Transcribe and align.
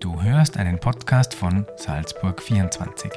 Du 0.00 0.22
hörst 0.22 0.56
einen 0.56 0.78
Podcast 0.78 1.34
von 1.34 1.66
Salzburg 1.76 2.40
24. 2.40 3.10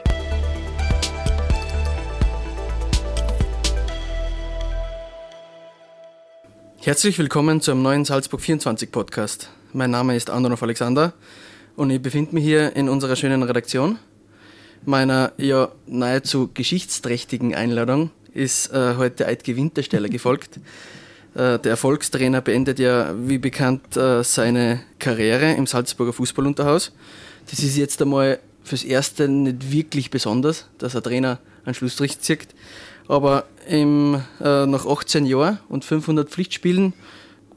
Herzlich 6.79 7.19
willkommen 7.19 7.61
zu 7.61 7.69
einem 7.69 7.83
neuen 7.83 8.03
Salzburg 8.03 8.41
24 8.41 8.91
Podcast. 8.91 9.51
Mein 9.73 9.91
Name 9.91 10.15
ist 10.15 10.31
Andronov 10.31 10.63
Alexander 10.63 11.13
und 11.75 11.91
ich 11.91 12.01
befinde 12.01 12.33
mich 12.33 12.43
hier 12.43 12.75
in 12.75 12.89
unserer 12.89 13.15
schönen 13.15 13.43
Redaktion. 13.43 13.99
Meiner 14.83 15.33
ja 15.37 15.69
nahezu 15.85 16.49
geschichtsträchtigen 16.51 17.53
Einladung 17.53 18.09
ist 18.33 18.73
äh, 18.73 18.95
heute 18.97 19.27
Eidge 19.27 19.55
Wintersteller 19.55 20.09
gefolgt. 20.09 20.59
Äh, 21.33 21.59
der 21.59 21.71
Erfolgstrainer 21.71 22.41
beendet 22.41 22.79
ja, 22.79 23.13
wie 23.17 23.37
bekannt, 23.37 23.95
äh, 23.95 24.23
seine 24.23 24.81
Karriere 24.99 25.53
im 25.53 25.65
Salzburger 25.65 26.13
Fußballunterhaus. 26.13 26.91
Das 27.49 27.59
ist 27.59 27.77
jetzt 27.77 28.01
einmal 28.01 28.39
fürs 28.63 28.83
Erste 28.83 29.27
nicht 29.27 29.71
wirklich 29.71 30.11
besonders, 30.11 30.67
dass 30.77 30.95
ein 30.95 31.03
Trainer 31.03 31.39
einen 31.65 31.73
Schlussstrich 31.73 32.19
zieht. 32.19 32.49
Aber 33.07 33.45
im, 33.67 34.21
äh, 34.41 34.65
nach 34.65 34.85
18 34.85 35.25
Jahren 35.25 35.59
und 35.69 35.85
500 35.85 36.29
Pflichtspielen, 36.29 36.93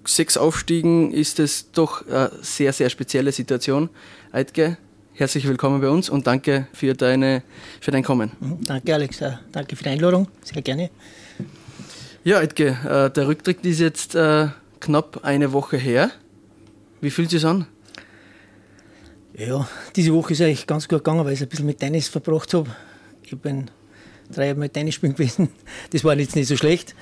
sechs 0.05 0.37
Aufstiegen, 0.37 1.13
ist 1.13 1.39
es 1.39 1.71
doch 1.73 2.07
eine 2.07 2.31
sehr, 2.43 2.73
sehr 2.73 2.91
spezielle 2.91 3.33
Situation. 3.33 3.89
Eidge, 4.33 4.77
herzlich 5.15 5.47
willkommen 5.47 5.81
bei 5.81 5.89
uns 5.89 6.11
und 6.11 6.27
danke 6.27 6.69
für, 6.73 6.95
deine, 6.95 7.43
für 7.81 7.91
dein 7.91 8.05
Kommen. 8.05 8.33
Danke, 8.65 8.95
Alex. 8.95 9.19
Danke 9.53 9.77
für 9.77 9.85
die 9.85 9.91
Einladung. 9.91 10.29
Sehr 10.43 10.63
gerne. 10.63 10.91
Ja, 12.27 12.41
Edge, 12.41 12.69
äh, 12.69 13.11
der 13.11 13.29
Rücktritt 13.29 13.67
ist 13.67 13.81
jetzt 13.81 14.15
äh, 14.15 14.49
knapp 14.81 15.21
eine 15.25 15.53
Woche 15.53 15.77
her. 15.77 16.11
Wie 17.03 17.11
fühlt 17.11 17.27
es 17.27 17.43
sich 17.43 17.45
an? 17.45 17.67
Ja, 19.37 19.69
diese 19.95 20.15
Woche 20.15 20.33
ist 20.33 20.41
eigentlich 20.41 20.67
ganz 20.67 20.89
gut 20.89 21.05
gegangen, 21.05 21.23
weil 21.27 21.35
ich 21.35 21.43
ein 21.43 21.49
bisschen 21.49 21.67
mit 21.67 21.81
Tennis 21.81 22.09
verbracht 22.09 22.55
habe. 22.55 22.71
Ich 23.25 23.37
bin 23.37 23.71
drei 24.33 24.47
Jahre 24.47 24.59
mit 24.59 24.73
Tennis 24.73 24.95
spielen 24.95 25.13
gewesen. 25.17 25.51
Das 25.91 26.03
war 26.03 26.17
jetzt 26.17 26.35
nicht 26.35 26.49
so 26.49 26.57
schlecht. 26.57 26.95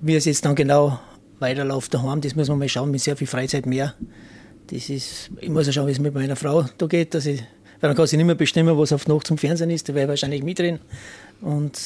Wie 0.00 0.16
es 0.16 0.24
jetzt 0.24 0.44
dann 0.44 0.56
genau 0.56 0.98
weiterläuft 1.38 1.94
daheim, 1.94 2.20
das 2.20 2.34
muss 2.34 2.48
man 2.48 2.58
mal 2.58 2.68
schauen, 2.68 2.90
mit 2.90 3.00
sehr 3.00 3.16
viel 3.16 3.28
Freizeit 3.28 3.66
mehr. 3.66 3.94
Das 4.66 4.90
ist, 4.90 5.30
ich 5.40 5.48
muss 5.48 5.68
ja 5.68 5.72
schauen, 5.72 5.86
wie 5.86 5.92
es 5.92 6.00
mit 6.00 6.12
meiner 6.12 6.34
Frau 6.34 6.66
da 6.76 6.86
geht. 6.88 7.14
Dass 7.14 7.26
ich, 7.26 7.38
weil 7.80 7.90
dann 7.90 7.94
kann 7.94 8.08
sie 8.08 8.16
nicht 8.16 8.26
mehr 8.26 8.34
bestimmen, 8.34 8.76
was 8.76 8.92
auf 8.92 9.06
Nacht 9.06 9.28
zum 9.28 9.38
Fernsehen 9.38 9.70
ist. 9.70 9.88
Da 9.88 9.94
werde 9.94 10.06
ich 10.06 10.08
wahrscheinlich 10.08 10.42
mitreden. 10.42 10.80
Und 11.40 11.78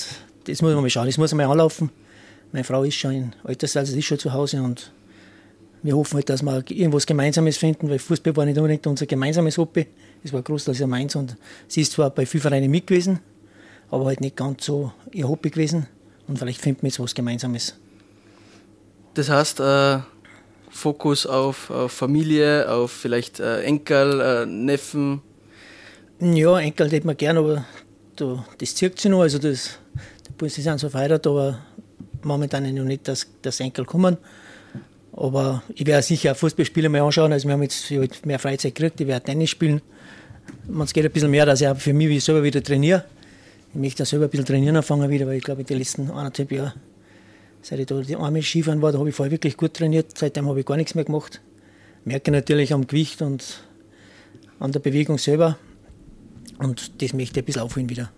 das 0.44 0.62
muss 0.62 0.72
man 0.72 0.80
mal 0.80 0.88
schauen, 0.88 1.04
das 1.04 1.19
muss 1.19 1.34
man 1.34 1.47
mal 1.47 1.52
anlaufen. 1.52 1.91
Meine 2.52 2.64
Frau 2.64 2.82
ist 2.82 2.94
schon 2.94 3.12
in 3.12 3.32
Altersalter, 3.44 3.96
ist 3.96 4.04
schon 4.04 4.18
zu 4.18 4.32
Hause 4.32 4.62
und 4.62 4.92
wir 5.82 5.96
hoffen 5.96 6.16
halt, 6.16 6.28
dass 6.28 6.42
wir 6.42 6.62
irgendwas 6.68 7.06
Gemeinsames 7.06 7.56
finden, 7.56 7.88
weil 7.88 7.98
Fußball 7.98 8.36
war 8.36 8.44
nicht 8.44 8.58
unbedingt 8.58 8.86
unser 8.86 9.06
gemeinsames 9.06 9.56
Hobby. 9.56 9.86
Es 10.22 10.32
war 10.32 10.42
großteils 10.42 10.80
meins 10.86 11.16
und 11.16 11.36
sie 11.68 11.80
ist 11.80 11.92
zwar 11.92 12.10
bei 12.10 12.26
vielen 12.26 12.42
Vereinen 12.42 12.70
mit 12.70 12.86
gewesen, 12.86 13.20
aber 13.90 14.06
halt 14.06 14.20
nicht 14.20 14.36
ganz 14.36 14.66
so 14.66 14.92
ihr 15.12 15.28
Hobby 15.28 15.50
gewesen 15.50 15.86
und 16.28 16.38
vielleicht 16.38 16.60
finden 16.60 16.82
wir 16.82 16.88
jetzt 16.88 17.00
was 17.00 17.14
Gemeinsames. 17.14 17.74
Das 19.14 19.28
heißt, 19.28 19.60
äh, 19.60 20.00
Fokus 20.70 21.26
auf, 21.26 21.70
auf, 21.70 21.92
Familie, 21.92 22.70
auf 22.70 22.92
vielleicht 22.92 23.40
äh, 23.40 23.62
Enkel, 23.62 24.20
äh, 24.20 24.46
Neffen? 24.46 25.20
Ja, 26.20 26.58
Enkel 26.58 26.90
hätte 26.90 27.06
man 27.06 27.16
gern, 27.16 27.36
aber 27.36 27.64
da, 28.16 28.44
das 28.58 28.74
zirkt 28.74 29.00
sich 29.00 29.10
noch. 29.10 29.22
Also 29.22 29.38
das, 29.38 29.78
die 30.40 30.48
sind 30.48 30.78
so 30.78 30.88
verheiratet, 30.88 31.26
aber 31.26 31.58
momentan 32.24 32.74
noch 32.74 32.84
nicht 32.84 33.08
das, 33.08 33.26
das 33.42 33.60
Enkel 33.60 33.84
kommen. 33.84 34.16
Aber 35.12 35.62
ich 35.74 35.86
werde 35.86 36.02
sicher 36.02 36.34
Fußballspiele 36.34 36.88
mal 36.88 37.00
anschauen. 37.00 37.32
Also 37.32 37.48
wir 37.48 37.54
haben 37.54 37.62
jetzt 37.62 37.90
mehr 38.24 38.38
Freizeit 38.38 38.74
gekriegt, 38.74 39.00
ich 39.00 39.06
werde 39.06 39.24
Tennis 39.24 39.50
spielen. 39.50 39.82
Es 40.82 40.92
geht 40.92 41.04
ein 41.04 41.10
bisschen 41.10 41.30
mehr, 41.30 41.46
dass 41.46 41.60
ich 41.60 41.68
für 41.78 41.92
mich 41.92 42.24
selber 42.24 42.42
wieder 42.42 42.62
trainiere. 42.62 43.04
Ich 43.72 43.80
möchte 43.80 44.04
selber 44.04 44.26
ein 44.26 44.30
bisschen 44.30 44.46
trainieren 44.46 44.76
anfangen 44.76 45.10
wieder, 45.10 45.26
weil 45.26 45.36
ich 45.36 45.44
glaube, 45.44 45.60
in 45.60 45.66
den 45.66 45.78
letzten 45.78 46.10
anderthalb 46.10 46.50
Jahren, 46.50 46.72
seit 47.62 47.78
ich 47.78 47.86
da 47.86 48.00
die 48.00 48.16
arme 48.16 48.42
Skifahren 48.42 48.82
war, 48.82 48.92
da 48.92 48.98
habe 48.98 49.08
ich 49.08 49.14
vorher 49.14 49.31
wirklich 49.31 49.56
gut 49.56 49.75
trainiert. 49.75 50.16
Seitdem 50.16 50.48
habe 50.48 50.60
ich 50.60 50.66
gar 50.66 50.76
nichts 50.76 50.94
mehr 50.94 51.04
gemacht. 51.04 51.41
Merke 52.04 52.31
natürlich 52.31 52.72
am 52.72 52.87
Gewicht 52.87 53.22
und 53.22 53.62
an 54.58 54.72
der 54.72 54.81
Bewegung 54.81 55.19
selber. 55.19 55.58
Und 56.58 57.02
das 57.02 57.12
möchte 57.12 57.41
ich 57.41 57.42
ein 57.42 57.47
bisschen 57.47 57.62
aufholen 57.62 57.88
wieder. 57.88 58.10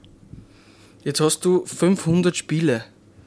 Jetzt 1.05 1.21
hast 1.21 1.45
du 1.45 1.65
500 1.67 2.37
Spiele 2.37 2.85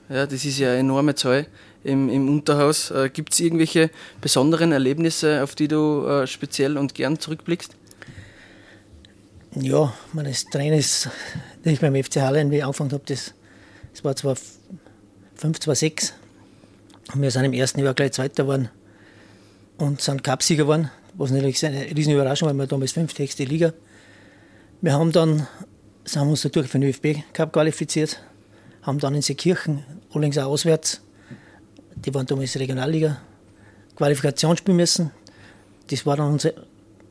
ja, 0.09 0.25
das 0.25 0.45
ist 0.45 0.59
ja 0.59 0.69
eine 0.69 0.79
enorme 0.79 1.15
Zahl 1.15 1.47
im, 1.83 2.09
im 2.09 2.29
Unterhaus. 2.29 2.91
Äh, 2.91 3.09
Gibt 3.09 3.33
es 3.33 3.39
irgendwelche 3.39 3.89
besonderen 4.21 4.71
Erlebnisse, 4.71 5.43
auf 5.43 5.55
die 5.55 5.67
du 5.67 6.05
äh, 6.05 6.27
speziell 6.27 6.77
und 6.77 6.93
gern 6.93 7.19
zurückblickst? 7.19 7.75
Ja, 9.55 9.93
meines 10.13 10.45
Trainers, 10.45 11.07
das 11.63 11.73
ich 11.73 11.79
beim 11.79 11.95
FC 11.95 12.17
Halle 12.17 12.49
wie 12.51 12.57
ich 12.57 12.63
angefangen 12.63 12.91
habe, 12.91 13.03
das, 13.05 13.33
das 13.93 14.03
war 14.03 14.15
zwar 14.15 14.35
5, 15.35 15.59
2, 15.59 15.75
6. 15.75 16.13
Und 17.13 17.21
wir 17.21 17.31
sind 17.31 17.45
im 17.45 17.53
ersten 17.53 17.81
Jahr 17.81 17.93
gleich 17.93 18.11
Zweiter 18.11 18.43
geworden 18.43 18.69
und 19.77 20.01
sind 20.01 20.23
Cupsieger 20.23 20.63
geworden, 20.63 20.91
was 21.13 21.31
natürlich 21.31 21.65
eine 21.65 21.85
riesen 21.95 22.13
Überraschung, 22.13 22.49
weil 22.49 22.55
wir 22.55 22.67
damals 22.67 22.91
fünfte 22.91 23.23
Liga. 23.43 23.73
Wir 24.81 24.93
haben 24.93 25.11
dann, 25.11 25.47
sind 26.03 26.23
uns 26.23 26.43
natürlich 26.43 26.69
für 26.69 26.79
den 26.79 26.89
ÖFB 26.89 27.23
Cup 27.33 27.53
qualifiziert 27.53 28.19
haben 28.85 28.99
dann 28.99 29.15
in 29.15 29.21
Seekirchen, 29.21 29.83
allerdings 30.11 30.37
auch 30.37 30.45
auswärts, 30.45 31.01
die 31.95 32.13
waren 32.13 32.25
damals 32.25 32.57
Regionalliga, 32.59 33.17
Qualifikation 33.95 34.55
spielen 34.57 34.77
müssen. 34.77 35.11
Das 35.89 36.05
war 36.05 36.17
dann 36.17 36.33
unser, 36.33 36.51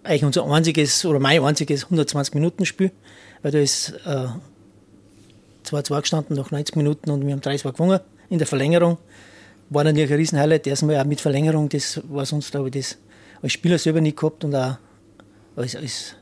eigentlich 0.04 0.24
unser 0.24 0.44
einziges 0.46 1.04
oder 1.04 1.18
mein 1.18 1.42
einziges 1.42 1.86
120-Minuten-Spiel, 1.86 2.92
weil 3.42 3.50
da 3.50 3.58
ist 3.58 3.94
2-2 5.64 5.96
äh, 5.96 6.00
gestanden 6.00 6.36
nach 6.36 6.50
90 6.50 6.76
Minuten 6.76 7.10
und 7.10 7.26
wir 7.26 7.32
haben 7.32 7.40
3-2 7.40 7.72
gewonnen 7.72 8.00
in 8.30 8.38
der 8.38 8.46
Verlängerung. 8.46 8.98
War 9.70 9.82
natürlich 9.82 10.10
ein 10.10 10.16
Riesenhighlight. 10.16 10.66
Erstmal 10.66 11.00
auch 11.00 11.04
mit 11.04 11.20
Verlängerung, 11.20 11.68
das 11.68 12.00
war 12.08 12.26
sonst, 12.26 12.50
glaube 12.50 12.68
ich, 12.68 12.74
das 12.74 12.98
als 13.42 13.52
Spieler 13.52 13.78
selber 13.78 14.00
nicht 14.00 14.16
gehabt 14.16 14.44
und 14.44 14.54
auch 14.54 14.76
als, 15.56 15.74
als, 15.74 16.14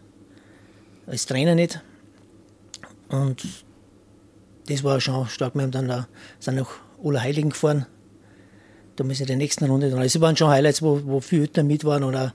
als 1.06 1.26
Trainer 1.26 1.54
nicht. 1.54 1.80
Und 3.08 3.44
das 4.68 4.84
war 4.84 5.00
schon 5.00 5.26
stark. 5.28 5.54
Wir 5.54 5.62
haben 5.62 5.70
dann 5.70 5.88
da, 5.88 6.08
sind 6.38 6.56
nach 6.56 7.22
Heiligen 7.22 7.50
gefahren. 7.50 7.86
Da 8.96 9.04
müssen 9.04 9.20
wir 9.20 9.26
der 9.26 9.36
nächsten 9.36 9.64
Runde 9.64 9.90
dran. 9.90 10.00
Also, 10.00 10.18
es 10.18 10.22
waren 10.22 10.36
schon 10.36 10.48
Highlights, 10.48 10.82
wo, 10.82 11.00
wo 11.04 11.20
viele 11.20 11.42
Eltern 11.42 11.66
mit 11.66 11.84
waren. 11.84 12.04
Oder 12.04 12.34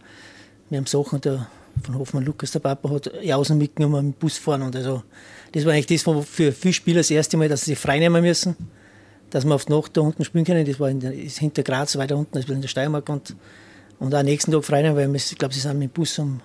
wir 0.70 0.78
haben 0.78 0.86
Sachen, 0.88 1.22
der, 1.22 1.48
von 1.84 1.98
Hoffmann 1.98 2.26
Lukas, 2.26 2.52
der 2.52 2.60
Papa, 2.60 2.90
hat 2.90 3.12
Jausen 3.24 3.58
mitgenommen 3.58 4.08
mit 4.08 4.16
dem 4.16 4.20
Bus 4.20 4.38
fahren. 4.38 4.64
Und 4.64 4.76
also, 4.76 5.04
das 5.52 5.66
war 5.66 5.74
eigentlich 5.74 5.86
das, 5.86 6.06
wo 6.08 6.22
für 6.22 6.52
viele 6.52 6.74
Spieler 6.74 7.00
das 7.00 7.12
erste 7.12 7.38
Mal, 7.38 7.48
dass 7.48 7.62
sie 7.62 7.72
sich 7.72 7.80
frei 7.80 8.10
müssen. 8.10 8.56
Dass 9.30 9.46
wir 9.46 9.54
auf 9.54 9.66
die 9.66 9.74
Nacht 9.74 9.96
da 9.96 10.02
unten 10.02 10.24
spielen 10.24 10.46
können. 10.46 10.66
Das 10.66 10.80
war 10.80 10.92
der, 10.92 11.14
ist 11.14 11.40
hinter 11.40 11.64
Graz, 11.64 11.96
weiter 11.98 12.18
unten, 12.18 12.38
also 12.38 12.52
in 12.54 12.62
der 12.62 12.68
Steiermark. 12.68 13.08
Und, 13.10 13.36
und 14.00 14.14
auch 14.14 14.20
am 14.20 14.26
nächsten 14.26 14.52
Tag 14.52 14.66
frei 14.66 14.84
weil 14.96 15.08
wir, 15.08 15.16
ich 15.16 15.38
glaube, 15.38 15.54
sie 15.54 15.60
sind 15.60 15.78
mit 15.78 15.92
dem 15.92 15.94
Bus 15.94 16.18
um 16.20 16.42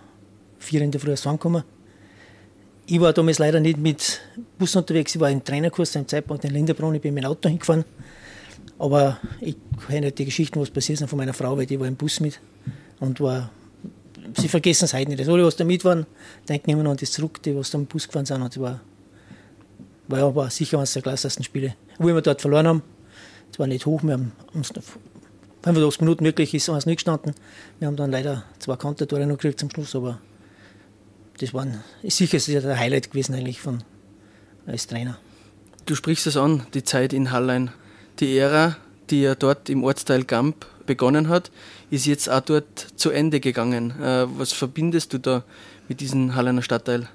vier 0.59 0.82
in 0.82 0.91
der 0.91 1.00
Früh 1.00 1.14
angekommen. 1.25 1.64
Ich 2.87 3.00
war 3.00 3.12
damals 3.12 3.38
leider 3.38 3.60
nicht 3.60 3.78
mit 3.78 4.20
Bus 4.59 4.75
unterwegs, 4.75 5.15
ich 5.15 5.20
war 5.20 5.31
im 5.31 5.44
Trainerkurs 5.44 5.93
zum 5.93 6.06
Zeitpunkt 6.09 6.44
in 6.44 6.50
Linderbrunn, 6.50 6.97
ich 6.97 7.03
bin 7.03 7.15
mit 7.15 7.22
dem 7.22 7.31
Auto 7.31 7.48
hingefahren. 7.48 7.84
Aber 8.78 9.19
ich 9.41 9.56
kenne 9.87 10.10
die 10.10 10.25
Geschichten, 10.25 10.60
was 10.60 10.70
passiert 10.70 11.00
ist 11.00 11.09
von 11.09 11.16
meiner 11.16 11.32
Frau, 11.32 11.56
weil 11.56 11.66
die 11.66 11.78
war 11.78 11.87
im 11.87 11.94
Bus 11.94 12.19
mit 12.19 12.41
und 12.98 13.20
war. 13.20 13.50
Sie 14.37 14.48
vergessen 14.48 14.87
es 14.87 14.94
heute 14.94 15.10
nicht. 15.10 15.28
Alle, 15.28 15.44
was 15.44 15.56
da 15.56 15.65
mit 15.65 15.84
waren, 15.84 16.06
denken 16.48 16.70
immer 16.70 16.82
noch 16.82 16.93
an 16.93 16.97
das 16.97 17.12
zurück, 17.12 17.41
die, 17.43 17.54
was 17.54 17.70
da 17.70 17.78
im 17.78 17.87
Bus 17.87 18.06
gefahren 18.06 18.26
sind. 18.26 18.43
Und 18.43 18.59
war, 18.60 18.81
war, 20.09 20.34
war 20.34 20.50
sicher 20.50 20.78
eines 20.78 20.93
der 20.93 21.03
klassesten 21.03 21.44
Spiele. 21.44 21.75
Wo 21.99 22.06
wir 22.06 22.20
dort 22.20 22.41
verloren 22.41 22.66
haben, 22.66 22.82
es 23.53 23.59
war 23.59 23.66
nicht 23.66 23.87
hoch, 23.87 24.03
wir 24.03 24.14
haben 24.14 24.32
uns 24.54 24.72
85 25.62 26.00
Minuten 26.00 26.25
wirklich 26.25 26.53
ist 26.54 26.69
uns 26.69 26.87
nicht 26.87 26.97
gestanden. 26.97 27.34
Wir 27.78 27.87
haben 27.87 27.97
dann 27.97 28.10
leider 28.10 28.44
zwei 28.59 28.76
Kontertore 28.76 29.26
noch 29.26 29.37
gekriegt 29.37 29.60
zum 29.60 29.70
Schluss, 29.70 29.94
aber 29.94 30.19
das 31.38 31.54
war 31.54 31.67
sicher 32.02 32.61
der 32.61 32.79
Highlight 32.79 33.11
gewesen 33.11 33.34
eigentlich 33.34 33.61
von, 33.61 33.82
als 34.67 34.87
Trainer. 34.87 35.19
Du 35.87 35.94
sprichst 35.94 36.26
es 36.26 36.37
an, 36.37 36.67
die 36.75 36.84
Zeit 36.84 37.12
in 37.12 37.32
Hallein. 37.32 37.73
Die 38.20 38.37
Ära, 38.38 38.76
die 39.11 39.23
ja 39.23 39.34
dort 39.34 39.69
im 39.69 39.82
Ortsteil 39.82 40.25
Gamp 40.25 40.67
begonnen 40.87 41.29
hat, 41.29 41.50
ist 41.90 42.06
jetzt 42.06 42.29
auch 42.29 42.40
dort 42.40 42.87
zu 42.96 43.11
Ende 43.11 43.40
gegangen. 43.40 43.90
Äh, 44.00 44.26
was 44.38 44.52
verbindest 44.52 45.12
du 45.12 45.19
da 45.19 45.44
mit 45.88 46.00
diesem 46.00 46.34
Halleiner 46.34 46.62
Stadtteil? 46.62 47.08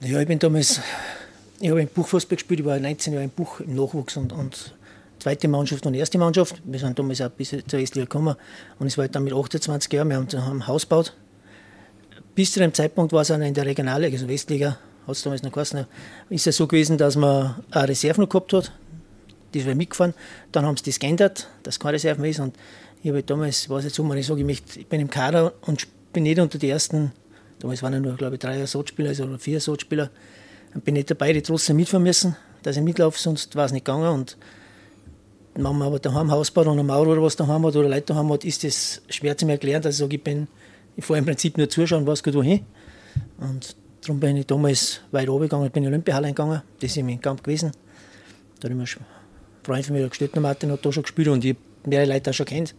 Ja, 0.00 0.20
ich 0.20 0.26
bin 0.28 0.38
damals, 0.38 0.80
ich 1.60 1.70
habe 1.70 1.82
im 1.82 1.88
Buchfußball 1.88 2.36
gespielt, 2.36 2.60
ich 2.60 2.66
war 2.66 2.78
19 2.78 3.12
Jahre 3.12 3.24
im 3.24 3.30
Buch 3.30 3.60
im 3.60 3.74
Nachwuchs 3.74 4.16
und, 4.16 4.32
und 4.32 4.74
zweite 5.18 5.48
Mannschaft 5.48 5.86
und 5.86 5.94
erste 5.94 6.18
Mannschaft. 6.18 6.62
Wir 6.64 6.78
sind 6.78 6.98
damals 6.98 7.20
auch 7.20 7.30
bis 7.30 7.50
zur 7.50 7.78
Erstliga 7.78 8.04
gekommen 8.04 8.36
und 8.78 8.86
es 8.86 8.98
war 8.98 9.08
dann 9.08 9.24
mit 9.24 9.32
28 9.32 9.92
Jahren, 9.92 10.08
wir 10.08 10.16
haben, 10.16 10.28
haben 10.32 10.62
ein 10.62 10.66
Haus 10.66 10.82
gebaut 10.82 11.14
bis 12.34 12.52
zu 12.52 12.60
dem 12.60 12.74
Zeitpunkt 12.74 13.12
war 13.12 13.22
es 13.22 13.30
auch 13.30 13.38
in 13.38 13.54
der 13.54 13.66
Regionalliga, 13.66 14.14
also 14.14 14.28
Westliga, 14.28 14.78
hat 15.06 15.16
es 15.16 15.22
damals 15.22 15.42
noch 15.42 15.52
geheißen, 15.52 15.86
ist 16.30 16.46
es 16.46 16.56
so 16.56 16.66
gewesen, 16.66 16.98
dass 16.98 17.16
man 17.16 17.62
eine 17.70 17.88
Reserve 17.88 18.20
noch 18.20 18.28
gehabt 18.28 18.52
hat. 18.52 18.72
Die 19.52 19.64
war 19.66 19.74
mitgefahren. 19.74 20.14
Dann 20.50 20.66
haben 20.66 20.76
sie 20.76 20.84
das 20.84 20.98
geändert, 20.98 21.48
dass 21.62 21.78
keine 21.78 21.94
Reserve 21.94 22.20
mehr 22.20 22.30
ist. 22.30 22.40
Und 22.40 22.56
ich 23.02 23.08
habe 23.08 23.18
halt 23.18 23.30
damals, 23.30 23.68
weiß 23.68 23.84
jetzt 23.84 23.96
so, 23.96 24.14
ich 24.14 24.26
sage, 24.26 24.40
ich, 24.40 24.46
möchte, 24.46 24.80
ich 24.80 24.86
bin 24.86 25.00
im 25.00 25.10
Kader 25.10 25.52
und 25.62 25.86
bin 26.12 26.24
nicht 26.24 26.40
unter 26.40 26.58
die 26.58 26.70
ersten, 26.70 27.12
damals 27.60 27.82
waren 27.82 27.92
ja 27.92 28.00
nur, 28.00 28.16
glaube 28.16 28.34
ich, 28.34 28.40
drei 28.40 28.58
Ersatzspieler 28.58 29.10
also 29.10 29.24
oder 29.24 29.38
vier 29.38 29.54
Ersatzspieler, 29.54 30.10
bin 30.82 30.94
nicht 30.94 31.10
dabei, 31.10 31.32
die 31.32 31.42
trotzdem 31.42 31.76
mitfahren 31.76 32.02
müssen, 32.02 32.36
dass 32.62 32.76
ich 32.76 32.82
mitlaufe, 32.82 33.18
sonst 33.18 33.54
war 33.54 33.66
es 33.66 33.72
nicht 33.72 33.84
gegangen. 33.84 34.08
Und 34.08 34.36
wenn 35.54 35.62
man 35.62 35.82
aber 35.82 36.00
daheim 36.00 36.32
Haus 36.32 36.50
baut 36.50 36.66
und 36.66 36.72
eine 36.72 36.82
Mauer 36.82 37.06
oder 37.06 37.22
was 37.22 37.36
daheim 37.36 37.64
hat 37.64 37.76
oder 37.76 37.88
Leute 37.88 38.12
daheim 38.12 38.32
hat, 38.32 38.44
ist 38.44 38.64
das 38.64 39.02
schwer 39.08 39.36
zu 39.36 39.46
mir 39.46 39.52
erklären, 39.52 39.82
dass 39.82 39.94
ich 39.94 40.00
sage, 40.00 40.16
ich 40.16 40.24
bin, 40.24 40.48
ich 40.96 41.04
fahre 41.04 41.18
im 41.18 41.24
Prinzip 41.24 41.58
nur 41.58 41.68
zuschauen, 41.68 42.06
was 42.06 42.22
geht 42.22 42.34
wohin. 42.34 42.64
Und 43.38 43.76
darum 44.02 44.20
bin 44.20 44.36
ich 44.36 44.46
damals 44.46 45.00
weit 45.10 45.28
oben 45.28 45.44
gegangen, 45.44 45.70
bin 45.70 45.82
in 45.82 45.90
die 45.90 45.94
Olympiahalle 45.94 46.28
gegangen, 46.28 46.62
das 46.80 46.96
ist 46.96 47.02
meinem 47.02 47.20
Camp 47.20 47.42
gewesen. 47.42 47.72
Da 48.60 48.68
habe 48.68 48.82
ich 48.82 48.96
mir 48.96 49.04
Freund 49.64 49.86
von 49.86 49.96
mir, 49.96 50.08
Gestöttner 50.08 50.42
Martin, 50.42 50.70
hat 50.70 50.84
da 50.84 50.92
schon 50.92 51.02
gespielt 51.02 51.28
und 51.28 51.44
ich 51.44 51.54
habe 51.54 51.90
mehrere 51.90 52.12
Leute 52.12 52.30
auch 52.30 52.34
schon 52.34 52.46
kennt. 52.46 52.74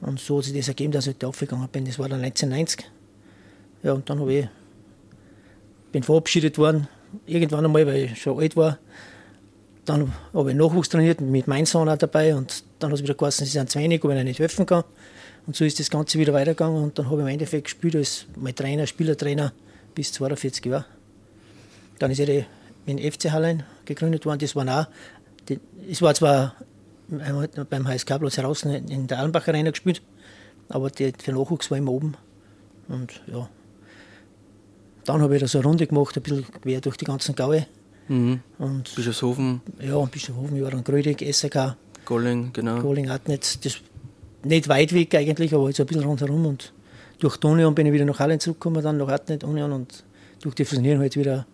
Und 0.00 0.20
so 0.20 0.38
hat 0.38 0.44
sich 0.44 0.54
das 0.54 0.68
ergeben, 0.68 0.92
dass 0.92 1.06
ich 1.06 1.18
da 1.18 1.28
aufgegangen 1.28 1.68
bin. 1.68 1.84
Das 1.84 1.98
war 1.98 2.08
dann 2.08 2.22
1990. 2.22 2.88
Ja, 3.82 3.92
und 3.92 4.08
dann 4.08 4.20
habe 4.20 4.32
ich, 4.32 4.48
bin 5.92 6.02
verabschiedet 6.02 6.56
worden, 6.58 6.88
irgendwann 7.26 7.64
einmal, 7.64 7.86
weil 7.86 8.04
ich 8.04 8.22
schon 8.22 8.38
alt 8.38 8.56
war. 8.56 8.78
Dann 9.84 10.12
habe 10.32 10.50
ich 10.50 10.56
Nachwuchs 10.56 10.88
trainiert, 10.88 11.20
mit 11.20 11.46
meinem 11.46 11.66
Sohn 11.66 11.88
auch 11.88 11.98
dabei. 11.98 12.34
Und 12.34 12.64
dann 12.78 12.90
hat 12.90 12.98
es 12.98 13.02
wieder 13.02 13.14
geheißen, 13.14 13.44
sie 13.46 13.52
sind 13.52 13.70
zu 13.70 13.78
wenig, 13.78 14.02
ob 14.04 14.10
ich 14.10 14.16
ihnen 14.16 14.26
nicht 14.26 14.40
helfen 14.40 14.66
kann. 14.66 14.84
Und 15.46 15.56
so 15.56 15.64
ist 15.64 15.78
das 15.78 15.90
Ganze 15.90 16.18
wieder 16.18 16.32
weitergegangen. 16.32 16.82
Und 16.82 16.98
dann 16.98 17.06
habe 17.06 17.16
ich 17.16 17.22
im 17.22 17.32
Endeffekt 17.32 17.64
gespielt 17.64 17.96
als 17.96 18.26
mein 18.36 18.54
Trainer, 18.54 18.86
Spielertrainer 18.86 19.52
bis 19.94 20.12
42 20.12 20.64
Jahre. 20.66 20.86
Dann 21.98 22.10
ist 22.10 22.18
ich 22.18 22.44
in 22.86 22.98
FC 22.98 23.30
Hallein 23.30 23.64
gegründet 23.84 24.26
worden. 24.26 24.38
Das 24.38 24.56
waren 24.56 24.68
auch, 24.68 24.86
es 25.88 26.02
war 26.02 26.14
zwar 26.14 26.54
beim 27.08 27.86
HSK 27.86 28.18
bloß 28.18 28.38
heraus 28.38 28.62
in 28.62 29.06
der 29.06 29.18
Allenbach 29.18 29.46
Arena 29.48 29.70
gespielt, 29.70 30.02
aber 30.68 30.90
der, 30.90 31.12
Nachwuchs 31.28 31.70
war 31.70 31.78
immer 31.78 31.92
oben. 31.92 32.16
Und 32.88 33.22
ja, 33.26 33.48
dann 35.04 35.20
habe 35.20 35.34
ich 35.34 35.40
da 35.40 35.48
so 35.48 35.58
eine 35.58 35.66
Runde 35.66 35.86
gemacht, 35.86 36.16
ein 36.16 36.22
bisschen 36.22 36.46
quer 36.62 36.80
durch 36.80 36.96
die 36.96 37.04
ganzen 37.04 37.34
Gaue. 37.34 37.66
Mhm. 38.08 38.40
Und 38.58 38.94
Bischofshofen. 38.94 39.60
Ja, 39.80 39.98
Bischofshofen, 40.04 40.56
ich 40.56 40.62
war 40.62 40.70
dann 40.70 40.84
Grödig, 40.84 41.22
SK. 41.34 41.76
Golling, 42.04 42.52
genau. 42.52 42.80
Golling 42.80 43.08
hat 43.08 43.28
nicht, 43.28 43.64
das, 43.64 43.80
nicht 44.44 44.68
weit 44.68 44.92
weg 44.92 45.14
eigentlich, 45.14 45.54
aber 45.54 45.68
jetzt 45.68 45.80
ein 45.80 45.86
bisschen 45.86 46.04
rundherum. 46.04 46.46
Und 46.46 46.72
durch 47.18 47.36
die 47.36 47.46
Union 47.46 47.74
bin 47.74 47.86
ich 47.86 47.92
wieder 47.92 48.04
nach 48.04 48.18
Hallen 48.18 48.40
zurückgekommen, 48.40 48.82
dann 48.82 48.96
nach 48.96 49.08
Hartnett 49.08 49.44
Union 49.44 49.72
und 49.72 50.04
durch 50.40 50.54
die 50.54 50.64
Fusionierung 50.64 51.00
halt 51.00 51.16
wieder 51.16 51.46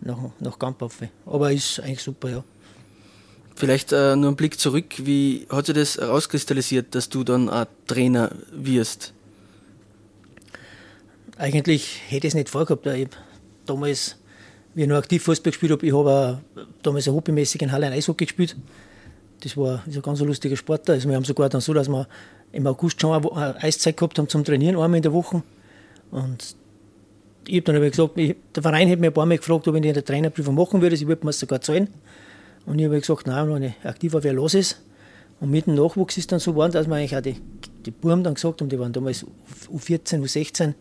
nach, 0.00 0.18
nach 0.40 0.58
Gampauf. 0.58 0.98
Aber 1.24 1.52
ist 1.52 1.80
eigentlich 1.80 2.02
super, 2.02 2.30
ja. 2.30 2.44
Vielleicht 3.54 3.92
äh, 3.92 4.16
nur 4.16 4.32
ein 4.32 4.36
Blick 4.36 4.60
zurück, 4.60 4.94
wie 4.98 5.46
hat 5.48 5.66
sich 5.66 5.74
das 5.74 5.96
herauskristallisiert, 5.96 6.94
dass 6.94 7.08
du 7.08 7.24
dann 7.24 7.48
ein 7.48 7.66
Trainer 7.86 8.30
wirst? 8.52 9.14
Eigentlich 11.38 12.00
hätte 12.08 12.26
ich 12.26 12.32
es 12.32 12.34
nicht 12.34 12.50
vorgehabt. 12.50 12.86
Ich 12.86 13.08
damals, 13.64 14.16
wie 14.74 14.82
ich 14.82 14.88
noch 14.88 14.96
aktiv 14.96 15.22
Fußball 15.22 15.52
gespielt 15.52 15.72
habe, 15.72 15.86
ich 15.86 15.94
habe 15.94 16.40
damals 16.82 17.06
hobbymäßig 17.06 17.62
in 17.62 17.72
Halle 17.72 17.86
ein 17.86 17.92
Eishockey 17.92 18.26
gespielt. 18.26 18.56
Das 19.40 19.56
war, 19.56 19.82
ein 19.86 20.02
ganz 20.02 20.20
lustiger 20.20 20.56
Sport. 20.56 20.88
Also 20.90 21.08
wir 21.08 21.16
haben 21.16 21.24
sogar 21.24 21.48
dann 21.48 21.60
so, 21.60 21.74
dass 21.74 21.88
wir 21.88 22.08
im 22.52 22.66
August 22.66 23.00
schon 23.00 23.12
eine 23.12 23.62
Eiszeit 23.62 23.96
gehabt 23.96 24.18
haben 24.18 24.28
zum 24.28 24.44
Trainieren, 24.44 24.76
einmal 24.76 24.96
in 24.96 25.02
der 25.02 25.12
Woche. 25.12 25.42
Und 26.10 26.56
ich 27.46 27.56
habe 27.56 27.62
dann 27.62 27.76
aber 27.76 27.90
gesagt, 27.90 28.18
ich, 28.18 28.36
der 28.54 28.62
Verein 28.62 28.90
hat 28.90 28.98
mir 28.98 29.08
ein 29.08 29.12
paar 29.12 29.26
Mal 29.26 29.36
gefragt, 29.36 29.68
ob 29.68 29.74
ich 29.74 29.82
eine 29.82 30.04
Trainerprüfung 30.04 30.54
machen 30.54 30.80
würde. 30.80 30.96
Sie 30.96 31.06
würde 31.06 31.24
mir 31.26 31.32
sogar 31.32 31.60
zahlen. 31.60 31.88
Und 32.64 32.78
ich 32.78 32.86
habe 32.86 32.98
gesagt, 32.98 33.26
nein, 33.26 33.52
wenn 33.52 33.62
ich 33.62 33.74
aktiv 33.84 34.12
war, 34.12 34.24
wer 34.24 34.32
los 34.32 34.54
ist. 34.54 34.80
Und 35.38 35.50
mit 35.50 35.66
dem 35.66 35.74
Nachwuchs 35.74 36.16
ist 36.16 36.32
dann 36.32 36.40
so 36.40 36.52
geworden, 36.52 36.72
dass 36.72 36.86
man 36.86 36.98
eigentlich 36.98 37.16
auch 37.16 37.20
die, 37.20 37.36
die 37.84 37.90
Buben 37.90 38.24
dann 38.24 38.34
gesagt 38.34 38.60
haben, 38.60 38.68
die 38.68 38.78
waren 38.78 38.92
damals 38.92 39.24
U14, 39.68 40.22
U16, 40.22 40.74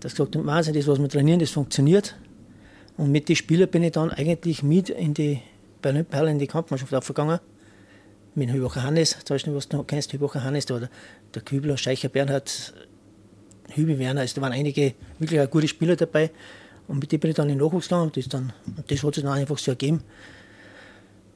das 0.00 0.12
gesagt 0.12 0.34
haben, 0.34 0.44
Wahnsinn, 0.46 0.74
das, 0.74 0.86
was 0.88 0.98
wir 0.98 1.08
trainieren, 1.08 1.38
das 1.38 1.50
funktioniert. 1.50 2.16
Und 2.96 3.12
mit 3.12 3.28
den 3.28 3.36
Spielern 3.36 3.70
bin 3.70 3.84
ich 3.84 3.92
dann 3.92 4.10
eigentlich 4.10 4.62
mit 4.62 4.90
in 4.90 5.14
die, 5.14 5.40
Olympiahalle 5.84 6.30
in 6.30 6.38
die 6.38 6.46
Kampfmannschaft 6.46 6.94
aufgegangen. 6.94 7.38
Mit 8.34 8.50
Hübacher 8.50 8.82
Hannes, 8.82 9.10
zum 9.24 9.34
Beispiel, 9.34 9.54
was 9.54 9.68
du 9.68 9.82
kennst, 9.82 10.12
Hübacher 10.12 10.42
Hannes, 10.42 10.66
der, 10.66 10.88
der 11.34 11.42
Kübler, 11.42 11.76
Scheicher 11.76 12.08
Bernhard, 12.08 12.72
Hübi 13.74 13.98
Werner, 13.98 14.22
also 14.22 14.36
da 14.36 14.42
waren 14.42 14.52
einige 14.52 14.94
wirklich 15.18 15.50
gute 15.50 15.68
Spieler 15.68 15.96
dabei. 15.96 16.30
Und 16.88 16.98
mit 16.98 17.12
denen 17.12 17.20
bin 17.20 17.30
ich 17.30 17.36
dann 17.36 17.48
in 17.48 17.58
den 17.58 17.64
Nachwuchs 17.64 17.88
gegangen 17.88 18.04
und 18.04 18.16
das, 18.16 18.28
dann, 18.28 18.52
und 18.76 18.90
das 18.90 19.02
hat 19.02 19.14
sich 19.14 19.24
dann 19.24 19.32
einfach 19.32 19.58
so 19.58 19.70
ergeben, 19.70 20.02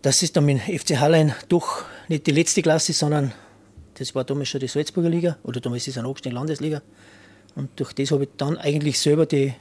dass 0.03 0.23
es 0.23 0.33
dann 0.33 0.45
mit 0.45 0.61
FC 0.61 0.99
Hallein 0.99 1.35
doch 1.49 1.85
nicht 2.09 2.27
die 2.27 2.33
letzte 2.33 2.63
Klasse 2.63 2.93
ist, 2.93 2.99
sondern 2.99 3.33
das 3.95 4.15
war 4.15 4.25
damals 4.25 4.49
schon 4.49 4.61
die 4.61 4.69
Salzburger 4.69 5.09
Liga 5.09 5.39
oder 5.43 5.61
damals 5.61 5.83
ist 5.83 5.95
es 5.95 5.99
eine 5.99 6.09
abgestiegene 6.09 6.39
Landesliga. 6.39 6.83
Und 7.55 7.71
durch 7.77 7.93
das 7.95 8.11
habe 8.11 8.25
ich 8.25 8.31
dann 8.37 8.59
eigentlich 8.59 9.01
selber 9.01 9.27
die 9.27 9.55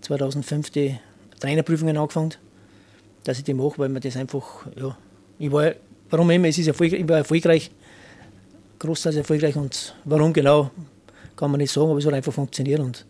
2005 0.00 0.70
die 0.70 0.98
Trainerprüfungen 1.40 1.96
angefangen, 1.96 2.34
dass 3.24 3.38
ich 3.38 3.44
die 3.44 3.54
mache, 3.54 3.78
weil 3.78 3.88
mir 3.88 4.00
das 4.00 4.16
einfach, 4.16 4.66
ja, 4.76 4.96
ich 5.38 5.52
war, 5.52 5.72
warum 6.12 6.30
immer, 6.30 6.48
es 6.48 6.58
ist 6.58 6.68
erfolgreich, 6.68 7.00
ich 7.00 7.08
war 7.08 7.16
erfolgreich, 7.16 7.70
großteils 8.78 9.16
erfolgreich 9.16 9.56
und 9.56 9.94
warum 10.04 10.32
genau, 10.32 10.70
kann 11.34 11.50
man 11.50 11.58
nicht 11.58 11.72
sagen, 11.72 11.88
aber 11.88 11.98
es 11.98 12.06
hat 12.06 12.12
einfach 12.12 12.32
funktioniert 12.32 12.80
und 12.80 13.06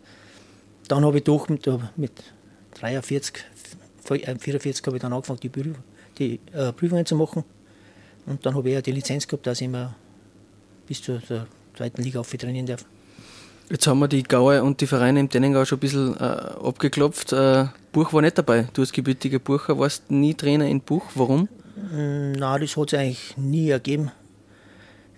dann 0.87 1.03
habe 1.05 1.17
ich 1.17 1.23
doch 1.23 1.49
mit, 1.49 1.67
mit 1.97 2.11
43, 2.79 3.43
44 4.39 4.85
habe 4.87 4.97
ich 4.97 5.01
dann 5.01 5.13
angefangen, 5.13 5.39
die, 5.41 5.51
die 6.17 6.39
äh, 6.53 6.71
Prüfungen 6.71 7.05
zu 7.05 7.15
machen 7.15 7.43
und 8.25 8.45
dann 8.45 8.55
habe 8.55 8.69
ich 8.69 8.75
ja 8.75 8.81
die 8.81 8.93
Lizenz 8.93 9.27
gehabt, 9.27 9.45
dass 9.47 9.59
ich 9.59 9.65
immer 9.65 9.93
bis 10.87 11.01
zur, 11.01 11.21
zweiten 11.75 12.03
Liga 12.03 12.21
auf 12.21 12.31
trainieren 12.31 12.67
darf. 12.67 12.85
Jetzt 13.69 13.87
haben 13.87 13.99
wir 13.99 14.07
die 14.07 14.23
Gaue 14.23 14.63
und 14.63 14.79
die 14.79 14.87
Vereine 14.87 15.19
im 15.19 15.29
Tennengau 15.29 15.65
schon 15.65 15.77
ein 15.77 15.79
bisschen 15.79 16.15
äh, 16.17 16.23
abgeklopft. 16.23 17.33
Äh, 17.33 17.65
Buch 17.91 18.13
war 18.13 18.21
nicht 18.21 18.37
dabei. 18.37 18.67
Du 18.73 18.81
als 18.81 18.91
gebürtiger 18.91 19.39
Bucher 19.39 19.79
warst 19.79 20.11
nie 20.11 20.35
Trainer 20.35 20.67
in 20.67 20.81
Buch. 20.81 21.03
Warum? 21.15 21.49
Mm, 21.93 22.31
nein, 22.31 22.61
das 22.61 22.75
hat 22.75 22.89
sich 22.89 22.99
eigentlich 22.99 23.37
nie 23.37 23.69
ergeben. 23.69 24.11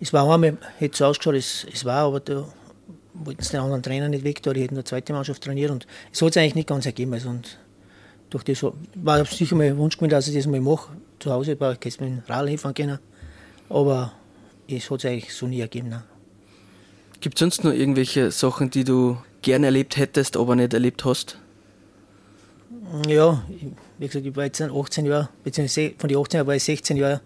Es 0.01 0.11
war 0.11 0.29
einmal, 0.29 0.57
hätte 0.77 0.97
so 0.97 1.05
ausgeschaut, 1.05 1.35
es, 1.35 1.65
es 1.71 1.85
war, 1.85 2.07
aber 2.07 2.19
da 2.19 2.45
wollten 3.13 3.41
sie 3.41 3.51
den 3.51 3.61
anderen 3.61 3.81
Trainer 3.81 4.09
nicht 4.09 4.25
weg, 4.25 4.43
da 4.43 4.51
die 4.51 4.61
hätten 4.61 4.75
eine 4.75 4.83
zweite 4.83 5.13
Mannschaft 5.13 5.41
trainiert 5.41 5.71
und 5.71 5.87
es 6.11 6.21
hat 6.21 6.33
sich 6.33 6.41
eigentlich 6.41 6.55
nicht 6.55 6.67
ganz 6.67 6.85
ergeben. 6.85 7.13
Also, 7.13 7.29
und 7.29 7.57
durch 8.29 8.43
das 8.43 8.65
war 8.95 9.23
sicher 9.23 9.55
mal 9.55 9.67
ein 9.67 9.77
Wunsch 9.77 9.95
gewesen, 9.95 10.09
dass 10.09 10.27
ich 10.27 10.35
das 10.35 10.47
mal 10.47 10.59
mache. 10.59 10.91
Zu 11.19 11.31
Hause 11.31 11.57
war 11.61 11.77
ich 11.81 11.99
mit 12.01 12.09
dem 12.09 12.21
Radl 12.27 12.49
hinfahren 12.49 12.75
können, 12.75 12.99
aber 13.69 14.11
es 14.67 14.91
hat 14.91 14.99
sich 14.99 15.11
eigentlich 15.11 15.33
so 15.33 15.47
nie 15.47 15.61
ergeben. 15.61 15.89
Nein. 15.89 16.03
Gibt 17.21 17.37
es 17.37 17.39
sonst 17.39 17.63
noch 17.63 17.71
irgendwelche 17.71 18.31
Sachen, 18.31 18.69
die 18.69 18.83
du 18.83 19.17
gerne 19.41 19.67
erlebt 19.67 19.95
hättest, 19.95 20.35
aber 20.35 20.57
nicht 20.57 20.73
erlebt 20.73 21.05
hast? 21.05 21.37
Ja, 23.07 23.41
wie 23.97 24.07
gesagt, 24.07 24.25
ich 24.25 24.35
war 24.35 24.45
jetzt 24.45 24.61
18 24.61 25.05
Jahre, 25.05 25.29
beziehungsweise 25.43 25.93
von 25.97 26.09
den 26.09 26.17
18 26.17 26.37
Jahren 26.37 26.47
war 26.47 26.55
ich 26.55 26.63
16 26.63 26.97
Jahre 26.97 27.21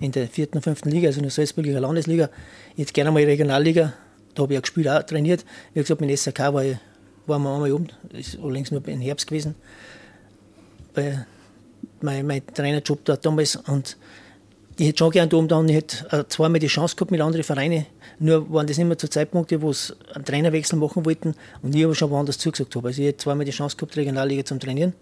in 0.00 0.12
der 0.12 0.28
vierten 0.28 0.58
und 0.58 0.62
fünften 0.62 0.90
Liga, 0.90 1.08
also 1.08 1.18
in 1.18 1.24
der 1.24 1.30
Salzburger 1.30 1.80
Landesliga. 1.80 2.30
Jetzt 2.76 2.94
gerne 2.94 3.10
mal 3.10 3.22
Regionalliga, 3.22 3.92
da 4.34 4.42
habe 4.42 4.54
ich 4.54 4.58
auch 4.58 4.62
gespielt, 4.62 4.88
auch 4.88 5.02
trainiert. 5.02 5.44
Wie 5.74 5.80
gesagt, 5.80 6.00
mit 6.00 6.16
SRK 6.18 6.54
war, 6.54 6.64
ich, 6.64 6.76
waren 7.26 7.42
wir 7.42 7.54
einmal 7.54 7.72
oben, 7.72 7.88
ist 8.12 8.38
allerdings 8.42 8.70
nur 8.70 8.86
im 8.88 9.00
Herbst 9.00 9.26
gewesen. 9.26 9.54
Bei 10.94 11.26
mein, 12.00 12.26
mein 12.26 12.46
Trainerjob 12.46 13.04
dort 13.04 13.24
damals 13.24 13.56
und 13.56 13.96
ich 14.76 14.88
hätte 14.88 14.98
schon 14.98 15.10
gerne 15.10 15.34
oben 15.34 15.46
da 15.46 15.58
und 15.58 15.68
ich 15.68 15.76
hätte 15.76 16.26
zweimal 16.28 16.58
die 16.58 16.66
Chance 16.66 16.96
gehabt 16.96 17.10
mit 17.10 17.20
anderen 17.20 17.44
Vereinen, 17.44 17.84
nur 18.18 18.50
waren 18.50 18.66
das 18.66 18.78
immer 18.78 18.96
zu 18.96 19.08
Zeitpunkte, 19.08 19.60
wo 19.60 19.74
sie 19.74 19.94
einen 20.14 20.24
Trainerwechsel 20.24 20.78
machen 20.78 21.04
wollten 21.04 21.34
und 21.62 21.74
ich 21.74 21.84
aber 21.84 21.94
schon 21.94 22.10
woanders 22.10 22.38
zugesagt 22.38 22.74
habe. 22.74 22.88
Also 22.88 23.02
ich 23.02 23.08
hätte 23.08 23.18
zweimal 23.18 23.44
die 23.44 23.50
Chance 23.50 23.76
gehabt, 23.76 23.96
Regionalliga 23.96 24.42
zum 24.44 24.58
Trainieren, 24.58 24.94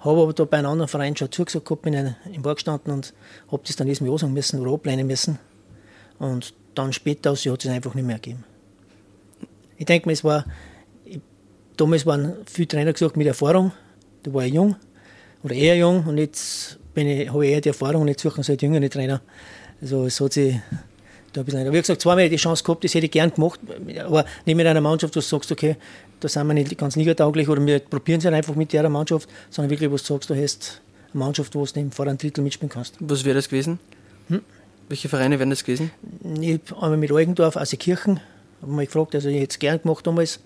habe 0.00 0.22
aber 0.22 0.32
da 0.32 0.44
bei 0.44 0.58
einem 0.58 0.70
anderen 0.70 0.88
Verein 0.88 1.16
schon 1.16 1.30
zugesagt 1.30 1.66
gehabt, 1.66 1.82
bin 1.82 1.94
im 2.32 2.42
Bar 2.42 2.54
gestanden 2.54 2.92
und 2.92 3.14
habe 3.50 3.62
das 3.66 3.76
dann 3.76 3.88
erstmal 3.88 4.10
ansagen 4.10 4.34
müssen 4.34 4.60
oder 4.60 4.72
ablehnen 4.72 5.06
müssen. 5.06 5.38
Und 6.18 6.54
dann 6.74 6.92
später 6.92 7.32
aus, 7.32 7.44
hat 7.44 7.64
es 7.64 7.70
einfach 7.70 7.94
nicht 7.94 8.06
mehr 8.06 8.16
gegeben. 8.16 8.44
Ich 9.76 9.86
denke 9.86 10.08
mir, 10.08 10.12
es 10.12 10.24
war, 10.24 10.44
ich, 11.04 11.20
damals 11.76 12.06
waren 12.06 12.34
viele 12.46 12.68
Trainer 12.68 12.92
gesagt 12.92 13.16
mit 13.16 13.26
Erfahrung, 13.26 13.72
da 14.22 14.32
war 14.32 14.44
ich 14.44 14.52
jung 14.52 14.76
oder 15.42 15.54
eher 15.54 15.76
jung 15.76 16.04
und 16.06 16.18
jetzt 16.18 16.78
ich, 16.94 17.28
habe 17.30 17.46
ich 17.46 17.52
eher 17.52 17.60
die 17.60 17.68
Erfahrung 17.68 18.02
und 18.02 18.08
jetzt 18.08 18.22
suchen 18.22 18.42
sie 18.42 18.52
halt 18.52 18.62
jüngere 18.62 18.90
Trainer. 18.90 19.22
Also 19.80 20.04
es 20.04 20.20
hat 20.20 20.34
sich 20.34 20.56
da 21.32 21.40
ein 21.40 21.44
bisschen, 21.44 21.72
wie 21.72 21.80
gesagt, 21.80 22.02
zweimal 22.02 22.28
die 22.28 22.36
Chance 22.36 22.64
gehabt, 22.64 22.84
das 22.84 22.94
hätte 22.94 23.06
ich 23.06 23.12
gern 23.12 23.32
gemacht, 23.32 23.60
aber 24.04 24.24
nicht 24.44 24.56
mit 24.56 24.66
einer 24.66 24.80
Mannschaft, 24.80 25.14
wo 25.14 25.20
du 25.20 25.24
sagst, 25.24 25.50
okay, 25.52 25.76
da 26.20 26.28
sind 26.28 26.46
wir 26.46 26.54
nicht 26.54 26.76
ganz 26.76 26.96
ligatauglich 26.96 27.48
oder 27.48 27.64
wir 27.64 27.80
probieren 27.80 28.18
es 28.18 28.24
halt 28.24 28.34
einfach 28.34 28.54
mit 28.54 28.72
der 28.72 28.88
Mannschaft, 28.88 29.28
sondern 29.50 29.70
wirklich, 29.70 29.90
wo 29.90 29.96
du 29.96 30.02
sagst, 30.02 30.30
du 30.30 30.34
hast 30.34 30.80
eine 31.12 31.18
Mannschaft, 31.24 31.54
wo 31.54 31.64
du 31.64 31.80
im 31.80 31.90
vorderen 31.90 32.18
Drittel 32.18 32.44
mitspielen 32.44 32.70
kannst. 32.70 32.96
Was 33.00 33.24
wäre 33.24 33.36
das 33.36 33.48
gewesen? 33.48 33.80
Hm? 34.28 34.42
Welche 34.88 35.08
Vereine 35.08 35.38
wären 35.38 35.50
das 35.50 35.64
gewesen? 35.64 35.90
Ich 36.40 36.60
habe 36.70 36.82
einmal 36.82 36.98
mit 36.98 37.10
Eugendorf, 37.10 37.56
also 37.56 37.76
Kirchen, 37.76 38.20
habe 38.60 38.72
mich 38.72 38.88
gefragt, 38.88 39.14
also 39.14 39.28
ich 39.28 39.40
hätte 39.40 39.52
es 39.52 39.58
gern 39.58 39.80
gemacht 39.80 40.06
damals, 40.06 40.40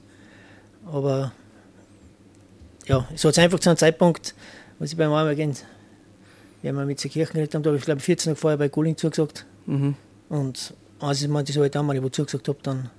aber 0.86 1.32
ja, 2.86 3.08
es 3.14 3.24
hat 3.24 3.38
einfach 3.38 3.58
zu 3.58 3.70
einem 3.70 3.78
Zeitpunkt, 3.78 4.34
was 4.78 4.92
ich 4.92 4.96
beim 4.96 5.12
einmal 5.12 5.34
gehen, 5.34 5.54
wenn 6.62 6.74
wir 6.74 6.84
mit 6.86 7.02
der 7.02 7.10
Kirchen 7.10 7.34
geredet 7.34 7.54
haben, 7.54 7.62
da 7.62 7.70
habe 7.70 7.78
ich 7.78 7.84
glaube 7.84 8.00
14 8.00 8.30
Tage 8.30 8.40
vorher 8.40 8.58
bei 8.58 8.68
Guling 8.68 8.96
zugesagt. 8.96 9.44
Mhm. 9.66 9.96
Und 10.28 10.74
als 11.00 11.22
ich 11.22 11.28
mir 11.28 11.44
das 11.44 11.56
halt 11.56 11.76
einmal 11.76 12.02
wo 12.02 12.08
zugesagt 12.08 12.48
habe, 12.48 12.58
dann 12.62 12.90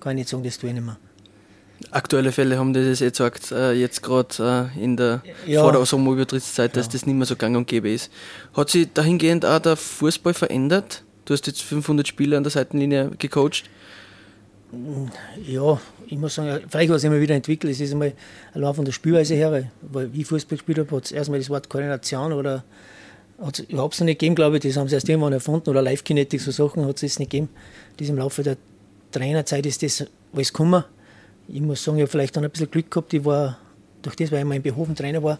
kann 0.00 0.12
ich 0.12 0.22
nicht 0.22 0.28
sagen, 0.28 0.42
das 0.44 0.58
tue 0.58 0.70
ich 0.70 0.74
nicht 0.74 0.84
mehr. 0.84 0.98
Aktuelle 1.90 2.32
Fälle 2.32 2.58
haben 2.58 2.72
das 2.72 3.00
jetzt 3.00 3.18
gesagt, 3.18 3.52
äh, 3.52 3.72
jetzt 3.72 4.02
gerade 4.02 4.70
äh, 4.76 4.82
in 4.82 4.96
der 4.96 5.22
Ja. 5.46 5.62
vor 5.62 5.72
der 5.72 5.84
Sommerübertrittszeit, 5.86 6.76
dass 6.76 6.88
das 6.88 7.06
nicht 7.06 7.14
mehr 7.14 7.26
so 7.26 7.36
gang 7.36 7.56
und 7.56 7.66
gäbe 7.68 7.88
ist. 7.90 8.10
Hat 8.54 8.68
sich 8.70 8.88
dahingehend 8.92 9.46
auch 9.46 9.60
der 9.60 9.76
Fußball 9.76 10.34
verändert? 10.34 11.02
Du 11.24 11.34
hast 11.34 11.46
jetzt 11.46 11.62
500 11.62 12.06
Spieler 12.08 12.36
an 12.36 12.42
der 12.42 12.50
Seitenlinie 12.50 13.10
gecoacht. 13.18 13.64
Ja, 15.46 15.80
ich 16.06 16.18
muss 16.18 16.34
sagen, 16.34 16.62
vielleicht 16.68 16.90
hat 16.90 16.96
es 16.98 17.04
immer 17.04 17.20
wieder 17.20 17.34
entwickelt. 17.34 17.72
Es 17.72 17.80
ist 17.80 17.92
einmal 17.92 18.12
allein 18.52 18.74
von 18.74 18.84
der 18.84 18.92
Spielweise 18.92 19.34
her, 19.34 19.70
weil 19.80 20.12
wie 20.12 20.20
ich 20.22 20.26
Fußball 20.26 20.58
gespielt 20.58 20.78
habe, 20.78 20.94
hat 20.96 21.06
es 21.06 21.12
erstmal 21.12 21.38
das 21.38 21.48
Wort 21.48 21.68
Koordination 21.70 22.32
oder 22.34 22.64
hat 23.40 23.58
es 23.60 23.64
überhaupt 23.68 23.98
noch 23.98 24.04
nicht 24.04 24.18
gegeben, 24.18 24.34
glaube 24.34 24.56
ich. 24.56 24.62
Das 24.62 24.76
haben 24.76 24.88
sie 24.88 24.94
erst 24.94 25.08
irgendwann 25.08 25.32
erfunden 25.32 25.70
oder 25.70 25.80
Live-Kinetik, 25.80 26.40
so 26.40 26.50
Sachen 26.50 26.84
hat 26.86 26.96
es 26.96 27.02
jetzt 27.02 27.18
nicht 27.18 27.30
gegeben. 27.30 27.48
Das 27.96 28.08
im 28.08 28.18
Laufe 28.18 28.42
der 28.42 28.56
Trainerzeit 29.12 29.64
ist 29.64 29.82
das 29.82 30.04
alles 30.34 30.52
gekommen. 30.52 30.84
Ich 31.50 31.62
muss 31.62 31.82
sagen, 31.82 31.96
ich 31.96 32.02
habe 32.02 32.10
vielleicht 32.10 32.36
dann 32.36 32.44
ein 32.44 32.50
bisschen 32.50 32.70
Glück 32.70 32.90
gehabt. 32.90 33.14
Ich 33.14 33.24
war, 33.24 33.58
durch 34.02 34.14
das, 34.16 34.30
weil 34.30 34.40
ich 34.40 34.44
mal 34.44 34.56
in 34.56 34.62
Behofen 34.62 34.94
Trainer 34.94 35.22
war, 35.22 35.38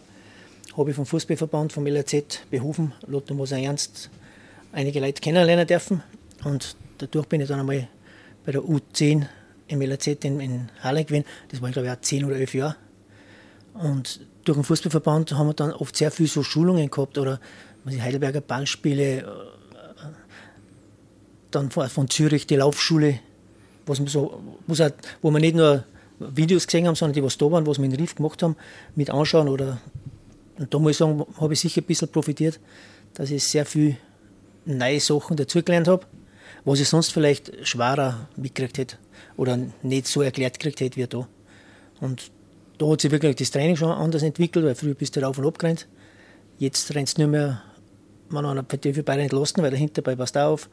habe 0.74 0.88
ich 0.88 0.96
vom 0.96 1.04
Fußballverband, 1.04 1.70
vom 1.70 1.86
LRZ 1.86 2.46
Behofen, 2.50 2.92
Lotto 3.06 3.34
Moser 3.34 3.58
Ernst, 3.58 4.08
einige 4.72 5.00
Leute 5.00 5.20
kennenlernen 5.20 5.66
dürfen. 5.66 6.02
Und 6.44 6.76
dadurch 6.96 7.26
bin 7.26 7.42
ich 7.42 7.48
dann 7.48 7.60
einmal 7.60 7.88
bei 8.46 8.52
der 8.52 8.62
U10 8.62 9.26
im 9.66 9.82
LRZ 9.82 10.24
in, 10.24 10.40
in 10.40 10.68
Halle 10.82 11.04
gewesen. 11.04 11.26
Das 11.50 11.60
war, 11.60 11.70
glaube 11.72 11.88
ich, 11.88 11.92
auch 11.92 12.00
10 12.00 12.24
oder 12.24 12.36
11 12.36 12.54
Jahre. 12.54 12.76
Und 13.74 14.20
durch 14.44 14.56
den 14.56 14.64
Fußballverband 14.64 15.32
haben 15.32 15.48
wir 15.48 15.54
dann 15.54 15.72
oft 15.72 15.94
sehr 15.94 16.10
viel 16.10 16.26
so 16.26 16.42
Schulungen 16.42 16.90
gehabt 16.90 17.18
oder 17.18 17.38
ich, 17.86 18.00
Heidelberger 18.00 18.40
Ballspiele, 18.40 19.18
äh, 19.18 19.24
dann 21.50 21.70
von, 21.70 21.86
von 21.90 22.08
Zürich 22.08 22.46
die 22.46 22.56
Laufschule, 22.56 23.20
was 23.84 23.98
man 23.98 24.08
so, 24.08 24.42
was 24.66 24.80
auch, 24.80 24.90
wo 25.20 25.30
wir 25.30 25.40
nicht 25.40 25.54
nur 25.54 25.84
Videos 26.20 26.66
gesehen 26.66 26.86
haben, 26.86 26.94
sondern 26.94 27.14
die, 27.14 27.22
was 27.22 27.38
da 27.38 27.50
waren, 27.50 27.66
was 27.66 27.78
wir 27.78 27.84
in 27.84 27.94
Rief 27.94 28.14
gemacht 28.14 28.42
haben, 28.42 28.56
mit 28.94 29.10
anschauen 29.10 29.48
oder 29.48 29.78
und 30.58 30.74
da 30.74 30.78
muss 30.78 30.92
ich 30.92 30.96
sagen, 30.96 31.24
habe 31.40 31.52
ich 31.52 31.60
sicher 31.60 31.80
ein 31.80 31.84
bisschen 31.84 32.08
profitiert, 32.08 32.58
dass 33.14 33.30
ich 33.30 33.44
sehr 33.44 33.64
viel 33.64 33.96
neue 34.64 35.00
Sachen 35.00 35.36
dazugelernt 35.36 35.88
habe, 35.88 36.04
was 36.64 36.80
ich 36.80 36.88
sonst 36.88 37.12
vielleicht 37.12 37.66
schwerer 37.66 38.28
mitgekriegt 38.36 38.78
hätte 38.78 38.96
oder 39.36 39.58
nicht 39.82 40.08
so 40.08 40.20
erklärt 40.20 40.58
gekriegt 40.58 40.80
hätte 40.80 40.96
wie 40.96 41.06
da. 41.06 41.28
Und 42.00 42.30
da 42.78 42.86
hat 42.86 43.00
sich 43.00 43.10
wirklich 43.10 43.36
das 43.36 43.50
Training 43.50 43.76
schon 43.76 43.90
anders 43.90 44.22
entwickelt, 44.22 44.64
weil 44.64 44.74
früher 44.74 44.94
bist 44.94 45.16
du 45.16 45.20
rauf 45.20 45.38
und 45.38 45.46
ab 45.46 45.58
gerannt. 45.58 45.86
Jetzt 46.58 46.92
rennst 46.94 47.18
du 47.18 47.22
nicht 47.22 47.30
mehr, 47.30 47.62
man 48.28 48.46
hat 48.46 48.84
einen 48.84 48.94
für 48.94 49.02
beide 49.02 49.22
entlassen, 49.22 49.62
weil 49.62 49.70
dahinter 49.70 50.02
bei 50.02 50.16
passt 50.16 50.36
auch 50.36 50.52
auf. 50.52 50.68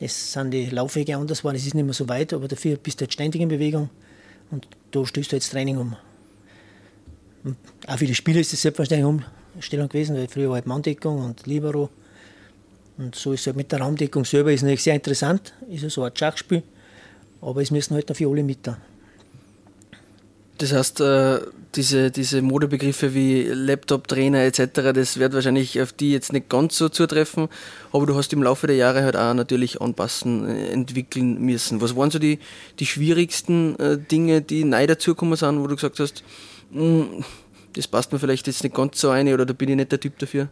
Es 0.00 0.32
sind 0.32 0.50
die 0.50 0.66
Laufwege 0.66 1.16
anders 1.16 1.38
geworden, 1.38 1.56
es 1.56 1.66
ist 1.66 1.74
nicht 1.74 1.84
mehr 1.84 1.94
so 1.94 2.08
weit, 2.08 2.32
aber 2.32 2.48
dafür 2.48 2.76
bist 2.76 3.00
du 3.00 3.04
jetzt 3.04 3.12
ständig 3.12 3.40
in 3.40 3.48
Bewegung 3.48 3.90
und 4.52 4.68
da 4.92 5.04
stößt 5.04 5.32
du 5.32 5.36
jetzt 5.36 5.50
Training 5.50 5.78
um. 5.78 5.96
Und 7.42 7.56
auch 7.88 7.98
für 7.98 8.06
die 8.06 8.14
Spieler 8.14 8.38
ist 8.40 8.52
das 8.52 8.62
selbstverständlich 8.62 9.24
Umstellung 9.54 9.88
gewesen, 9.88 10.16
weil 10.16 10.28
früher 10.28 10.48
war 10.48 10.54
halt 10.56 10.66
Manndeckung 10.66 11.18
und 11.24 11.46
Libero. 11.46 11.90
Und 12.98 13.14
so 13.16 13.32
ist 13.32 13.40
es 13.40 13.46
halt 13.46 13.56
mit 13.56 13.72
der 13.72 13.80
Raumdeckung 13.80 14.24
selber 14.24 14.52
ist 14.52 14.62
natürlich 14.62 14.82
sehr 14.82 14.94
interessant, 14.94 15.54
ist 15.68 15.88
so 15.90 16.04
ein 16.04 16.12
Schachspiel, 16.14 16.62
aber 17.40 17.62
es 17.62 17.70
müssen 17.70 17.94
halt 17.94 18.08
dafür 18.08 18.30
alle 18.30 18.44
mit 18.44 18.58
da. 18.62 18.78
Das 20.62 20.72
heißt, 20.72 21.00
äh, 21.00 21.40
diese, 21.74 22.12
diese 22.12 22.40
Modebegriffe 22.40 23.14
wie 23.14 23.42
Laptop, 23.42 24.06
Trainer 24.06 24.44
etc., 24.44 24.92
das 24.94 25.18
wird 25.18 25.34
wahrscheinlich 25.34 25.82
auf 25.82 25.92
die 25.92 26.12
jetzt 26.12 26.32
nicht 26.32 26.48
ganz 26.48 26.76
so 26.78 26.88
zutreffen, 26.88 27.48
aber 27.90 28.06
du 28.06 28.14
hast 28.14 28.32
im 28.32 28.44
Laufe 28.44 28.68
der 28.68 28.76
Jahre 28.76 29.02
halt 29.02 29.16
auch 29.16 29.34
natürlich 29.34 29.80
anpassen, 29.80 30.48
äh, 30.48 30.68
entwickeln 30.68 31.40
müssen. 31.40 31.80
Was 31.80 31.96
waren 31.96 32.12
so 32.12 32.20
die, 32.20 32.38
die 32.78 32.86
schwierigsten 32.86 33.76
äh, 33.80 33.98
Dinge, 33.98 34.40
die 34.40 34.62
neu 34.62 34.86
dazugekommen 34.86 35.34
sind, 35.34 35.58
wo 35.58 35.66
du 35.66 35.74
gesagt 35.74 35.98
hast, 35.98 36.22
"Mm, 36.70 37.24
das 37.72 37.88
passt 37.88 38.12
mir 38.12 38.20
vielleicht 38.20 38.46
jetzt 38.46 38.62
nicht 38.62 38.76
ganz 38.76 39.00
so 39.00 39.10
ein 39.10 39.34
oder 39.34 39.44
da 39.44 39.54
bin 39.54 39.68
ich 39.68 39.74
nicht 39.74 39.90
der 39.90 39.98
Typ 39.98 40.16
dafür? 40.20 40.48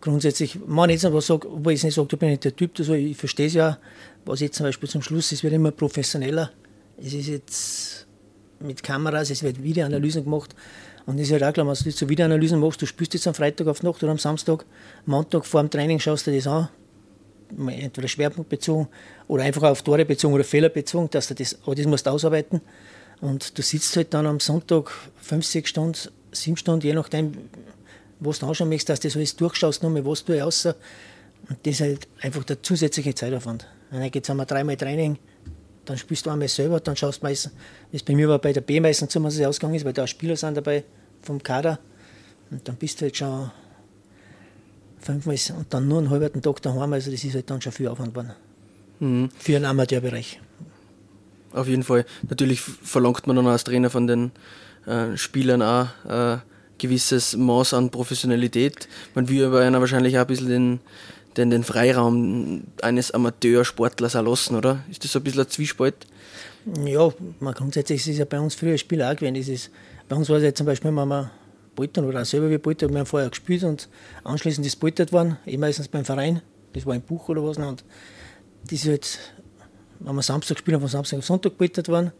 grundsätzlich, 0.00 0.58
man 0.66 0.90
jetzt 0.90 1.04
aber 1.04 1.20
sage, 1.20 1.48
obwohl 1.48 1.74
ich 1.74 1.84
nicht 1.84 1.94
sage, 1.94 2.08
du 2.08 2.16
bin 2.16 2.30
nicht 2.30 2.44
der 2.44 2.56
Typ, 2.56 2.72
also 2.78 2.94
ich 2.94 3.16
verstehe 3.16 3.46
es 3.46 3.54
ja, 3.54 3.78
was 4.24 4.40
jetzt 4.40 4.56
zum 4.56 4.66
Beispiel 4.66 4.88
zum 4.88 5.02
Schluss, 5.02 5.30
es 5.30 5.44
wird 5.44 5.52
immer 5.52 5.70
professioneller. 5.70 6.50
Es 7.02 7.14
ist 7.14 7.28
jetzt 7.28 8.06
mit 8.60 8.82
Kameras, 8.82 9.30
es 9.30 9.42
wird 9.42 9.62
Videoanalysen 9.62 10.24
gemacht. 10.24 10.54
Und 11.06 11.18
es 11.18 11.28
ist 11.28 11.32
halt 11.32 11.44
auch 11.44 11.52
klar, 11.52 11.66
wenn 11.66 11.74
du 11.74 11.90
so 11.90 12.08
Videoanalysen 12.08 12.60
machst, 12.60 12.82
du 12.82 12.86
spielst 12.86 13.14
jetzt 13.14 13.26
am 13.26 13.34
Freitag 13.34 13.66
auf 13.66 13.82
Nacht 13.82 14.02
oder 14.02 14.12
am 14.12 14.18
Samstag, 14.18 14.64
Montag 15.06 15.46
vor 15.46 15.62
dem 15.62 15.70
Training 15.70 15.98
schaust 15.98 16.26
du 16.26 16.34
das 16.34 16.46
an, 16.46 16.68
entweder 17.68 18.06
schwerpunktbezogen 18.06 18.88
oder 19.26 19.42
einfach 19.42 19.62
auf 19.62 19.82
Tore 19.82 20.04
bezogen 20.04 20.34
oder 20.34 20.44
Fehler 20.44 20.68
bezogen, 20.68 21.08
dass 21.10 21.28
du 21.28 21.34
das, 21.34 21.58
aber 21.64 21.74
das 21.74 21.86
musst 21.86 22.06
ausarbeiten. 22.06 22.60
Und 23.20 23.58
du 23.58 23.62
sitzt 23.62 23.96
halt 23.96 24.14
dann 24.14 24.26
am 24.26 24.40
Sonntag 24.40 24.90
fünf, 25.16 25.44
sechs 25.46 25.70
Stunden, 25.70 25.98
sieben 26.32 26.56
Stunden, 26.56 26.86
je 26.86 26.94
nachdem, 26.94 27.32
was 28.20 28.38
du 28.38 28.46
anschauen 28.46 28.68
möchtest, 28.68 28.90
dass 28.90 29.00
du 29.00 29.08
das 29.08 29.16
alles 29.16 29.36
durchschaust, 29.36 29.82
nochmal 29.82 30.04
was 30.04 30.24
du 30.24 30.40
raus. 30.40 30.66
Und 30.66 31.58
das 31.64 31.74
ist 31.74 31.80
halt 31.80 32.08
einfach 32.20 32.44
der 32.44 32.62
zusätzliche 32.62 33.14
Zeitaufwand. 33.14 33.66
Dann 33.90 34.10
geht 34.10 34.24
es 34.24 34.30
einmal 34.30 34.46
dreimal 34.46 34.76
Training, 34.76 35.18
dann 35.90 35.98
spielst 35.98 36.24
du 36.24 36.30
einmal 36.30 36.46
selber, 36.46 36.78
dann 36.78 36.96
schaust 36.96 37.20
du 37.20 37.26
meistens, 37.26 37.52
wie 37.90 37.96
es 37.96 38.02
bei 38.04 38.14
mir 38.14 38.28
war 38.28 38.38
bei 38.38 38.52
der 38.52 38.60
B 38.60 38.78
meistens 38.78 39.12
so, 39.12 39.22
was 39.24 39.34
es 39.34 39.44
ausgegangen 39.44 39.74
ist, 39.74 39.84
weil 39.84 39.92
da 39.92 40.04
auch 40.04 40.08
Spieler 40.08 40.36
sind 40.36 40.56
dabei 40.56 40.84
vom 41.20 41.42
Kader. 41.42 41.80
Und 42.50 42.66
dann 42.66 42.76
bist 42.76 43.00
du 43.00 43.06
halt 43.06 43.16
schon 43.16 43.50
fünfmal 45.00 45.36
und 45.58 45.74
dann 45.74 45.88
nur 45.88 45.98
einen 45.98 46.10
halben 46.10 46.40
Tag 46.42 46.62
daheim, 46.62 46.92
also 46.92 47.10
das 47.10 47.24
ist 47.24 47.34
halt 47.34 47.50
dann 47.50 47.60
schon 47.60 47.72
viel 47.72 47.88
Aufwand 47.88 48.10
geworden. 48.10 48.32
Mhm. 49.00 49.30
Für 49.36 49.56
einen 49.56 49.64
Amateurbereich. 49.64 50.40
Auf 51.52 51.66
jeden 51.66 51.82
Fall. 51.82 52.06
Natürlich 52.28 52.60
verlangt 52.60 53.26
man 53.26 53.34
dann 53.34 53.48
als 53.48 53.64
Trainer 53.64 53.90
von 53.90 54.06
den 54.06 54.30
äh, 54.86 55.16
Spielern 55.16 55.62
auch 55.62 55.88
äh, 56.08 56.38
gewisses 56.78 57.36
Maß 57.36 57.74
an 57.74 57.90
Professionalität. 57.90 58.88
Man 59.16 59.28
will 59.28 59.44
aber 59.44 59.60
einer 59.62 59.80
wahrscheinlich 59.80 60.16
auch 60.18 60.22
ein 60.22 60.26
bisschen 60.28 60.48
den, 60.48 60.80
den, 61.40 61.50
den 61.50 61.64
Freiraum 61.64 62.64
eines 62.82 63.10
Amateursportlers 63.12 64.16
auch 64.16 64.24
lassen, 64.24 64.56
oder? 64.56 64.84
Ist 64.90 65.04
das 65.04 65.12
so 65.12 65.18
ein 65.18 65.24
bisschen 65.24 65.40
ein 65.40 65.48
Zwiespalt? 65.48 66.06
Ja, 66.84 67.10
man 67.40 67.54
grundsätzlich 67.54 68.00
ist 68.00 68.08
es 68.08 68.18
ja 68.18 68.24
bei 68.24 68.38
uns 68.38 68.54
früher 68.54 68.76
Spieler 68.76 69.10
auch 69.10 69.16
gewesen. 69.16 69.52
Ist, 69.52 69.70
bei 70.08 70.16
uns 70.16 70.28
war 70.28 70.36
es 70.36 70.44
ja 70.44 70.54
zum 70.54 70.66
Beispiel, 70.66 70.94
wenn 70.94 71.08
wir 71.08 71.30
poltern 71.74 72.04
oder 72.04 72.20
auch 72.20 72.24
selber 72.24 72.50
wie 72.50 72.58
poltern, 72.58 72.90
wir 72.90 72.98
haben 72.98 73.06
vorher 73.06 73.30
gespielt 73.30 73.64
und 73.64 73.88
anschließend 74.24 74.66
ist 74.66 74.76
poltert 74.76 75.12
worden, 75.12 75.38
eh 75.46 75.56
meistens 75.56 75.88
beim 75.88 76.04
Verein, 76.04 76.42
das 76.74 76.84
war 76.84 76.94
ein 76.94 77.00
Buch 77.00 77.28
oder 77.28 77.42
was. 77.42 77.56
Und 77.56 77.84
das 78.64 78.72
ist 78.72 78.86
halt, 78.86 79.18
wenn 80.00 80.14
wir 80.14 80.22
Samstag 80.22 80.56
gespielt 80.56 80.74
haben, 80.74 80.82
von 80.82 80.90
Samstag 80.90 81.18
auf 81.18 81.24
Sonntag 81.24 81.56
poltert 81.56 81.88
worden. 81.88 82.12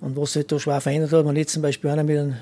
Und 0.00 0.16
was 0.16 0.36
halt 0.36 0.50
da 0.50 0.58
schwer 0.58 0.80
verändert 0.80 1.12
hat, 1.12 1.26
wenn 1.26 1.36
jetzt 1.36 1.52
zum 1.52 1.62
Beispiel 1.62 1.90
einer 1.90 2.04
mit 2.04 2.18
einem 2.18 2.36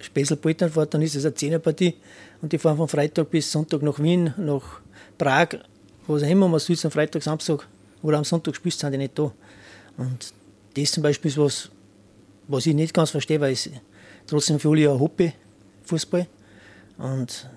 Spessel 0.00 0.36
poltern 0.36 0.70
fährt, 0.70 0.94
dann 0.94 1.02
ist 1.02 1.14
es 1.14 1.24
eine 1.24 1.34
Zehnerpartie 1.34 1.94
und 2.40 2.52
die 2.52 2.58
fahren 2.58 2.76
von 2.76 2.88
Freitag 2.88 3.30
bis 3.30 3.50
Sonntag 3.50 3.82
nach 3.82 3.98
Wien, 3.98 4.34
nach 4.36 4.80
Prag, 5.18 5.48
was 6.06 6.22
auch 6.22 6.28
immer, 6.28 6.48
man 6.48 6.60
soll 6.60 6.76
am 6.84 6.90
Freitag, 6.90 7.22
Samstag 7.22 7.66
oder 8.02 8.18
am 8.18 8.24
Sonntag 8.24 8.56
spielst, 8.56 8.80
sind 8.80 8.92
die 8.92 8.98
nicht 8.98 9.18
da. 9.18 9.32
Und 9.96 10.32
das 10.74 10.92
zum 10.92 11.02
Beispiel 11.02 11.30
ist 11.30 11.38
was, 11.38 11.70
was 12.46 12.66
ich 12.66 12.74
nicht 12.74 12.94
ganz 12.94 13.10
verstehe, 13.10 13.40
weil 13.40 13.52
es 13.52 13.68
trotzdem 14.26 14.58
für 14.58 14.70
alle 14.70 14.90
ein 14.90 14.98
Hobby, 14.98 15.32
Fußball. 15.84 16.26
Und, 16.98 17.48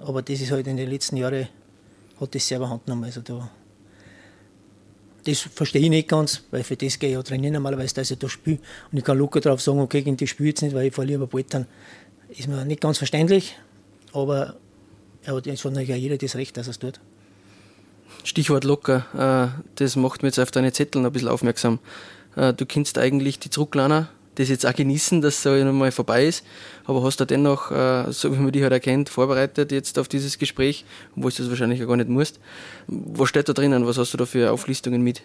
aber 0.00 0.22
das 0.22 0.40
ist 0.40 0.50
halt 0.50 0.66
in 0.66 0.76
den 0.76 0.90
letzten 0.90 1.16
Jahren, 1.16 1.48
hat 2.20 2.34
das 2.34 2.48
selber 2.48 2.68
Hand 2.68 2.84
genommen. 2.84 3.04
Also 3.04 3.20
da, 3.20 3.50
das 5.24 5.40
verstehe 5.40 5.82
ich 5.82 5.90
nicht 5.90 6.08
ganz, 6.08 6.42
weil 6.50 6.64
für 6.64 6.76
das 6.76 6.98
gehe 6.98 7.10
ich 7.10 7.14
ja 7.14 7.22
trainieren 7.22 7.54
normalerweise, 7.54 7.94
dass 7.94 8.10
ich 8.10 8.18
da 8.18 8.28
spiele. 8.28 8.58
Und 8.90 8.98
ich 8.98 9.04
kann 9.04 9.18
locker 9.18 9.40
drauf 9.40 9.60
sagen, 9.60 9.80
okay, 9.80 10.02
gegen 10.02 10.16
die 10.16 10.26
spiele 10.26 10.50
jetzt 10.50 10.62
nicht, 10.62 10.74
weil 10.74 10.86
ich 10.86 10.94
fahre 10.94 11.06
lieber 11.06 11.26
bald 11.26 11.52
dann. 11.52 11.66
Ist 12.28 12.48
mir 12.48 12.64
nicht 12.64 12.80
ganz 12.80 12.98
verständlich, 12.98 13.56
aber 14.12 14.56
ja, 15.26 15.36
es 15.36 15.64
hat 15.64 15.72
natürlich 15.72 15.92
auch 15.92 15.96
jeder 15.96 16.18
das 16.18 16.36
Recht, 16.36 16.56
dass 16.56 16.66
er 16.66 16.70
es 16.70 16.78
tut. 16.78 17.00
Stichwort 18.24 18.64
locker, 18.64 19.06
äh, 19.54 19.62
das 19.76 19.96
macht 19.96 20.22
mir 20.22 20.28
jetzt 20.28 20.38
auf 20.38 20.50
deine 20.50 20.72
Zettel 20.72 21.04
ein 21.04 21.12
bisschen 21.12 21.28
aufmerksam. 21.28 21.78
Äh, 22.36 22.52
du 22.52 22.66
kennst 22.66 22.98
eigentlich 22.98 23.38
die 23.38 23.50
Zurücklaner, 23.50 24.08
das 24.36 24.48
jetzt 24.48 24.66
auch 24.66 24.74
genießen, 24.74 25.20
dass 25.20 25.36
es 25.36 25.42
so 25.42 25.50
einmal 25.50 25.90
vorbei 25.92 26.26
ist, 26.26 26.44
aber 26.84 27.02
hast 27.02 27.20
du 27.20 27.24
dennoch, 27.24 27.70
äh, 27.70 28.10
so 28.12 28.32
wie 28.32 28.38
man 28.38 28.52
dich 28.52 28.62
halt 28.62 28.72
erkennt, 28.72 29.08
vorbereitet 29.08 29.72
jetzt 29.72 29.98
auf 29.98 30.08
dieses 30.08 30.38
Gespräch, 30.38 30.84
obwohl 31.16 31.30
du 31.32 31.38
das 31.38 31.50
wahrscheinlich 31.50 31.80
gar 31.80 31.96
nicht 31.96 32.08
musst. 32.08 32.38
Was 32.86 33.28
steht 33.28 33.48
da 33.48 33.52
drinnen? 33.52 33.86
Was 33.86 33.98
hast 33.98 34.12
du 34.12 34.16
da 34.16 34.26
für 34.26 34.52
Auflistungen 34.52 35.02
mit? 35.02 35.22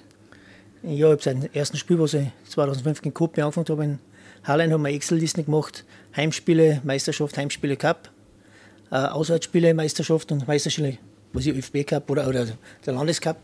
Ja, 0.84 0.92
ich 0.92 1.04
habe 1.04 1.22
seit 1.22 1.44
dem 1.44 1.50
ersten 1.54 1.78
Spiel, 1.78 2.00
was 2.00 2.14
ich 2.14 2.28
2005 2.50 3.06
in 3.06 3.14
Kuppe 3.14 3.44
angefangen 3.44 3.68
habe, 3.70 3.84
in 3.84 4.00
Harlein 4.44 4.74
haben 4.74 4.82
wir 4.82 4.90
Excel-Listen 4.90 5.46
gemacht. 5.46 5.86
Heimspiele, 6.16 6.82
Meisterschaft, 6.84 7.38
Heimspiele 7.38 7.78
Cup, 7.78 8.10
äh, 8.94 9.08
Auswärtsspiele, 9.08 9.74
Meisterschaft 9.74 10.32
und 10.32 10.48
Meisterspiele, 10.48 11.00
was 11.34 11.48
ich 11.48 11.56
ÖFB 11.56 11.88
Cup 11.88 12.10
oder, 12.12 12.28
oder 12.28 12.46
der 12.86 12.94
Landescup. 12.94 13.38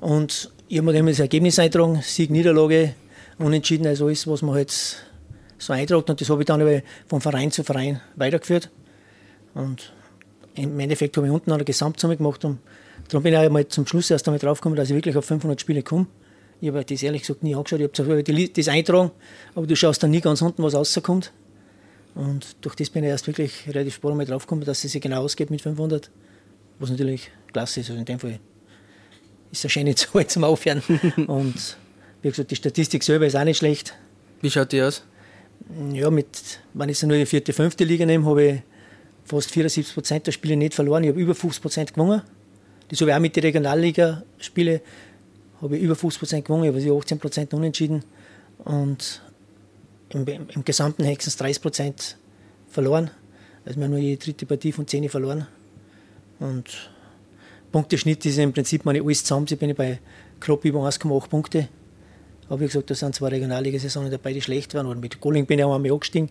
Und 0.00 0.52
ich 0.68 0.78
habe 0.78 0.86
mir 0.86 0.92
dann 0.92 1.06
das 1.06 1.18
Ergebnis 1.18 1.58
eintragen, 1.58 2.00
Sieg, 2.02 2.30
Niederlage, 2.30 2.94
Unentschieden, 3.38 3.86
also 3.86 4.06
alles, 4.06 4.26
was 4.28 4.42
man 4.42 4.54
halt 4.54 4.70
so 5.58 5.72
eintragt. 5.72 6.08
Und 6.08 6.20
das 6.20 6.30
habe 6.30 6.42
ich 6.42 6.46
dann 6.46 6.82
von 7.08 7.20
Verein 7.20 7.50
zu 7.50 7.64
Verein 7.64 8.00
weitergeführt. 8.14 8.70
Und 9.54 9.92
im 10.54 10.78
Endeffekt 10.78 11.16
habe 11.16 11.26
ich 11.26 11.32
unten 11.32 11.50
eine 11.50 11.64
Gesamtsumme 11.64 12.16
gemacht. 12.16 12.44
Und 12.44 12.60
darum 13.08 13.24
bin 13.24 13.32
ich 13.32 13.38
auch 13.40 13.50
mal 13.50 13.66
zum 13.66 13.86
Schluss 13.86 14.10
erst 14.10 14.28
einmal 14.28 14.38
draufgekommen, 14.38 14.76
dass 14.76 14.88
ich 14.88 14.94
wirklich 14.94 15.16
auf 15.16 15.24
500 15.24 15.60
Spiele 15.60 15.82
komme 15.82 16.06
Ich 16.60 16.68
habe 16.68 16.84
das 16.84 17.02
ehrlich 17.02 17.22
gesagt 17.22 17.42
nie 17.42 17.56
angeschaut. 17.56 17.80
Ich 17.80 17.98
habe 17.98 18.22
das 18.22 18.68
eintragen, 18.68 19.10
aber 19.56 19.66
du 19.66 19.74
schaust 19.74 20.02
dann 20.02 20.12
nie 20.12 20.20
ganz 20.20 20.40
unten, 20.42 20.62
was 20.62 20.74
rauskommt. 20.74 21.32
Und 22.16 22.56
durch 22.62 22.74
das 22.74 22.90
bin 22.90 23.04
ich 23.04 23.10
erst 23.10 23.26
wirklich 23.26 23.68
relativ 23.68 23.94
spät 23.94 24.10
einmal 24.10 24.26
draufgekommen, 24.26 24.64
dass 24.64 24.82
es 24.82 24.92
sich 24.92 25.00
genau 25.02 25.22
ausgeht 25.22 25.50
mit 25.50 25.60
500, 25.60 26.10
was 26.78 26.90
natürlich 26.90 27.30
klasse 27.52 27.80
ist. 27.80 27.90
Also 27.90 28.00
in 28.00 28.06
dem 28.06 28.18
Fall 28.18 28.40
ist 29.52 29.58
es 29.58 29.64
eine 29.64 29.70
schöne 29.70 29.94
Zahl 29.94 30.26
zum 30.26 30.42
Aufhören. 30.42 30.82
Und 31.28 31.76
wie 32.22 32.30
gesagt, 32.30 32.50
die 32.50 32.56
Statistik 32.56 33.04
selber 33.04 33.26
ist 33.26 33.36
auch 33.36 33.44
nicht 33.44 33.58
schlecht. 33.58 33.94
Wie 34.40 34.50
schaut 34.50 34.72
die 34.72 34.82
aus? 34.82 35.04
Ja, 35.92 36.10
mit, 36.10 36.60
wenn 36.74 36.88
ich 36.88 37.02
nur 37.02 37.16
die 37.16 37.26
vierte, 37.26 37.52
fünfte 37.52 37.84
Liga 37.84 38.06
nehme, 38.06 38.26
habe 38.26 38.44
ich 38.44 38.62
fast 39.24 39.50
74 39.50 39.94
Prozent 39.94 40.26
der 40.26 40.32
Spiele 40.32 40.56
nicht 40.56 40.74
verloren. 40.74 41.04
Ich 41.04 41.10
habe 41.10 41.20
über 41.20 41.34
50 41.34 41.62
Prozent 41.62 41.94
gewonnen. 41.94 42.22
Das 42.88 43.00
habe 43.00 43.10
ich 43.10 43.16
auch 43.16 43.20
mit 43.20 43.36
den 43.36 43.42
Regionalliga-Spielen 43.42 44.80
habe 45.60 45.76
ich 45.76 45.82
über 45.82 45.94
50 45.94 46.18
Prozent 46.18 46.44
gewonnen, 46.44 46.64
ich 46.76 46.86
habe 46.86 46.98
18 46.98 47.18
Prozent 47.18 47.54
unentschieden 47.54 48.02
und 48.58 49.22
im, 50.10 50.26
im 50.26 50.64
gesamten 50.64 51.04
Hexens 51.04 51.36
30 51.36 51.62
Prozent 51.62 52.16
verloren. 52.68 53.10
Also 53.64 53.78
wir 53.78 53.84
haben 53.84 53.92
nur 53.92 54.00
jede 54.00 54.22
dritte 54.22 54.46
Partie 54.46 54.72
von 54.72 54.86
10 54.86 55.08
verloren. 55.08 55.46
Und 56.38 56.90
Punkteschnitt 57.72 58.24
ist 58.26 58.38
im 58.38 58.52
Prinzip 58.52 58.84
meine 58.84 59.02
alles 59.02 59.24
zusammen. 59.24 59.46
Ich 59.48 59.58
bin 59.58 59.74
bei 59.74 59.98
grob 60.40 60.64
über 60.64 60.80
1,8 60.80 61.28
Punkte. 61.28 61.68
Aber 62.48 62.60
wie 62.60 62.66
gesagt, 62.66 62.90
da 62.90 62.94
sind 62.94 63.14
zwei 63.14 63.28
Regionalliga-Saisonen 63.28 64.10
dabei, 64.10 64.32
die 64.32 64.40
schlecht 64.40 64.74
waren. 64.74 64.86
Und 64.86 65.00
mit 65.00 65.20
Golling 65.20 65.46
bin 65.46 65.58
ich 65.58 65.64
auch 65.64 65.74
einmal 65.74 65.90
angestiegen. 65.90 66.30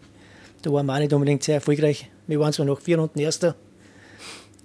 Da 0.61 0.71
waren 0.71 0.85
wir 0.85 0.93
auch 0.93 0.99
nicht 0.99 1.13
unbedingt 1.13 1.43
sehr 1.43 1.55
erfolgreich. 1.55 2.09
Wir 2.27 2.39
waren 2.39 2.53
zwar 2.53 2.65
noch 2.65 2.79
vier 2.79 2.97
Runden 2.97 3.19
Erster, 3.19 3.55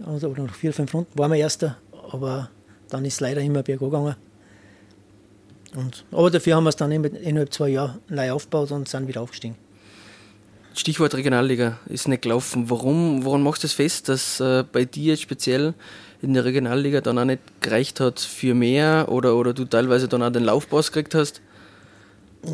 oder 0.07 0.43
noch 0.43 0.55
vier, 0.55 0.73
fünf 0.73 0.95
Runden 0.95 1.19
waren 1.19 1.31
wir 1.33 1.39
Erster, 1.39 1.77
aber 2.11 2.51
dann 2.89 3.05
ist 3.05 3.15
es 3.15 3.21
leider 3.21 3.41
immer 3.41 3.63
bergab 3.63 3.91
gegangen. 3.91 4.17
Und, 5.75 6.05
aber 6.11 6.31
dafür 6.31 6.57
haben 6.57 6.65
wir 6.65 6.71
es 6.71 6.77
dann 6.77 6.91
innerhalb 6.91 7.53
zwei 7.53 7.69
Jahren 7.69 7.99
neu 8.09 8.33
aufgebaut 8.33 8.73
und 8.73 8.89
sind 8.89 9.07
wieder 9.07 9.21
aufgestiegen. 9.21 9.57
Stichwort 10.75 11.15
Regionalliga 11.15 11.79
ist 11.87 12.09
nicht 12.09 12.23
gelaufen. 12.23 12.71
Warum, 12.71 13.25
woran 13.25 13.43
machst 13.43 13.63
du 13.63 13.67
es 13.67 13.73
das 13.73 13.77
fest, 13.77 14.09
dass 14.09 14.41
äh, 14.41 14.65
bei 14.71 14.85
dir 14.85 15.15
jetzt 15.15 15.47
in 16.23 16.35
der 16.35 16.45
Regionalliga 16.45 17.01
dann 17.01 17.19
auch 17.19 17.25
nicht 17.25 17.41
gereicht 17.61 18.01
hat 18.01 18.21
für 18.21 18.55
mehr 18.55 19.07
oder, 19.09 19.37
oder 19.37 19.53
du 19.53 19.65
teilweise 19.65 20.07
dann 20.07 20.23
auch 20.23 20.31
den 20.31 20.45
Laufpass 20.45 20.93
gekriegt 20.93 21.15
hast? 21.15 21.41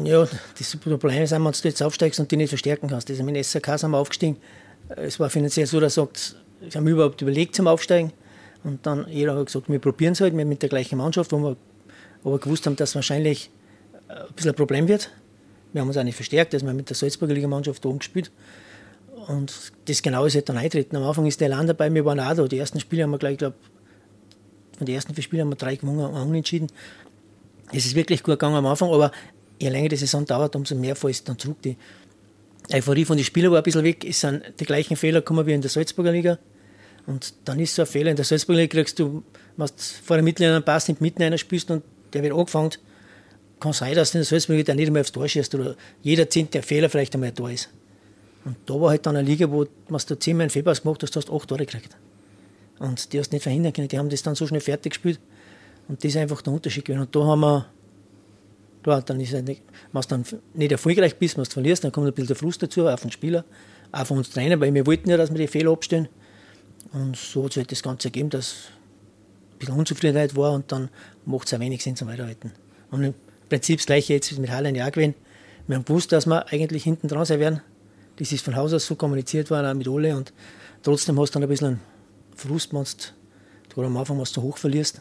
Ja, 0.05 0.27
das 0.59 0.77
Problem 0.77 1.23
ist, 1.23 1.31
wenn 1.33 1.45
du 1.45 1.51
jetzt 1.63 1.83
aufsteigst 1.83 2.19
und 2.19 2.31
die 2.31 2.37
nicht 2.37 2.49
verstärken 2.49 2.89
kannst. 2.89 3.09
Also 3.11 3.23
mit 3.23 3.37
SRK 3.45 3.79
sind 3.79 3.91
wir 3.91 3.99
aufgestiegen. 3.99 4.37
Es 4.89 5.21
war 5.21 5.31
finanziell 5.31 5.67
so, 5.67 5.79
dass 5.79 5.95
sagt, 5.95 6.37
sie 6.69 6.77
haben 6.77 6.87
überhaupt 6.87 7.21
überlegt 7.23 7.55
zum 7.55 7.69
Aufsteigen. 7.69 8.13
Und 8.65 8.85
dann 8.85 9.07
jeder 9.09 9.37
hat 9.37 9.47
gesagt, 9.47 9.69
wir 9.69 9.79
probieren 9.79 10.13
es 10.13 10.21
halt 10.21 10.35
mit 10.35 10.63
der 10.63 10.69
gleichen 10.69 10.99
Mannschaft, 10.99 11.31
wo 11.33 11.39
wir 11.39 11.57
aber 12.25 12.39
gewusst 12.39 12.67
haben, 12.67 12.77
dass 12.77 12.95
wahrscheinlich 12.95 13.51
äh, 14.09 14.13
ein 14.13 14.35
bisschen 14.35 14.51
ein 14.51 14.57
Problem 14.57 14.89
wird. 14.89 15.11
Wir 15.73 15.81
haben 15.83 15.89
uns 15.89 15.97
auch 15.97 16.05
nicht 16.05 16.15
verstärkt, 16.15 16.55
also 16.55 16.67
wir 16.67 16.75
mit 16.75 16.89
der 16.89 16.97
Salzburger 16.97 17.35
Ligamannschaft 17.35 17.85
oben 17.85 17.99
gespielt. 17.99 18.31
Und 19.29 19.73
das 19.87 20.03
genau 20.03 20.25
ist 20.25 20.35
halt 20.35 20.49
dann 20.49 20.57
eintreten. 20.57 20.97
Am 20.97 21.03
Anfang 21.03 21.27
ist 21.27 21.41
der 21.41 21.49
Land 21.49 21.69
dabei, 21.69 21.93
wir 21.93 22.05
waren 22.05 22.21
auch 22.21 22.35
da. 22.35 22.47
Die 22.47 22.59
ersten 22.59 22.81
Spiele 22.81 23.03
haben 23.03 23.11
wir 23.11 23.19
gleich, 23.19 23.33
ich 23.33 23.39
glaube, 23.39 23.57
von 24.77 24.87
den 24.87 24.95
ersten 24.95 25.15
vier 25.15 25.25
Spielen 25.25 25.43
haben 25.43 25.49
wir 25.51 25.57
drei 25.57 25.77
gewonnen 25.77 26.01
und 26.01 26.15
unentschieden. 26.15 26.69
Es 27.73 27.87
ist 27.87 27.95
wirklich 27.95 28.23
gut 28.23 28.35
gegangen 28.35 28.57
am 28.57 28.67
Anfang, 28.67 28.91
aber 28.91 29.11
je 29.61 29.69
länger 29.69 29.89
die 29.89 29.97
Saison 29.97 30.25
dauert, 30.25 30.55
umso 30.55 30.75
mehr 30.75 30.95
fällt 30.95 31.29
dann 31.29 31.39
zurück. 31.39 31.57
Die 31.63 31.77
Euphorie 32.73 33.05
von 33.05 33.17
den 33.17 33.25
Spielern 33.25 33.53
war 33.53 33.59
ein 33.59 33.65
bisschen 33.65 33.85
weg. 33.85 34.05
Es 34.05 34.21
sind 34.21 34.43
die 34.61 34.65
gleichen 34.65 34.97
Fehler 34.97 35.21
gekommen 35.21 35.47
wie 35.47 35.53
in 35.53 35.61
der 35.61 35.71
Salzburger 35.71 36.13
Liga. 36.13 36.39
Und 37.07 37.35
dann 37.45 37.59
ist 37.61 37.75
so 37.75 37.83
ein 37.83 37.89
Fehler. 37.89 38.11
In 38.11 38.17
der 38.17 38.25
Salzburger 38.25 38.61
Liga 38.61 38.73
kriegst 38.73 38.99
du, 38.99 39.23
du 39.57 39.67
vor 40.05 40.17
der 40.17 40.23
Mittellinie 40.23 40.57
einen 40.57 40.65
Pass 40.65 40.89
nicht 40.89 41.01
mitten 41.01 41.23
einer 41.23 41.39
spielst 41.39 41.71
und 41.71 41.83
der 42.13 42.23
wird 42.23 42.35
angefangen, 42.35 42.71
kann 43.61 43.73
sein, 43.73 43.95
dass 43.95 44.13
der 44.13 44.25
Salzburg 44.25 44.65
der 44.65 44.75
nicht 44.75 44.89
einmal 44.89 45.01
aufs 45.01 45.13
Tor 45.13 45.29
schießt 45.29 45.55
oder 45.55 45.77
jeder 46.03 46.29
zehnte 46.29 46.63
Fehler 46.63 46.91
vielleicht 46.91 47.15
einmal 47.15 47.33
da 47.33 47.49
ist. 47.49 47.71
Und 48.45 48.57
da 48.67 48.75
war 48.75 48.91
halt 48.91 49.05
dann 49.07 49.17
eine 49.17 49.27
Liga, 49.27 49.51
wo 49.51 49.65
du 49.65 50.19
zehnmal 50.19 50.45
einen 50.45 50.51
Fehler 50.51 50.75
gemacht 50.75 51.03
hast, 51.03 51.17
hast 51.17 51.29
du 51.29 51.37
acht 51.37 51.49
Tore 51.49 51.67
gekriegt. 51.67 51.97
Und 52.79 53.13
die 53.13 53.19
hast 53.19 53.31
du 53.33 53.37
nicht 53.37 53.43
verhindern 53.43 53.73
können. 53.73 53.89
Die 53.89 53.99
haben 53.99 54.09
das 54.09 54.23
dann 54.23 54.35
so 54.35 54.47
schnell 54.47 54.61
fertig 54.61 54.93
gespielt. 54.93 55.19
Und 55.89 56.05
das 56.05 56.11
ist 56.11 56.17
einfach 56.17 56.43
der 56.43 56.53
Unterschied 56.53 56.85
gewesen. 56.85 57.03
Und 57.03 57.17
da 57.17 57.25
haben 57.25 57.41
wir, 57.41 57.67
da, 58.83 59.01
dann 59.01 59.21
ist 59.21 59.33
nicht, 59.33 59.63
wenn 59.93 60.03
du 60.03 60.09
dann 60.09 60.25
nicht 60.55 60.73
erfolgreich 60.73 61.17
bist, 61.17 61.37
wenn 61.37 61.45
du 61.45 61.51
verlierst, 61.51 61.83
dann 61.83 61.93
kommt 61.93 62.07
ein 62.07 62.13
bisschen 62.13 62.29
der 62.29 62.37
Frust 62.37 62.63
dazu, 62.63 62.87
auch 62.87 62.99
von 62.99 63.09
den 63.09 63.13
Spielern, 63.13 63.45
auch 63.91 64.07
von 64.07 64.19
uns 64.19 64.31
Trainer, 64.31 64.61
weil 64.61 64.73
wir 64.73 64.87
wollten 64.87 65.11
ja, 65.11 65.17
dass 65.17 65.31
wir 65.31 65.39
die 65.39 65.49
Fehler 65.49 65.73
abstellen. 65.73 66.09
Und 66.93 67.17
so 67.17 67.45
hat 67.45 67.55
sich 67.55 67.63
halt 67.63 67.73
das 67.73 67.83
Ganze 67.83 68.09
ergeben, 68.09 68.31
dass 68.31 68.69
bisschen 69.59 69.77
Unzufriedenheit 69.77 70.37
war 70.37 70.53
und 70.53 70.71
dann 70.73 70.89
macht 71.25 71.47
es 71.47 71.55
auch 71.55 71.61
wenig 71.61 71.83
Sinn 71.83 71.97
zum 71.97 72.09
Weiterhalten. 72.09 72.53
Und 72.91 73.05
im 73.05 73.15
Prinzip 73.49 73.79
das 73.79 73.87
gleiche 73.87 74.15
jetzt 74.15 74.39
mit 74.39 74.51
Hallen 74.51 74.75
ja 74.75 74.89
gewesen. 74.89 75.15
Wir 75.67 75.77
haben 75.77 75.85
gewusst, 75.85 76.13
dass 76.13 76.27
wir 76.27 76.47
eigentlich 76.53 76.85
hinten 76.85 77.09
dran 77.09 77.25
sein 77.25 77.41
werden. 77.41 77.61
Das 78.17 78.33
ist 78.33 78.45
von 78.45 78.57
Haus 78.57 78.73
aus 78.73 78.87
so 78.87 78.95
kommuniziert 78.95 79.51
worden, 79.51 79.67
auch 79.67 79.75
mit 79.75 79.89
Ole. 79.89 80.17
Und 80.17 80.33
trotzdem 80.83 81.19
hast 81.21 81.31
du 81.31 81.35
dann 81.35 81.43
ein 81.43 81.49
bisschen 81.49 81.67
einen 81.67 81.81
Frust, 82.35 82.73
wenn 82.73 82.85
du 83.75 83.83
am 83.83 83.97
Anfang 83.97 84.19
was 84.19 84.33
zu 84.33 84.43
hoch 84.43 84.59
verlierst. 84.59 85.01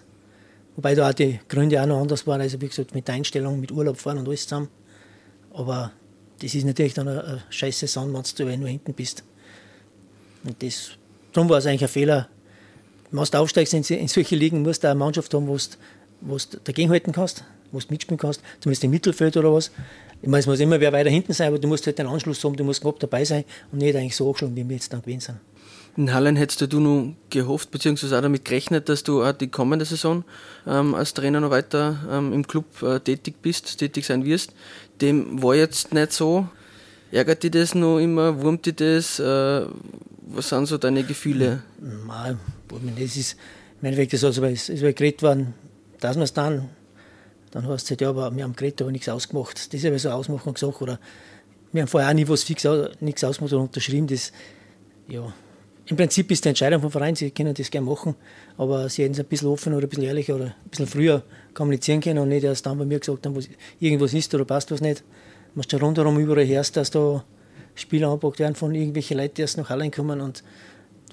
Wobei 0.76 0.96
da 0.96 1.10
auch 1.10 1.14
die 1.14 1.40
Gründe 1.48 1.82
auch 1.82 1.86
noch 1.86 2.02
anders 2.02 2.28
waren, 2.28 2.42
also 2.42 2.60
wie 2.60 2.68
gesagt, 2.68 2.94
mit 2.94 3.08
der 3.08 3.16
Einstellung, 3.16 3.60
mit 3.60 3.72
Urlaub 3.72 3.98
fahren 3.98 4.18
und 4.18 4.28
alles 4.28 4.44
zusammen. 4.44 4.68
Aber 5.54 5.92
das 6.42 6.54
ist 6.54 6.66
natürlich 6.66 6.94
dann 6.94 7.08
eine, 7.08 7.24
eine 7.24 7.44
scheiß 7.50 7.80
Saison, 7.80 8.14
wenn 8.14 8.24
du 8.24 8.58
nur 8.58 8.70
hinten 8.70 8.94
bist. 8.94 9.24
Und 10.44 10.62
das, 10.62 10.92
darum 11.32 11.50
war 11.50 11.60
es 11.60 11.66
eigentlich 11.66 11.84
ein 11.84 11.90
Fehler, 11.90 12.28
wenn 13.16 13.24
du 13.24 13.38
aufsteigst 13.38 13.74
in, 13.74 13.84
in 13.84 14.08
solche 14.08 14.36
Ligen, 14.36 14.62
musst 14.62 14.84
du 14.84 14.90
eine 14.90 14.98
Mannschaft 14.98 15.34
haben, 15.34 15.48
wo 15.48 15.58
du 15.58 16.58
dagegenhalten 16.64 17.14
kannst, 17.14 17.44
wo 17.72 17.80
du 17.80 17.86
mitspielen 17.90 18.18
kannst, 18.18 18.42
zumindest 18.60 18.84
im 18.84 18.92
Mittelfeld 18.92 19.38
oder 19.38 19.54
was. 19.54 19.72
Ich 20.22 20.30
meine, 20.30 20.40
es 20.40 20.48
muss 20.48 20.60
immer 20.60 20.80
wer 20.80 20.92
weiter 20.94 21.10
hinten 21.10 21.34
sein, 21.34 21.50
aber 21.50 21.60
du 21.60 21.68
musst 21.68 21.86
halt 21.86 22.00
den 22.00 22.08
Anschluss 22.08 22.44
haben, 22.44 22.56
du 22.56 22.64
musst 22.64 22.82
knapp 22.82 23.00
dabei 23.00 23.26
sein 23.26 23.44
und 23.72 23.80
nicht 23.80 23.96
eigentlich 23.96 24.16
so 24.16 24.26
hochschlagen, 24.26 24.56
wie 24.56 24.68
wir 24.68 24.76
jetzt 24.76 24.92
dann 24.92 25.02
gewesen 25.02 25.20
sind. 25.22 25.40
In 25.98 26.14
Hallen 26.14 26.36
hättest 26.36 26.74
du 26.74 26.80
nur 26.80 27.14
gehofft, 27.30 27.72
beziehungsweise 27.72 28.18
auch 28.18 28.22
damit 28.22 28.44
gerechnet, 28.44 28.90
dass 28.90 29.04
du 29.04 29.24
auch 29.24 29.32
die 29.32 29.48
kommende 29.48 29.86
Saison 29.86 30.26
ähm, 30.68 30.94
als 30.94 31.14
Trainer 31.14 31.40
noch 31.40 31.52
weiter 31.52 32.00
ähm, 32.12 32.34
im 32.34 32.46
Club 32.46 32.66
äh, 32.84 33.00
tätig 33.00 33.36
bist, 33.42 33.78
tätig 33.78 34.06
sein 34.06 34.26
wirst. 34.26 34.52
Dem 35.00 35.42
war 35.42 35.56
jetzt 35.56 35.94
nicht 35.94 36.12
so. 36.12 36.50
Ärgert 37.12 37.44
dich 37.44 37.52
das 37.52 37.76
noch 37.76 38.00
immer? 38.00 38.42
Wurmt 38.42 38.66
dich 38.66 38.76
das? 38.76 39.20
Äh, 39.20 39.66
was 40.28 40.50
sind 40.50 40.66
so 40.66 40.78
deine 40.78 41.04
Gefühle? 41.04 41.64
Nein, 41.80 42.40
das 42.98 43.16
ist, 43.16 43.38
im 43.82 43.86
Endeffekt 43.86 44.14
ist 44.14 44.24
also, 44.24 44.44
es 44.44 44.70
ist 44.70 44.82
geredet 44.82 45.22
worden, 45.22 45.54
dass 46.00 46.16
wir 46.18 46.24
es 46.24 46.34
dann, 46.34 46.70
dann 47.52 47.68
hast 47.68 47.84
du 47.84 47.96
gesagt, 47.96 48.02
ja, 48.02 48.10
aber 48.10 48.36
wir 48.36 48.44
haben 48.44 48.56
geredet, 48.56 48.82
aber 48.82 48.92
nichts 48.92 49.08
ausgemacht. 49.08 49.74
Das 49.74 49.74
ist 49.74 49.84
ja 49.84 49.98
so 49.98 50.10
Ausmachung 50.10 50.54
gesagt, 50.54 50.82
oder 50.82 51.00
wir 51.72 51.82
haben 51.82 51.88
vorher 51.88 52.10
auch 52.10 52.14
nie 52.14 52.28
was 52.28 52.44
fix, 52.44 52.68
nichts 53.00 53.24
ausgemacht 53.24 53.54
oder 53.54 53.64
unterschrieben. 53.64 54.08
Das, 54.08 54.32
ja, 55.08 55.32
im 55.88 55.98
Prinzip 55.98 56.32
ist 56.32 56.44
die 56.44 56.50
Entscheidung 56.50 56.82
vom 56.82 56.90
Verein, 56.90 57.16
sie 57.16 57.30
können 57.30 57.54
das 57.54 57.70
gerne 57.70 57.86
machen, 57.86 58.16
aber 58.58 58.90
sie 58.90 59.04
hätten 59.04 59.14
es 59.14 59.20
ein 59.20 59.26
bisschen 59.28 59.50
offener 59.50 59.78
oder 59.78 59.86
ein 59.86 59.90
bisschen 59.90 60.06
ehrlicher 60.06 60.36
oder 60.36 60.46
ein 60.46 60.70
bisschen 60.70 60.88
früher 60.88 61.24
kommunizieren 61.54 62.02
können 62.02 62.20
und 62.20 62.30
nicht 62.30 62.44
erst 62.44 62.66
dann 62.66 62.78
bei 62.80 62.86
mir 62.86 63.00
gesagt 63.00 63.26
haben, 63.26 63.36
was, 63.36 63.48
irgendwas 63.80 64.14
ist 64.14 64.34
oder 64.34 64.46
passt 64.46 64.72
was 64.72 64.82
nicht. 64.82 65.04
Du 65.56 65.60
musst 65.60 65.72
ja 65.72 65.80
rundherum 65.80 66.20
überall 66.20 66.46
hörst, 66.46 66.76
dass 66.76 66.92
da 66.92 67.24
Spieler 67.76 68.10
angepackt 68.10 68.40
werden 68.40 68.56
von 68.56 68.76
irgendwelchen 68.76 69.18
Leuten, 69.18 69.36
die 69.36 69.42
erst 69.42 69.58
nach 69.58 69.70
Hallen 69.70 69.90
kommen 69.90 70.20
und 70.20 70.44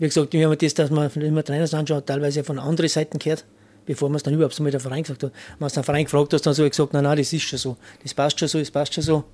wie 0.00 0.07
gesagt, 0.07 0.33
wir 0.33 0.48
haben 0.48 0.59
das, 0.59 0.74
dass 0.74 0.90
man 0.90 1.09
immer 1.12 1.44
Trainers 1.44 1.74
anschaut, 1.74 2.07
teilweise 2.07 2.42
von 2.42 2.59
anderen 2.59 2.88
Seiten 2.88 3.20
gehört, 3.20 3.44
bevor 3.87 4.09
man 4.09 4.16
es 4.16 4.24
dann 4.24 4.35
überhaupt 4.35 4.55
so 4.55 4.64
mit 4.64 4.74
dem 4.74 4.81
Verein 4.81 5.05
gesagt 5.05 5.22
hat. 5.22 5.31
Wenn 5.33 5.57
man 5.61 5.70
den 5.70 5.85
Verein 5.85 6.05
gefragt 6.05 6.33
hat, 6.33 6.44
dann 6.44 6.55
so 6.55 6.68
gesagt, 6.68 6.92
nein, 6.92 7.05
nein, 7.05 7.18
das 7.18 7.33
ist 7.33 7.42
schon 7.42 7.59
so, 7.59 7.76
das 8.02 8.14
passt 8.14 8.40
schon 8.40 8.48
so, 8.48 8.59
das 8.59 8.72
passt 8.72 8.94
schon 8.94 9.05
so. 9.05 9.24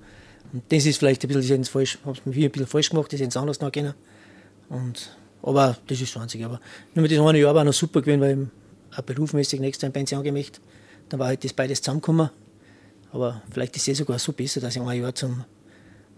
Und 0.53 0.63
das 0.69 0.85
ist 0.85 0.97
vielleicht 0.97 1.23
ein 1.23 1.27
bisschen 1.29 1.63
falsch, 1.63 1.97
habe 2.05 2.15
es 2.15 2.23
mir 2.23 2.45
ein 2.45 2.51
bisschen 2.51 2.67
falsch 2.67 2.91
gemacht, 2.91 3.11
das 3.11 3.19
hätte 3.19 3.29
es 3.29 3.37
anders 3.37 3.59
noch 3.61 3.71
können. 3.71 3.95
Und, 4.69 5.17
aber 5.41 5.75
das 5.87 6.01
ist 6.01 6.13
20. 6.13 6.45
Aber 6.45 6.59
nur 6.93 7.01
mit 7.01 7.09
diesem 7.09 7.25
einen 7.25 7.41
Jahr 7.41 7.55
war 7.55 7.63
noch 7.63 7.73
super 7.73 8.01
gewesen, 8.01 8.21
weil 8.21 8.47
ich 8.91 8.97
auch 8.97 9.01
berufsmäßig 9.01 9.59
nächstes 9.59 9.81
Jahr 9.81 9.89
in 9.89 9.93
Pension 9.93 10.23
gemacht. 10.23 10.61
Dann 11.09 11.19
war 11.19 11.27
halt 11.27 11.43
das 11.43 11.53
beides 11.53 11.81
zusammengekommen. 11.81 12.29
Aber 13.11 13.41
vielleicht 13.51 13.75
ist 13.75 13.87
es 13.87 13.97
sogar 13.97 14.19
so 14.19 14.33
besser, 14.33 14.61
dass 14.61 14.75
ich 14.75 14.81
ein 14.81 15.01
Jahr 15.01 15.15
zum 15.15 15.43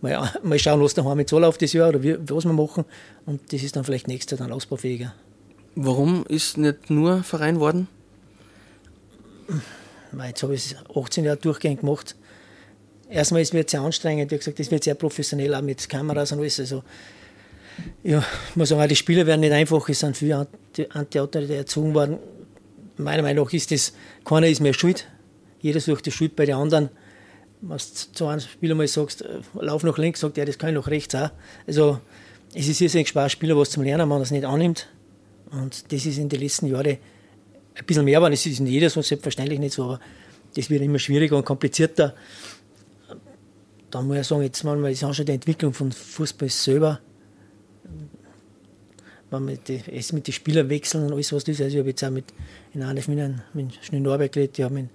mal, 0.01 0.31
mal 0.43 0.59
schauen, 0.59 0.81
was 0.81 0.93
daheim 0.93 1.19
jetzt 1.19 1.31
läuft 1.31 1.61
das 1.61 1.73
Jahr 1.73 1.89
oder 1.89 2.03
wie, 2.03 2.17
was 2.29 2.45
wir 2.45 2.53
machen. 2.53 2.85
Und 3.25 3.53
das 3.53 3.63
ist 3.63 3.75
dann 3.75 3.83
vielleicht 3.83 4.07
nächstes 4.07 4.39
Jahr 4.39 4.47
dann 4.47 4.55
ausbaufähiger. 4.55 5.13
Warum 5.75 6.25
ist 6.27 6.57
nicht 6.57 6.89
nur 6.89 7.23
Verein 7.23 7.59
worden? 7.59 7.87
Jetzt 10.25 10.43
habe 10.43 10.55
ich 10.55 10.73
es 10.73 10.75
18 10.93 11.23
Jahre 11.23 11.37
durchgehend 11.37 11.81
gemacht. 11.81 12.15
Erstmal 13.09 13.41
ist 13.41 13.53
es 13.53 13.71
sehr 13.71 13.81
anstrengend, 13.81 14.31
wie 14.31 14.37
gesagt, 14.37 14.59
das 14.59 14.71
wird 14.71 14.83
sehr 14.83 14.95
professionell, 14.95 15.53
auch 15.53 15.61
mit 15.61 15.87
Kameras 15.87 16.31
und 16.31 16.39
alles. 16.39 16.59
Also, 16.59 16.83
ja, 18.03 18.23
ich 18.49 18.55
muss 18.55 18.69
sagen, 18.69 18.81
auch 18.81 18.87
die 18.87 18.95
Spieler 18.95 19.25
werden 19.25 19.41
nicht 19.41 19.51
einfach, 19.51 19.87
es 19.89 19.99
sind 19.99 20.15
viele 20.15 20.47
Anti-Autoritäten 20.89 21.57
erzogen 21.57 21.93
worden. 21.93 22.19
Meiner 22.97 23.23
Meinung 23.23 23.45
nach 23.45 23.53
ist 23.53 23.71
das, 23.71 23.93
keiner 24.23 24.47
ist 24.47 24.61
mehr 24.61 24.73
schuld. 24.73 25.07
Jeder 25.61 25.79
sucht 25.79 26.05
die 26.05 26.11
Schuld 26.11 26.35
bei 26.35 26.45
den 26.45 26.55
anderen 26.55 26.89
wenn 27.61 27.77
du 27.77 27.83
zu 28.13 28.27
einem 28.27 28.41
Spieler 28.41 28.75
mal 28.75 28.87
sagst, 28.87 29.21
äh, 29.21 29.39
lauf 29.53 29.83
nach 29.83 29.97
links, 29.97 30.19
sagt 30.19 30.37
er, 30.37 30.45
das 30.45 30.57
kann 30.57 30.69
ich 30.69 30.75
nach 30.75 30.87
rechts 30.87 31.15
auch. 31.15 31.29
Also 31.67 31.99
es 32.53 32.67
ist 32.67 32.81
irrsinnig 32.81 33.09
schwer, 33.09 33.29
Spieler 33.29 33.55
was 33.55 33.69
zum 33.69 33.83
Lernen, 33.83 34.01
wenn 34.01 34.09
man 34.09 34.19
das 34.19 34.31
nicht 34.31 34.45
annimmt. 34.45 34.87
Und 35.51 35.91
das 35.91 36.05
ist 36.05 36.17
in 36.17 36.27
den 36.27 36.39
letzten 36.39 36.67
Jahren 36.67 36.97
ein 37.75 37.85
bisschen 37.85 38.05
mehr, 38.05 38.17
aber 38.17 38.31
es 38.31 38.45
ist 38.45 38.59
in 38.59 38.67
jeder 38.67 38.89
so 38.89 39.01
selbstverständlich 39.01 39.59
nicht 39.59 39.73
so, 39.73 39.83
aber 39.83 39.99
das 40.55 40.69
wird 40.69 40.81
immer 40.81 40.99
schwieriger 40.99 41.37
und 41.37 41.45
komplizierter. 41.45 42.15
Da 43.89 44.01
muss 44.01 44.17
ich 44.17 44.27
sagen, 44.27 44.41
jetzt 44.41 44.63
manchmal 44.63 44.91
ist 44.91 45.03
auch 45.03 45.13
schon 45.13 45.25
die 45.25 45.33
Entwicklung 45.33 45.73
von 45.73 45.91
Fußball 45.91 46.49
selber, 46.49 46.99
wenn 49.29 49.45
man 49.45 49.59
es 49.67 50.11
mit 50.11 50.27
den 50.27 50.33
Spielern 50.33 50.67
wechseln 50.69 51.05
und 51.05 51.13
alles, 51.13 51.31
was 51.31 51.43
das 51.43 51.55
ist. 51.55 51.61
Also 51.61 51.75
ich 51.75 51.79
habe 51.79 51.89
jetzt 51.89 52.03
auch 52.03 52.09
mit, 52.09 52.25
in 52.73 52.83
einer 52.83 53.01
einem, 53.07 53.41
mit 53.53 53.77
Schnee 53.81 53.99
Norbert 53.99 54.33
geredet, 54.33 54.57
ich 54.57 54.65
habe 54.65 54.89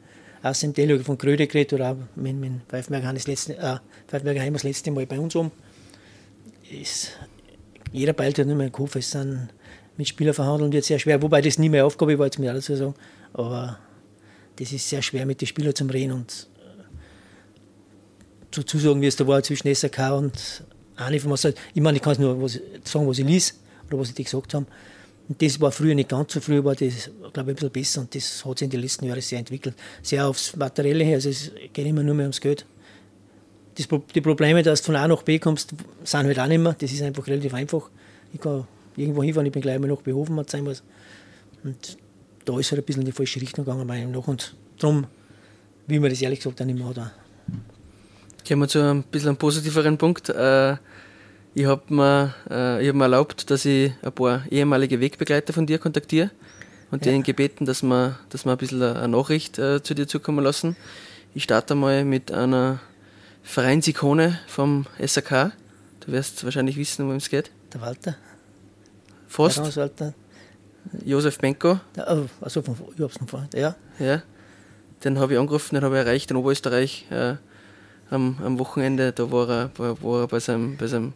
Asentelio 0.49 0.99
von 1.01 1.19
Gröde 1.19 1.47
geredet 1.47 1.73
oder 1.75 1.93
auch 1.93 1.97
mit, 2.17 2.37
mit 2.37 2.53
Pfeifenberger 2.69 3.13
das 3.13 3.27
letzte, 3.27 3.57
äh, 3.57 3.79
Heim 4.41 4.53
das 4.53 4.63
letzte 4.63 4.91
Mal 4.91 5.07
bei 5.07 5.19
uns 5.19 5.35
um. 5.35 5.51
Ist, 6.71 7.13
jeder 7.93 8.13
beilt 8.13 8.39
halt 8.39 8.49
nicht 8.49 8.57
mehr 8.57 8.67
im 8.67 8.73
Kopf, 8.73 8.97
es 8.97 9.11
sind 9.11 9.49
mit 9.97 10.09
Spielern 10.09 10.35
verhandeln 10.35 10.73
jetzt 10.73 10.89
sehr 10.89 10.99
schwer, 10.99 11.23
wobei 11.23 11.41
das 11.41 11.59
nie 11.59 11.69
mehr 11.69 11.87
Aufgabe 11.87 12.19
war, 12.19 12.27
jetzt 12.27 12.39
mir 12.39 12.51
alles 12.51 12.67
zu 12.67 12.77
sagen. 12.77 12.95
Aber 13.33 13.79
das 14.57 14.73
ist 14.73 14.89
sehr 14.89 15.03
schwer 15.03 15.27
mit 15.27 15.41
den 15.41 15.47
Spielern 15.47 15.75
zu 15.75 15.85
reden 15.85 16.13
und 16.13 16.49
zu, 18.51 18.63
zu 18.63 18.79
sagen, 18.79 19.01
wie 19.01 19.07
es 19.07 19.17
da 19.17 19.27
war 19.27 19.43
zwischen 19.43 19.75
SRK 19.75 20.17
und 20.17 20.65
halt, 20.97 21.15
ich 21.75 21.83
meine, 21.83 21.97
ich 21.97 22.03
kann 22.03 22.13
es 22.13 22.19
nur 22.19 22.41
was, 22.41 22.59
sagen, 22.85 23.07
was 23.07 23.19
ich 23.19 23.27
liess 23.27 23.61
oder 23.87 23.99
was 23.99 24.09
sie 24.09 24.25
gesagt 24.25 24.55
haben. 24.55 24.67
Und 25.29 25.43
das 25.43 25.61
war 25.61 25.73
früher 25.73 25.95
nicht 25.95 26.09
ganz 26.09 26.33
so 26.33 26.41
früh, 26.41 26.63
war 26.63 26.75
das, 26.75 27.11
glaube 27.33 27.53
ich, 27.53 27.57
ein 27.63 27.71
bisschen 27.71 27.71
besser 27.71 28.01
und 28.03 28.15
das 28.15 28.45
hat 28.45 28.59
sich 28.59 28.67
in 28.67 28.71
den 28.71 28.81
letzten 28.81 29.07
Jahren 29.07 29.21
sehr 29.21 29.41
entwickelt. 29.41 29.75
Sehr 30.03 30.27
aufs 30.27 30.55
Materielle 30.55 31.03
her, 31.05 31.17
also 31.17 31.29
es 31.29 31.51
geht 31.73 31.87
immer 31.87 32.03
nur 32.03 32.15
mehr 32.15 32.27
ums 32.27 32.41
Geld. 32.41 32.65
Das, 33.77 33.89
die 34.15 34.21
Probleme, 34.21 34.63
dass 34.63 34.81
du 34.81 34.87
von 34.87 34.97
A 34.97 35.09
nach 35.09 35.23
B 35.23 35.39
kommst, 35.39 35.75
sind 36.05 36.27
halt 36.27 36.39
auch 36.39 36.47
nicht 36.47 36.61
mehr. 36.61 36.77
Das 36.79 36.93
ist 36.93 37.03
einfach 37.03 37.27
relativ 37.27 37.53
einfach. 37.53 37.91
Ich 38.33 38.41
kann 38.41 38.67
irgendwo 38.97 39.23
hinfahren, 39.23 39.47
ich 39.47 39.53
bin 39.53 39.63
gleich 39.63 39.79
mal 39.79 39.89
nach 39.89 40.01
Behofen, 40.01 40.37
hat 40.37 40.49
sein 40.49 40.65
muss. 40.65 40.83
Und 41.63 41.99
da 42.45 42.59
ist 42.59 42.71
halt 42.71 42.83
ein 42.83 42.85
bisschen 42.85 43.03
in 43.03 43.07
die 43.07 43.13
falsche 43.13 43.41
Richtung 43.41 43.65
gegangen, 43.65 43.87
meiner 43.87 44.07
Meinung 44.07 44.23
nach. 44.23 44.29
Und 44.29 44.55
darum 44.79 45.07
will 45.89 46.01
man 46.01 46.11
das 46.11 46.23
ehrlich 46.23 46.39
gesagt 46.39 46.61
auch 46.63 46.65
nicht 46.65 46.79
mehr 46.79 46.93
da. 46.95 47.13
Kommen 48.47 48.63
wir 48.63 48.69
zu 48.69 48.79
einem 48.79 49.03
bisschen 49.03 49.37
positiveren 49.37 49.99
Punkt. 49.99 50.29
Äh, 50.29 50.77
ich 51.57 51.65
habe 51.65 51.83
mir, 51.89 52.35
äh, 52.51 52.87
hab 52.87 52.95
mir 52.95 53.05
erlaubt, 53.05 53.51
dass 53.51 53.65
ich 53.65 53.91
ein 54.03 54.13
paar 54.13 54.43
ehemalige 54.51 55.01
Wegbegleiter 55.01 55.55
von 55.55 55.67
dir 55.67 55.79
kontaktiere 55.79 56.31
und 56.91 57.07
ja. 57.07 57.11
denen 57.11 57.25
gebeten, 57.25 57.65
dass 57.65 57.83
wir, 57.83 58.19
dass 58.29 58.45
wir 58.45 58.53
ein 58.53 58.59
bisschen 58.59 58.83
eine 58.83 59.09
Nachricht 59.09 59.59
äh, 59.59 59.83
zu 59.83 59.95
dir 59.95 60.07
zukommen 60.07 60.45
lassen. 60.45 60.77
Ich 61.35 61.45
starte 61.45 61.75
mal 61.75 62.05
mit 62.05 62.31
einer 62.31 62.81
Vereinsikone 63.43 64.39
vom 64.47 64.85
SAK. 65.03 65.53
Du 66.01 66.13
wirst 66.13 66.45
wahrscheinlich 66.45 66.77
wissen, 66.77 67.07
worum 67.07 67.17
es 67.17 67.31
geht. 67.31 67.51
Der 67.73 67.81
Walter. 67.81 68.17
Fast. 69.27 69.77
Walter. 69.77 70.13
Josef 71.07 71.39
Benko. 71.39 71.81
Ja, 71.97 72.05
also 72.05 72.61
von, 72.61 72.77
ich 72.95 73.03
hab's 73.03 73.19
noch 73.19 73.31
vor, 73.31 73.49
ja. 73.55 73.75
Ja. 73.99 74.23
Den 75.05 75.19
habe 75.19 75.33
ich 75.33 75.39
angerufen, 75.39 75.75
den 75.75 75.85
habe 75.85 75.99
ich 75.99 76.05
erreicht 76.05 76.31
in 76.31 76.37
Oberösterreich 76.37 77.07
äh, 77.11 77.37
am, 78.11 78.37
am 78.45 78.59
Wochenende. 78.59 79.13
Da 79.13 79.31
war 79.31 79.49
er, 79.49 79.71
war, 79.77 80.03
war 80.03 80.21
er 80.23 80.27
bei 80.29 80.41
seinem, 80.41 80.77
bei 80.77 80.87
seinem 80.87 81.13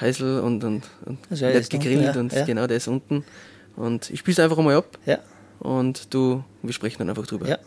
Heisel 0.00 0.40
und, 0.40 0.62
und, 0.64 0.82
und 1.04 1.18
also 1.30 1.46
hat 1.46 1.70
gegrillt 1.70 1.98
unten, 1.98 2.14
ja. 2.14 2.20
und 2.20 2.32
ja. 2.32 2.44
genau, 2.44 2.66
der 2.66 2.76
ist 2.76 2.88
unten. 2.88 3.24
Und 3.76 4.10
ich 4.10 4.20
spiele 4.20 4.32
es 4.32 4.40
einfach 4.40 4.58
einmal 4.58 4.76
ab. 4.76 4.98
Ja. 5.04 5.18
Und 5.58 6.12
du, 6.12 6.42
wir 6.62 6.72
sprechen 6.72 6.98
dann 6.98 7.10
einfach 7.10 7.26
drüber. 7.26 7.48
Ja. 7.48 7.58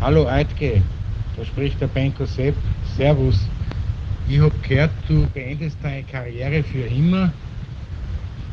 Hallo 0.00 0.26
Eidke, 0.26 0.82
da 1.36 1.44
spricht 1.44 1.80
der 1.80 1.86
Benko 1.86 2.24
Sepp. 2.24 2.56
Servus. 2.96 3.36
Ich 4.28 4.40
habe 4.40 4.54
gehört, 4.66 4.90
du 5.08 5.26
beendest 5.32 5.76
deine 5.82 6.02
Karriere 6.04 6.62
für 6.62 6.86
immer. 6.86 7.32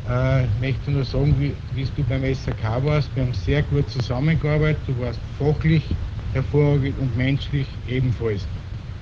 Äh, 0.08 0.44
ich 0.44 0.60
möchte 0.60 0.90
nur 0.90 1.04
sagen, 1.04 1.34
wie, 1.38 1.54
wie 1.74 1.84
du 1.96 2.02
beim 2.04 2.22
SAK 2.22 2.84
warst. 2.84 3.10
Wir 3.14 3.24
haben 3.24 3.34
sehr 3.34 3.62
gut 3.64 3.88
zusammengearbeitet. 3.90 4.80
Du 4.86 4.98
warst 5.00 5.18
fachlich 5.38 5.84
hervorragend 6.32 6.98
und 6.98 7.16
menschlich 7.16 7.66
ebenfalls. 7.88 8.46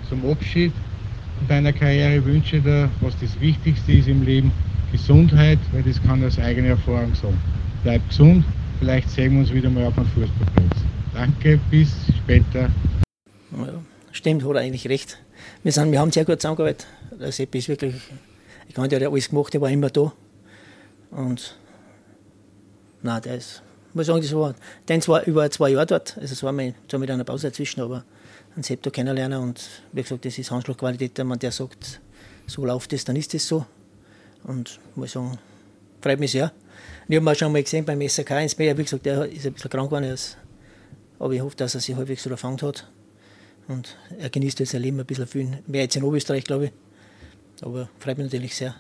Zum 0.09 0.25
Abschied 0.31 0.73
deiner 1.49 1.73
Karriere 1.73 2.25
wünsche 2.25 2.57
ich 2.57 2.63
dir, 2.63 2.91
was 3.01 3.15
das 3.21 3.39
Wichtigste 3.41 3.93
ist 3.93 4.09
im 4.09 4.23
Leben, 4.23 4.51
Gesundheit, 4.91 5.59
weil 5.73 5.83
das 5.83 6.03
kann 6.03 6.25
aus 6.25 6.39
eigener 6.39 6.69
Erfahrung 6.69 7.15
sagen. 7.15 7.39
Bleib 7.83 8.07
gesund, 8.09 8.45
vielleicht 8.79 9.11
sehen 9.11 9.35
wir 9.35 9.41
uns 9.41 9.53
wieder 9.53 9.71
mal 9.71 9.87
auf 9.87 9.97
einem 9.99 10.09
Fußballplatz. 10.09 10.83
Danke, 11.15 11.61
bis 11.71 11.95
später. 12.17 12.71
Ja, 13.53 13.83
stimmt, 14.13 14.45
hat 14.45 14.55
er 14.55 14.61
eigentlich 14.61 14.89
recht. 14.89 15.19
Wir, 15.63 15.73
sind, 15.73 15.93
wir 15.93 16.01
haben 16.01 16.11
sehr 16.11 16.25
gut 16.25 16.41
zusammengearbeitet. 16.41 16.87
Der 17.21 17.33
Sepp 17.33 17.55
ist 17.55 17.69
wirklich, 17.69 17.95
ich 18.69 18.75
kann 18.75 18.89
der 18.89 19.01
hat 19.01 19.09
alles 19.09 19.29
gemacht, 19.29 19.53
der 19.53 19.61
war 19.61 19.71
immer 19.71 19.91
da. 19.91 20.13
Und 21.11 21.57
nein, 23.03 23.23
der 23.23 23.37
ist, 23.37 23.63
muss 23.99 24.07
sagen, 24.07 24.23
das 24.23 24.33
war, 24.35 24.55
den 24.89 25.03
zwar 25.03 25.25
über 25.25 25.51
zwei 25.51 25.71
Jahre 25.71 25.87
dort, 25.87 26.17
also 26.19 26.33
es 26.33 26.43
war 26.43 26.53
mit, 26.53 26.75
zwar 26.89 27.01
mit 27.01 27.11
einer 27.11 27.25
Pause 27.25 27.49
dazwischen, 27.49 27.81
aber 27.81 28.05
einen 28.55 28.63
Sepp 28.63 28.83
da 28.83 28.91
kennenlernen 28.91 29.41
und 29.41 29.69
wie 29.93 30.03
gesagt, 30.03 30.25
das 30.25 30.39
ist 30.39 30.51
Handschlagqualität, 30.51 31.19
wenn 31.19 31.27
man 31.27 31.39
der 31.39 31.53
sagt, 31.53 32.01
so 32.47 32.65
läuft 32.65 32.93
es, 32.93 33.05
dann 33.05 33.17
ist 33.17 33.35
es 33.35 33.47
so. 33.47 33.67
Und 34.45 34.81
ich 34.91 34.97
muss 34.97 35.13
sagen, 35.13 35.39
freut 36.01 36.21
mich 36.21 36.33
sehr. 36.33 36.53
ich 37.09 37.17
habe 37.17 37.25
mal 37.25 37.35
schon 37.35 37.53
mal 37.53 37.63
gesehen 37.63 37.85
beim 37.85 38.01
SRK 38.01 38.41
ins 38.41 38.57
Meer, 38.57 38.79
wie 38.79 38.85
gesagt, 38.85 39.05
der 39.05 39.27
ist 39.27 39.45
ein 39.45 39.53
bisschen 39.53 39.71
krank 39.71 39.91
geworden, 39.91 40.17
aber 41.19 41.33
ich 41.33 41.41
hoffe, 41.41 41.57
dass 41.57 41.75
er 41.75 41.81
sich 41.81 41.97
halbwegs 41.97 42.23
so 42.23 42.31
erfangen 42.31 42.61
hat. 42.63 42.89
Und 43.67 43.97
er 44.19 44.31
genießt 44.31 44.61
jetzt 44.61 44.71
sein 44.71 44.81
Leben 44.81 44.99
ein 44.99 45.07
bisschen 45.07 45.27
viel 45.27 45.59
mehr 45.67 45.83
jetzt 45.83 45.97
in 45.97 46.05
Oberösterreich, 46.05 46.45
glaube 46.45 46.67
ich. 46.67 46.73
Aber 47.63 47.91
freut 47.99 48.17
mich 48.17 48.27
natürlich 48.27 48.55
sehr. 48.55 48.75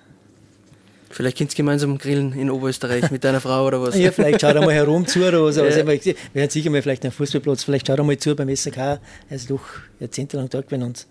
Vielleicht 1.11 1.39
könnt 1.39 1.53
ihr 1.53 1.57
gemeinsam 1.57 1.97
grillen 1.97 2.33
in 2.35 2.51
Oberösterreich 2.51 3.11
mit 3.11 3.25
deiner 3.25 3.41
Frau 3.41 3.67
oder 3.67 3.81
was? 3.81 3.97
ja, 3.97 4.13
vielleicht 4.13 4.41
schaut 4.41 4.55
er 4.55 4.61
mal 4.61 4.75
herum 4.75 5.07
zu 5.07 5.27
oder 5.27 5.43
was. 5.43 5.57
Ja. 5.57 5.63
Also, 5.63 5.87
wir 5.87 6.15
werden 6.35 6.51
sicher 6.51 6.71
mal 6.71 6.83
vielleicht 6.83 7.03
einen 7.05 7.13
Fußballplatz, 7.13 7.65
vielleicht 7.65 7.87
schaut 7.87 7.99
er 7.99 8.05
mal 8.05 8.19
zu 8.19 8.37
beim 8.37 8.55
SK. 8.55 8.77
Er 8.77 9.01
ist 9.31 9.51
doch 9.51 9.63
jahrzehntelang 10.01 10.49
da 10.51 10.61
gewesen 10.61 10.83
und 10.83 11.07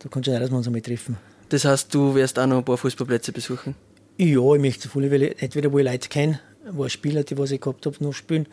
da 0.00 0.08
kann 0.08 0.24
schon 0.24 0.34
sein, 0.34 0.42
dass 0.42 0.50
wir 0.50 0.56
uns 0.56 0.66
einmal 0.66 0.82
treffen. 0.82 1.16
Das 1.50 1.64
heißt, 1.64 1.94
du 1.94 2.14
wirst 2.14 2.38
auch 2.38 2.46
noch 2.46 2.58
ein 2.58 2.64
paar 2.64 2.76
Fußballplätze 2.76 3.32
besuchen? 3.32 3.74
Ja, 4.16 4.54
ich 4.54 4.60
möchte 4.60 4.88
so 4.88 4.88
viele, 4.88 5.36
entweder 5.38 5.72
wo 5.72 5.78
ich 5.78 5.84
Leute 5.84 6.08
kenne, 6.08 6.40
wo 6.70 6.84
ich 6.84 6.92
Spieler, 6.92 7.22
die 7.22 7.38
was 7.38 7.52
ich 7.52 7.60
gehabt 7.60 7.86
habe, 7.86 7.96
noch 8.00 8.12
spielen. 8.12 8.46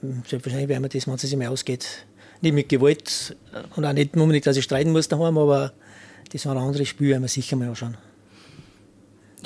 Selbstverständlich 0.00 0.68
werden 0.68 0.82
wir 0.82 0.88
das, 0.88 1.06
wenn 1.06 1.14
es 1.14 1.20
sich 1.20 1.36
mehr 1.36 1.50
ausgeht, 1.50 2.06
nicht 2.40 2.54
mit 2.54 2.68
Gewalt 2.68 3.36
und 3.76 3.84
auch 3.84 3.92
nicht 3.92 4.16
unbedingt, 4.16 4.46
dass 4.46 4.56
ich 4.56 4.64
streiten 4.64 4.92
muss 4.92 5.08
daheim, 5.08 5.36
aber 5.38 5.72
das 6.32 6.42
sind 6.42 6.56
andere 6.56 6.86
Spiele, 6.86 7.10
werden 7.10 7.22
wir 7.22 7.28
sicher 7.28 7.56
mal 7.56 7.68
anschauen. 7.68 7.96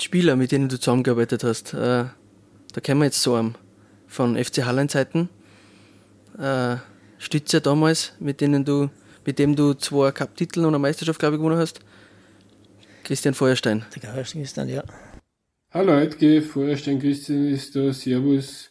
Spieler, 0.02 0.36
mit 0.36 0.52
denen 0.52 0.68
du 0.68 0.78
zusammengearbeitet 0.78 1.44
hast, 1.44 1.74
äh, 1.74 2.04
da 2.72 2.80
kennen 2.82 3.00
wir 3.00 3.06
jetzt 3.06 3.22
so 3.22 3.34
einen 3.34 3.54
von 4.06 4.36
FC 4.36 4.64
Hallenzeiten. 4.64 5.28
Äh, 6.38 6.76
Stütze 7.18 7.60
damals, 7.60 8.14
mit 8.18 8.40
denen 8.40 8.64
du, 8.64 8.90
mit 9.26 9.38
dem 9.38 9.56
du 9.56 9.74
zwei 9.74 10.10
Cup-Titel 10.10 10.60
und 10.60 10.68
eine 10.68 10.78
Meisterschaft, 10.78 11.18
glaube 11.18 11.36
ich, 11.36 11.40
gewonnen 11.40 11.58
hast. 11.58 11.80
Christian 13.04 13.34
Feuerstein. 13.34 13.84
Der 14.02 14.22
Christian, 14.22 14.68
ja. 14.68 14.84
Hallo, 15.70 15.92
heute 15.92 16.42
Feuerstein 16.42 16.98
Christian 16.98 17.48
ist 17.48 17.76
da, 17.76 17.92
Servus. 17.92 18.70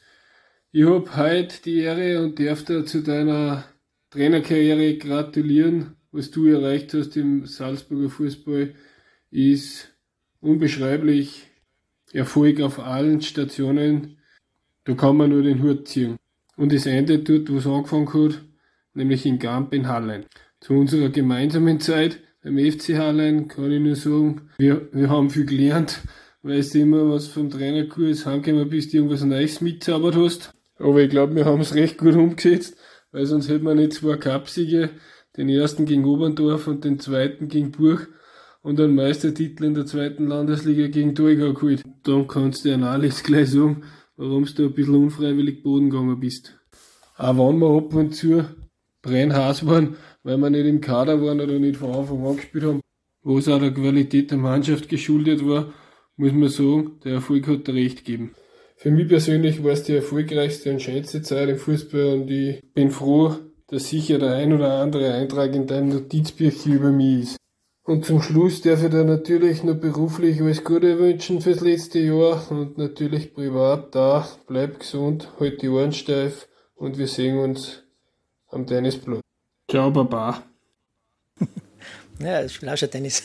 Ich 0.71 0.85
habe 0.85 1.15
heute 1.15 1.61
die 1.63 1.79
Ehre 1.79 2.23
und 2.23 2.39
darf 2.39 2.63
dir 2.63 2.85
zu 2.85 3.01
deiner 3.01 3.65
Trainerkarriere 4.09 4.97
gratulieren. 4.97 5.95
Was 6.11 6.31
du 6.31 6.47
erreicht 6.47 6.93
hast 6.93 7.15
im 7.17 7.45
Salzburger 7.45 8.09
Fußball 8.09 8.73
ist 9.29 9.93
unbeschreiblich 10.41 11.47
Erfolg 12.11 12.61
auf 12.61 12.79
allen 12.79 13.21
Stationen. 13.21 14.17
Da 14.85 14.93
kann 14.93 15.17
man 15.17 15.29
nur 15.29 15.43
den 15.43 15.61
Hut 15.61 15.87
ziehen. 15.87 16.17
Und 16.55 16.73
es 16.73 16.85
endet 16.85 17.29
dort, 17.29 17.51
wo 17.51 17.57
es 17.57 17.67
angefangen 17.67 18.11
hat, 18.13 18.41
nämlich 18.93 19.25
in 19.25 19.39
Gamp 19.39 19.73
in 19.73 19.87
Hallein. 19.87 20.25
Zu 20.59 20.73
unserer 20.73 21.09
gemeinsamen 21.09 21.79
Zeit 21.79 22.19
beim 22.43 22.57
FC 22.57 22.97
Hallein 22.97 23.47
kann 23.47 23.71
ich 23.71 23.81
nur 23.81 23.95
sagen, 23.95 24.49
wir, 24.57 24.89
wir 24.91 25.09
haben 25.09 25.29
viel 25.29 25.45
gelernt, 25.45 26.01
weil 26.41 26.61
du 26.61 26.79
immer 26.79 27.09
was 27.09 27.27
vom 27.27 27.49
Trainerkurs 27.49 28.25
heimgekommen 28.25 28.69
bist, 28.69 28.93
irgendwas 28.93 29.23
Neues 29.23 29.61
mitzaubert 29.61 30.15
hast. 30.15 30.53
Aber 30.77 31.01
ich 31.01 31.09
glaube, 31.09 31.35
wir 31.35 31.45
haben 31.45 31.61
es 31.61 31.75
recht 31.75 31.97
gut 31.97 32.15
umgesetzt, 32.15 32.77
weil 33.11 33.25
sonst 33.25 33.49
hätten 33.49 33.65
wir 33.65 33.75
nicht 33.75 33.93
zwei 33.93 34.15
Cupsiege, 34.15 34.89
den 35.37 35.49
ersten 35.49 35.85
gegen 35.85 36.05
Oberndorf 36.05 36.67
und 36.67 36.83
den 36.83 36.99
zweiten 36.99 37.49
gegen 37.49 37.71
Burg 37.71 38.09
und 38.61 38.79
einen 38.79 38.95
Meistertitel 38.95 39.63
in 39.65 39.73
der 39.73 39.85
zweiten 39.85 40.27
Landesliga 40.27 40.87
gegen 40.87 41.15
Torgau 41.15 41.53
geholt. 41.53 41.83
Dann 42.03 42.27
kannst 42.27 42.65
du 42.65 42.69
ja 42.69 42.77
alles 42.79 43.23
gleich 43.23 43.51
sagen, 43.51 43.83
warum 44.17 44.45
du 44.45 44.65
ein 44.65 44.73
bisschen 44.73 44.95
unfreiwillig 44.95 45.63
Boden 45.63 45.89
gegangen 45.89 46.19
bist. 46.19 46.59
Auch 47.17 47.37
wenn 47.37 47.59
wir 47.59 47.77
ab 47.77 47.93
und 47.93 48.15
zu 48.15 48.45
brennhaß 49.01 49.65
waren, 49.65 49.95
weil 50.23 50.37
wir 50.37 50.49
nicht 50.49 50.65
im 50.65 50.81
Kader 50.81 51.21
waren 51.21 51.39
oder 51.39 51.59
nicht 51.59 51.77
von 51.77 51.93
Anfang 51.93 52.25
an 52.25 52.35
gespielt 52.35 52.65
haben, 52.65 52.81
was 53.23 53.47
auch 53.47 53.59
der 53.59 53.73
Qualität 53.73 54.31
der 54.31 54.37
Mannschaft 54.37 54.89
geschuldet 54.89 55.45
war, 55.45 55.73
muss 56.17 56.33
man 56.33 56.49
sagen, 56.49 56.99
der 57.03 57.13
Erfolg 57.13 57.47
hat 57.47 57.67
dir 57.67 57.73
recht 57.73 58.05
gegeben. 58.05 58.35
Für 58.75 58.91
mich 58.91 59.07
persönlich 59.07 59.63
war 59.63 59.71
es 59.71 59.83
die 59.83 59.95
erfolgreichste 59.95 60.71
und 60.71 60.81
schönste 60.81 61.21
Zeit 61.21 61.49
im 61.49 61.57
Fußball 61.57 62.13
und 62.13 62.31
ich 62.31 62.61
bin 62.73 62.91
froh, 62.91 63.35
dass 63.67 63.89
sicher 63.89 64.19
der 64.19 64.35
ein 64.35 64.53
oder 64.53 64.81
andere 64.81 65.13
Eintrag 65.13 65.53
in 65.53 65.67
deinem 65.67 65.89
Notizbüchchen 65.89 66.73
über 66.73 66.91
mich 66.91 67.23
ist. 67.23 67.37
Und 67.89 68.05
zum 68.05 68.21
Schluss 68.21 68.61
darf 68.61 68.83
ich 68.83 68.91
dir 68.91 69.03
natürlich 69.03 69.63
noch 69.63 69.73
beruflich 69.73 70.39
alles 70.39 70.63
Gute 70.63 70.99
wünschen 70.99 71.41
fürs 71.41 71.61
letzte 71.61 71.97
Jahr 71.97 72.39
und 72.51 72.77
natürlich 72.77 73.33
privat 73.33 73.95
da. 73.95 74.29
Bleib 74.45 74.81
gesund, 74.81 75.27
halt 75.39 75.59
die 75.63 75.69
Ohren 75.69 75.91
steif 75.91 76.47
und 76.75 76.99
wir 76.99 77.07
sehen 77.07 77.39
uns 77.39 77.81
am 78.49 78.67
Tennisplatz. 78.67 79.21
Ciao, 79.67 79.89
Baba. 79.89 80.43
Ja, 82.21 82.43
ich 82.43 82.53
spiele 82.53 82.73
auch 82.73 82.77
schon 82.77 82.91
Tennis. 82.91 83.23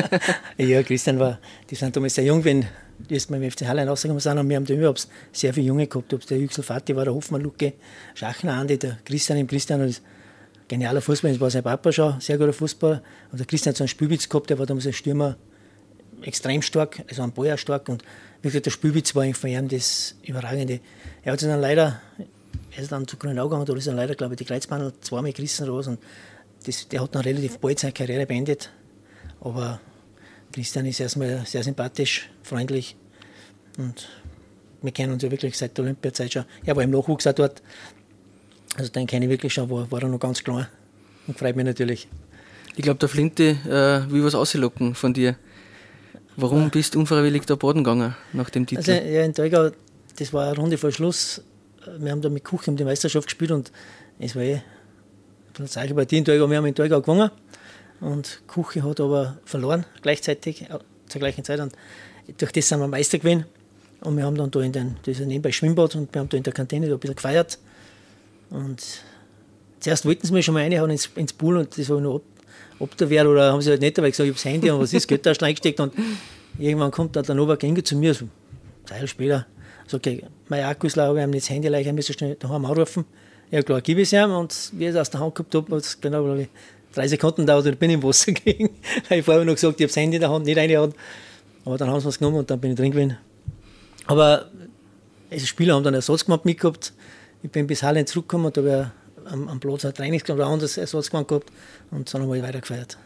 ja, 0.58 0.82
Christian 0.82 1.18
war, 1.18 1.40
die 1.70 1.74
sind 1.74 1.96
damals 1.96 2.14
sehr 2.14 2.24
jung, 2.24 2.44
wenn 2.44 2.66
die 2.98 3.14
jetzt 3.14 3.30
beim 3.30 3.50
FC 3.50 3.66
Halle 3.66 3.86
rausgekommen 3.88 4.20
sind. 4.20 4.38
Und 4.38 4.46
wir 4.50 4.56
haben 4.56 4.66
da 4.66 4.74
überhaupt 4.74 5.08
sehr 5.32 5.54
viele 5.54 5.68
Junge 5.68 5.86
gehabt. 5.86 6.12
Ob 6.12 6.24
der 6.26 6.38
Yüksel 6.38 6.62
Fati 6.62 6.94
war, 6.94 7.06
der 7.06 7.14
Hoffmann 7.14 7.40
Luke, 7.40 7.72
Schachner 8.14 8.52
Andi, 8.52 8.78
der 8.78 8.98
Christian 9.06 9.38
im 9.38 9.46
Christian. 9.46 9.80
Und 9.80 10.02
genialer 10.68 11.00
Fußballer, 11.00 11.34
das 11.34 11.40
war 11.40 11.50
sein 11.50 11.62
Papa 11.62 11.92
schon, 11.92 12.20
sehr 12.20 12.38
guter 12.38 12.52
Fußballer. 12.52 13.02
Und 13.30 13.38
der 13.38 13.46
Christian 13.46 13.72
hat 13.72 13.76
so 13.76 13.84
einen 13.84 13.88
Spielwitz 13.88 14.28
gehabt, 14.28 14.50
der 14.50 14.58
war 14.58 14.66
damals 14.66 14.86
ein 14.86 14.92
Stürmer 14.92 15.36
extrem 16.22 16.62
stark, 16.62 17.02
also 17.08 17.22
ein 17.22 17.32
Bauer 17.32 17.56
stark. 17.56 17.88
Und 17.88 18.02
wirklich 18.42 18.62
der 18.62 18.70
Spielwitz 18.70 19.14
war 19.14 19.22
eigentlich 19.22 19.36
von 19.36 19.50
ihm 19.50 19.68
das 19.68 20.14
Überragende. 20.22 20.80
Er 21.22 21.32
hat 21.32 21.40
sich 21.40 21.48
dann 21.48 21.60
leider, 21.60 22.00
er 22.74 22.82
ist 22.82 22.92
dann 22.92 23.06
zu 23.06 23.16
Grünau 23.16 23.48
gegangen, 23.48 23.66
da 23.66 23.74
ist 23.74 23.86
dann 23.86 23.96
leider, 23.96 24.14
glaube 24.14 24.34
ich, 24.34 24.38
die 24.38 24.44
Kreuzbandel 24.44 24.92
zweimal 25.00 25.32
gerissen 25.32 25.68
raus. 25.68 25.86
Und 25.86 25.98
das, 26.64 26.88
der 26.88 27.02
hat 27.02 27.14
dann 27.14 27.22
relativ 27.22 27.58
bald 27.58 27.78
seine 27.78 27.92
Karriere 27.92 28.26
beendet. 28.26 28.70
Aber 29.40 29.80
Christian 30.52 30.86
ist 30.86 31.00
erstmal 31.00 31.44
sehr 31.44 31.62
sympathisch, 31.62 32.30
freundlich 32.42 32.96
und 33.78 34.08
wir 34.82 34.92
kennen 34.92 35.12
uns 35.12 35.22
ja 35.22 35.30
wirklich 35.30 35.56
seit 35.56 35.76
der 35.76 35.84
Olympiazeit 35.84 36.32
schon. 36.32 36.44
Er 36.64 36.76
war 36.76 36.82
im 36.82 36.90
Nachwuchs 36.90 37.26
auch 37.26 37.32
dort. 37.32 37.62
Also 38.76 38.90
den 38.92 39.06
kenne 39.06 39.24
ich 39.24 39.30
wirklich 39.30 39.54
schon, 39.54 39.70
war, 39.70 39.90
war 39.90 40.02
er 40.02 40.08
noch 40.08 40.20
ganz 40.20 40.44
klar 40.44 40.68
und 41.26 41.38
freut 41.38 41.56
mich 41.56 41.64
natürlich. 41.64 42.08
Ich 42.76 42.82
glaube, 42.82 42.98
der 42.98 43.08
Flinte 43.08 43.56
äh, 43.64 44.10
will 44.12 44.22
was 44.22 44.34
auslocken 44.34 44.94
von 44.94 45.14
dir. 45.14 45.36
Warum 46.36 46.64
ja. 46.64 46.68
bist 46.68 46.94
du 46.94 47.00
unfreiwillig 47.00 47.46
da 47.46 47.54
Boden 47.54 47.82
gegangen 47.82 48.14
nach 48.34 48.50
dem 48.50 48.66
Titel? 48.66 48.80
Also 48.80 48.92
ja, 48.92 49.24
in 49.24 49.32
Teugau, 49.32 49.70
das 50.18 50.32
war 50.34 50.48
eine 50.48 50.56
Runde 50.56 50.76
vor 50.76 50.92
Schluss. 50.92 51.42
Wir 51.98 52.10
haben 52.10 52.20
da 52.20 52.28
mit 52.28 52.44
Kuchen 52.44 52.70
um 52.70 52.76
die 52.76 52.84
Meisterschaft 52.84 53.28
gespielt 53.28 53.50
und 53.50 53.72
es 54.18 54.36
war 54.36 54.42
eh 54.42 54.60
eine 55.58 55.68
Zeichen 55.68 55.96
Partie 55.96 56.18
in 56.18 56.24
Teugau. 56.26 56.50
Wir 56.50 56.58
haben 56.58 56.66
in 56.66 56.74
Teugau 56.74 57.00
gewonnen 57.00 57.30
und 58.00 58.42
Kuche 58.46 58.82
hat 58.82 59.00
aber 59.00 59.38
verloren 59.46 59.86
gleichzeitig 60.02 60.62
äh, 60.62 60.78
zur 61.08 61.18
gleichen 61.20 61.44
Zeit 61.44 61.60
und 61.60 61.72
durch 62.36 62.52
das 62.52 62.68
sind 62.68 62.80
wir 62.80 62.88
Meister 62.88 63.18
gewesen. 63.18 63.46
Und 64.02 64.18
wir 64.18 64.24
haben 64.24 64.36
dann 64.36 64.50
da 64.50 64.60
in 64.60 64.72
den, 64.72 64.96
das 65.04 65.18
ist 65.18 65.26
nebenbei 65.26 65.52
Schwimmbad 65.52 65.94
und 65.96 66.12
wir 66.12 66.20
haben 66.20 66.28
da 66.28 66.36
in 66.36 66.42
der 66.42 66.52
Kantine 66.52 66.88
da 66.88 66.94
ein 66.94 66.98
bisschen 66.98 67.16
gefeiert. 67.16 67.58
Und 68.50 68.82
zuerst 69.80 70.04
wollten 70.04 70.26
sie 70.26 70.32
mich 70.32 70.44
schon 70.44 70.54
mal 70.54 70.62
reinhauen 70.62 70.90
ins, 70.90 71.10
ins 71.14 71.32
Pool 71.32 71.56
und 71.58 71.76
das 71.76 71.88
war 71.88 72.00
noch 72.00 72.16
ab, 72.16 72.22
ob 72.78 73.00
oder 73.00 73.52
haben 73.52 73.62
sie 73.62 73.70
halt 73.70 73.80
nicht, 73.80 73.96
weil 73.98 74.06
ich 74.06 74.12
gesagt 74.12 74.26
ich 74.26 74.30
habe 74.30 74.42
das 74.42 74.44
Handy 74.44 74.70
und 74.70 74.80
was 74.80 74.92
ist, 74.92 75.08
Geld 75.08 75.24
da 75.24 75.32
reingesteckt 75.32 75.80
und 75.80 75.94
irgendwann 76.58 76.90
kommt 76.90 77.16
der 77.16 77.34
Nova 77.34 77.56
Genge 77.56 77.82
zu 77.82 77.96
mir, 77.96 78.14
so 78.14 78.28
Teil 78.84 79.08
später, 79.08 79.46
so 79.86 79.96
okay, 79.96 80.24
mein 80.48 80.64
Akku 80.64 80.86
ist 80.86 80.96
leer, 80.96 81.14
wir 81.14 81.22
haben 81.22 81.32
das 81.32 81.48
Handy 81.48 81.68
leer, 81.68 81.80
ich 81.80 81.92
muss 81.92 82.06
schnell 82.06 82.36
daheim 82.36 82.64
anrufen. 82.64 83.04
Ja 83.50 83.62
klar, 83.62 83.80
gib 83.80 83.98
es 83.98 84.12
ihm 84.12 84.30
und 84.30 84.70
wie 84.72 84.84
ich 84.84 84.90
es 84.90 84.96
aus 84.96 85.10
der 85.10 85.20
Hand 85.20 85.34
gehabt 85.34 85.54
habe, 85.54 85.76
hat 85.76 85.82
es 85.82 86.00
genau 86.00 86.34
ich, 86.34 86.48
drei 86.92 87.08
Sekunden 87.08 87.46
dauert 87.46 87.66
und 87.66 87.78
bin 87.78 87.90
im 87.90 88.02
Wasser 88.02 88.32
gegangen. 88.32 88.70
ich 89.08 89.24
vorher 89.24 89.44
noch 89.44 89.54
gesagt, 89.54 89.80
ich 89.80 89.84
habe 89.84 89.88
das 89.88 89.96
Handy 89.96 90.16
in 90.16 90.20
der 90.20 90.30
Hand, 90.30 90.44
nicht 90.44 90.58
reingehauen. 90.58 90.94
Aber 91.64 91.78
dann 91.78 91.90
haben 91.90 92.00
sie 92.00 92.08
es 92.08 92.18
genommen 92.18 92.38
und 92.38 92.50
dann 92.50 92.60
bin 92.60 92.72
ich 92.72 92.76
drin 92.76 92.90
gewesen. 92.90 93.16
Aber 94.06 94.50
die 95.30 95.40
Spieler 95.40 95.74
haben 95.74 95.84
dann 95.84 95.94
Ersatz 95.94 96.24
gemacht 96.24 96.44
mitgehabt. 96.44 96.92
Ich 97.46 97.52
bin 97.52 97.68
bis 97.68 97.84
Halle 97.84 98.04
zurückgekommen 98.04 98.46
und 98.46 98.56
da 98.56 98.60
habe 98.60 98.90
am, 99.26 99.46
am 99.46 99.60
Platz 99.60 99.84
ein 99.84 99.94
Trainingskampf 99.94 100.40
oder 100.40 100.48
anderes 100.48 100.78
Ersatz 100.78 101.10
gemacht 101.10 101.28
gehabt 101.28 101.52
und 101.92 102.12
dann 102.12 102.22
haben 102.22 102.32
wir 102.32 102.42
weitergefeiert. 102.42 102.98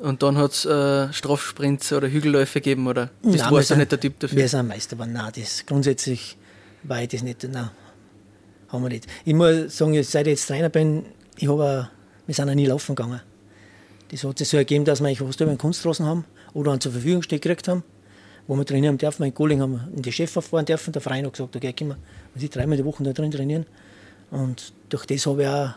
Und 0.00 0.22
dann 0.22 0.38
hat 0.38 0.52
es 0.52 0.64
äh, 0.64 1.12
Strafsprints 1.12 1.92
oder 1.92 2.06
Hügelläufe 2.06 2.60
gegeben, 2.60 2.86
oder? 2.86 3.10
Das 3.24 3.34
nein, 3.34 3.50
warst 3.50 3.70
du 3.70 3.74
nicht 3.74 3.90
der 3.90 3.98
Typ 3.98 4.20
dafür? 4.20 4.38
Wir 4.38 4.48
sind 4.48 4.68
Meister 4.68 4.94
geworden. 4.94 5.14
Nein, 5.14 5.32
das, 5.34 5.66
grundsätzlich 5.66 6.38
war 6.84 7.02
ich 7.02 7.08
das 7.08 7.24
nicht. 7.24 7.42
Nein, 7.42 7.68
haben 8.68 8.82
wir 8.84 8.90
nicht. 8.90 9.08
Ich 9.24 9.34
muss 9.34 9.76
sagen, 9.76 10.00
seit 10.04 10.28
ich 10.28 10.34
jetzt 10.34 10.46
Trainer 10.46 10.68
bin, 10.68 11.06
ich 11.36 11.48
habe, 11.48 11.90
wir 12.26 12.34
sind 12.34 12.48
auch 12.48 12.54
nie 12.54 12.66
laufen 12.66 12.94
gegangen. 12.94 13.20
Das 14.12 14.22
hat 14.22 14.38
sich 14.38 14.48
so 14.48 14.56
ergeben, 14.56 14.84
dass 14.84 15.00
wir 15.00 15.08
eigentlich 15.08 15.20
was 15.20 15.34
über 15.34 15.46
den 15.46 15.58
Kunstrasen 15.58 16.06
haben 16.06 16.24
oder 16.54 16.70
einen 16.70 16.80
zur 16.80 16.92
Verfügung 16.92 17.22
gestellt 17.22 17.42
gekriegt 17.42 17.66
haben 17.66 17.82
wo 18.50 18.56
wir 18.56 18.66
trainieren 18.66 18.98
dürfen. 18.98 19.22
In 19.22 19.32
Goling 19.32 19.60
haben 19.60 19.74
wir 19.74 19.88
in 19.94 20.02
die 20.02 20.10
Chef 20.10 20.32
fahren 20.32 20.64
dürfen. 20.64 20.92
Der 20.92 21.00
Verein 21.00 21.24
hat 21.24 21.34
gesagt, 21.34 21.54
okay, 21.54 21.72
können 21.72 21.90
wir 21.90 21.98
also 22.34 22.48
dreimal 22.48 22.76
die 22.76 22.84
Woche 22.84 23.04
da 23.04 23.12
drin 23.12 23.30
trainieren. 23.30 23.64
Und 24.32 24.72
durch 24.88 25.06
das 25.06 25.24
habe 25.26 25.42
ich 25.42 25.48
auch 25.48 25.70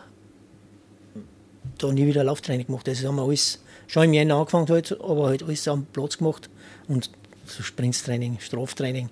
da 1.78 1.92
nie 1.92 2.04
wieder 2.04 2.24
Lauftraining 2.24 2.66
gemacht. 2.66 2.88
Das 2.88 3.04
haben 3.04 3.14
wir 3.14 3.22
alles 3.22 3.62
schon 3.86 4.02
im 4.02 4.14
Jänner 4.14 4.34
angefangen, 4.34 4.68
halt, 4.68 4.90
aber 5.00 5.26
halt 5.28 5.44
alles 5.44 5.68
am 5.68 5.84
Platz 5.84 6.18
gemacht. 6.18 6.50
Und 6.88 7.12
so 7.46 7.62
Sprinttraining, 7.62 8.40
Straftraining. 8.40 9.08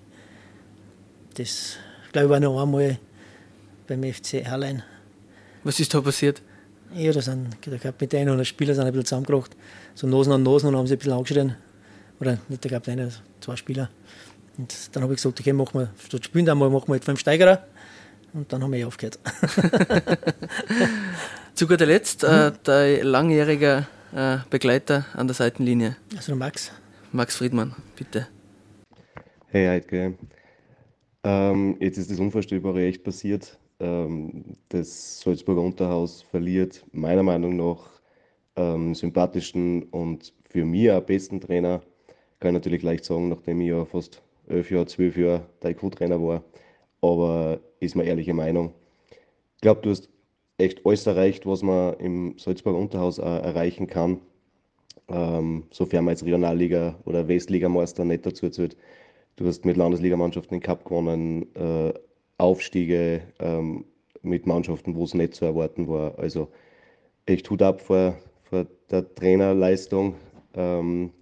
Das, 1.35 1.77
glaube 2.11 2.27
ich, 2.27 2.31
war 2.31 2.41
noch 2.41 2.61
einmal 2.61 2.99
beim 3.87 4.03
FC 4.03 4.45
Erlein. 4.45 4.83
Was 5.63 5.79
ist 5.79 5.95
da 5.95 6.01
passiert? 6.01 6.43
Ja, 6.97 7.13
da 7.13 7.23
sind 7.23 7.57
der 7.65 7.79
Kapitän 7.79 8.29
und 8.29 8.39
der 8.39 8.45
Spieler 8.45 8.75
sind 8.75 8.87
ein 8.87 8.93
bisschen 8.93 9.07
zusammengebracht. 9.07 9.55
So 9.95 10.09
Nosen 10.09 10.33
an 10.33 10.43
Nosen 10.43 10.71
und 10.71 10.77
haben 10.77 10.89
sie 10.89 10.95
ein 10.95 10.99
bisschen 10.99 11.13
angeschrien. 11.13 11.55
Oder 12.19 12.39
nicht 12.49 12.65
der 12.65 12.73
Kapitän, 12.73 12.99
also 12.99 13.21
zwei 13.43 13.57
Spieler. 13.57 13.91
Und 14.59 14.91
dann 14.93 15.03
habe 15.03 15.15
ich 15.15 15.19
gesagt, 15.19 15.41
okay, 15.41 15.53
machen 15.53 15.81
wir, 15.81 15.91
statt 15.99 16.25
spielen 16.25 16.49
einmal 16.49 16.71
machen 16.71 16.89
wir 16.89 16.95
halt 16.95 17.05
fünf 17.05 17.21
Steigerer. 17.21 17.67
Und 18.35 18.53
dann 18.53 18.63
haben 18.63 18.73
wir 18.73 18.81
eh 18.81 18.85
aufgehört. 18.85 19.19
Zu 21.55 21.67
guter 21.67 21.85
Letzt, 21.85 22.25
äh, 22.25 22.51
mhm. 22.51 22.55
dein 22.63 23.03
langjähriger 23.03 23.87
äh, 24.15 24.39
Begleiter 24.49 25.05
an 25.15 25.27
der 25.27 25.35
Seitenlinie. 25.35 25.97
Also 26.17 26.33
der 26.33 26.37
Max. 26.37 26.73
Max 27.13 27.37
Friedmann, 27.37 27.75
bitte. 27.97 28.29
Hey 29.49 29.67
Heidke. 29.67 30.15
Ähm, 31.25 31.77
jetzt 31.79 31.99
ist 31.99 32.11
das 32.11 32.19
Unvorstellbare 32.19 32.87
echt 32.87 33.05
passiert. 33.05 33.59
Ähm, 33.81 34.57
das 34.71 35.21
Salzburger 35.21 35.61
Unterhaus 35.61 36.23
verliert 36.23 36.85
meiner 36.93 37.23
Meinung 37.23 37.57
nach 37.57 37.91
ähm, 38.57 38.95
sympathischen 38.95 39.85
und 39.85 40.33
für 40.49 40.65
mich 40.65 40.91
auch 40.91 41.03
besten 41.03 41.41
Trainer 41.41 41.83
kann 42.43 42.51
ich 42.51 42.61
natürlich 42.61 42.83
leicht 42.83 43.05
sagen, 43.05 43.29
nachdem 43.29 43.61
ich 43.61 43.69
ja 43.69 43.85
fast 43.85 44.21
elf 44.49 44.71
Jahre, 44.71 44.87
zwölf 44.87 45.17
Jahre 45.17 45.47
Taekwondo-Trainer 45.61 46.21
war. 46.21 46.43
Aber 47.01 47.61
ist 47.79 47.95
meine 47.95 48.09
ehrliche 48.09 48.35
Meinung. 48.35 48.75
Ich 49.55 49.61
glaube, 49.61 49.81
du 49.83 49.91
hast 49.91 50.09
echt 50.59 50.85
alles 50.85 51.07
erreicht, 51.07 51.47
was 51.47 51.63
man 51.63 51.95
im 52.01 52.35
Salzburger 52.39 52.79
Unterhaus 52.79 53.19
erreichen 53.19 53.87
kann. 53.87 54.21
Ähm, 55.09 55.65
sofern 55.71 56.05
man 56.05 56.13
jetzt 56.13 56.25
Regionalliga 56.25 56.97
oder 57.05 57.29
Westligameister 57.29 58.05
nicht 58.05 58.27
dazu 58.27 58.51
zählt. 58.51 58.77
Du 59.37 59.47
hast 59.47 59.65
mit 59.65 59.77
Landesligamannschaften 59.77 60.59
den 60.59 60.63
Cup 60.63 60.85
gewonnen, 60.85 61.47
äh, 61.55 61.93
Aufstiege 62.39 63.23
ähm, 63.39 63.85
mit 64.23 64.47
Mannschaften, 64.47 64.97
wo 64.97 65.05
es 65.05 65.15
nicht 65.15 65.35
zu 65.35 65.45
erwarten 65.45 65.87
war. 65.87 66.19
Also 66.19 66.49
echt 67.27 67.49
Hut 67.51 67.63
ab 67.63 67.81
vor, 67.81 68.17
vor 68.43 68.67
der 68.91 69.15
Trainerleistung. 69.15 70.17
Ähm, 70.55 71.13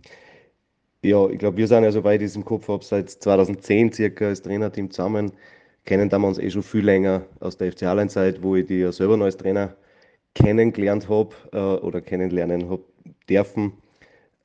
ja, 1.03 1.29
ich 1.31 1.39
glaube, 1.39 1.57
wir 1.57 1.67
sind 1.67 1.85
ja, 1.85 1.93
soweit 1.93 2.21
ich 2.21 2.27
es 2.29 2.37
im 2.37 2.45
Kopf 2.45 2.69
seit 2.83 3.11
2010 3.11 3.93
circa 3.93 4.27
als 4.29 4.43
Trainerteam 4.43 4.91
zusammen. 4.91 5.33
Kennen 5.87 6.09
da 6.11 6.19
uns 6.19 6.39
eh 6.39 6.51
schon 6.51 6.63
viel 6.63 6.85
länger 6.85 7.27
aus 7.41 7.57
der 7.57 7.73
FC 7.73 7.83
Hallen-Zeit, 7.83 8.43
wo 8.43 8.57
ich 8.57 8.67
die 8.67 8.81
ja 8.81 8.93
selber 8.93 9.17
noch 9.17 9.25
als 9.25 9.37
Trainer 9.39 9.77
kennengelernt 10.35 11.09
habe 11.09 11.35
äh, 11.53 11.59
oder 11.59 12.01
kennenlernen 12.03 12.69
habe 12.71 12.85
dürfen. 13.29 13.73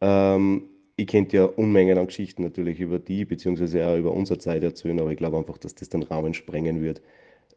Ähm, 0.01 0.69
ich 0.97 1.07
könnte 1.07 1.37
ja 1.37 1.45
Unmengen 1.45 1.97
an 1.97 2.07
Geschichten 2.07 2.43
natürlich 2.43 2.79
über 2.79 2.99
die, 2.99 3.25
beziehungsweise 3.25 3.85
auch 3.87 3.97
über 3.97 4.11
unsere 4.13 4.39
Zeit 4.39 4.63
erzählen, 4.63 4.99
aber 4.99 5.11
ich 5.11 5.17
glaube 5.17 5.37
einfach, 5.37 5.57
dass 5.57 5.75
das 5.75 5.89
den 5.89 6.03
Rahmen 6.03 6.33
sprengen 6.33 6.81
wird. 6.81 7.01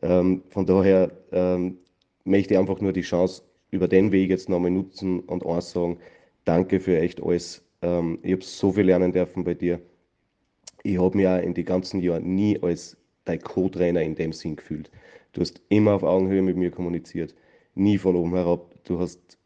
Ähm, 0.03 0.43
von 0.51 0.67
daher 0.67 1.13
ähm, 1.33 1.79
möchte 2.25 2.55
ich 2.55 2.61
einfach 2.61 2.81
nur 2.81 2.93
die 2.93 3.03
Chance 3.03 3.43
über 3.71 3.89
den 3.89 4.13
Weg 4.13 4.31
jetzt 4.31 4.49
nochmal 4.49 4.71
nutzen 4.73 5.21
und 5.21 5.47
eins 5.47 5.73
sagen, 5.73 5.99
danke 6.45 6.81
für 6.81 6.99
echt 7.01 7.23
alles, 7.23 7.65
ähm, 7.83 8.19
ich 8.23 8.33
habe 8.33 8.45
so 8.45 8.73
viel 8.73 8.85
lernen 8.85 9.13
dürfen 9.13 9.45
bei 9.45 9.55
dir. 9.55 9.81
Ich 10.83 10.99
habe 10.99 11.17
mich 11.17 11.27
auch 11.27 11.43
in 11.43 11.55
den 11.55 11.65
ganzen 11.65 12.01
Jahren 12.01 12.35
nie 12.35 12.61
als 12.63 12.97
dein 13.25 13.41
Co-Trainer 13.41 14.03
in 14.03 14.15
dem 14.15 14.33
Sinn 14.33 14.57
gefühlt. 14.57 14.91
Du 15.33 15.41
hast 15.41 15.61
immer 15.69 15.93
auf 15.93 16.03
Augenhöhe 16.03 16.43
mit 16.43 16.57
mir 16.57 16.71
kommuniziert, 16.71 17.35
nie 17.75 17.99
von 17.99 18.17
oben 18.17 18.35
herab. 18.35 18.75
Du 18.85 18.99
hast 18.99 19.39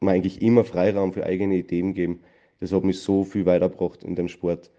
mir 0.00 0.12
eigentlich 0.12 0.42
immer 0.42 0.64
Freiraum 0.64 1.12
für 1.12 1.24
eigene 1.24 1.56
Ideen 1.56 1.94
gegeben. 1.94 2.20
Das 2.60 2.72
hat 2.72 2.84
mich 2.84 3.00
so 3.00 3.24
viel 3.24 3.46
weitergebracht 3.46 4.04
in 4.04 4.14
dem 4.14 4.28
Sport. 4.28 4.70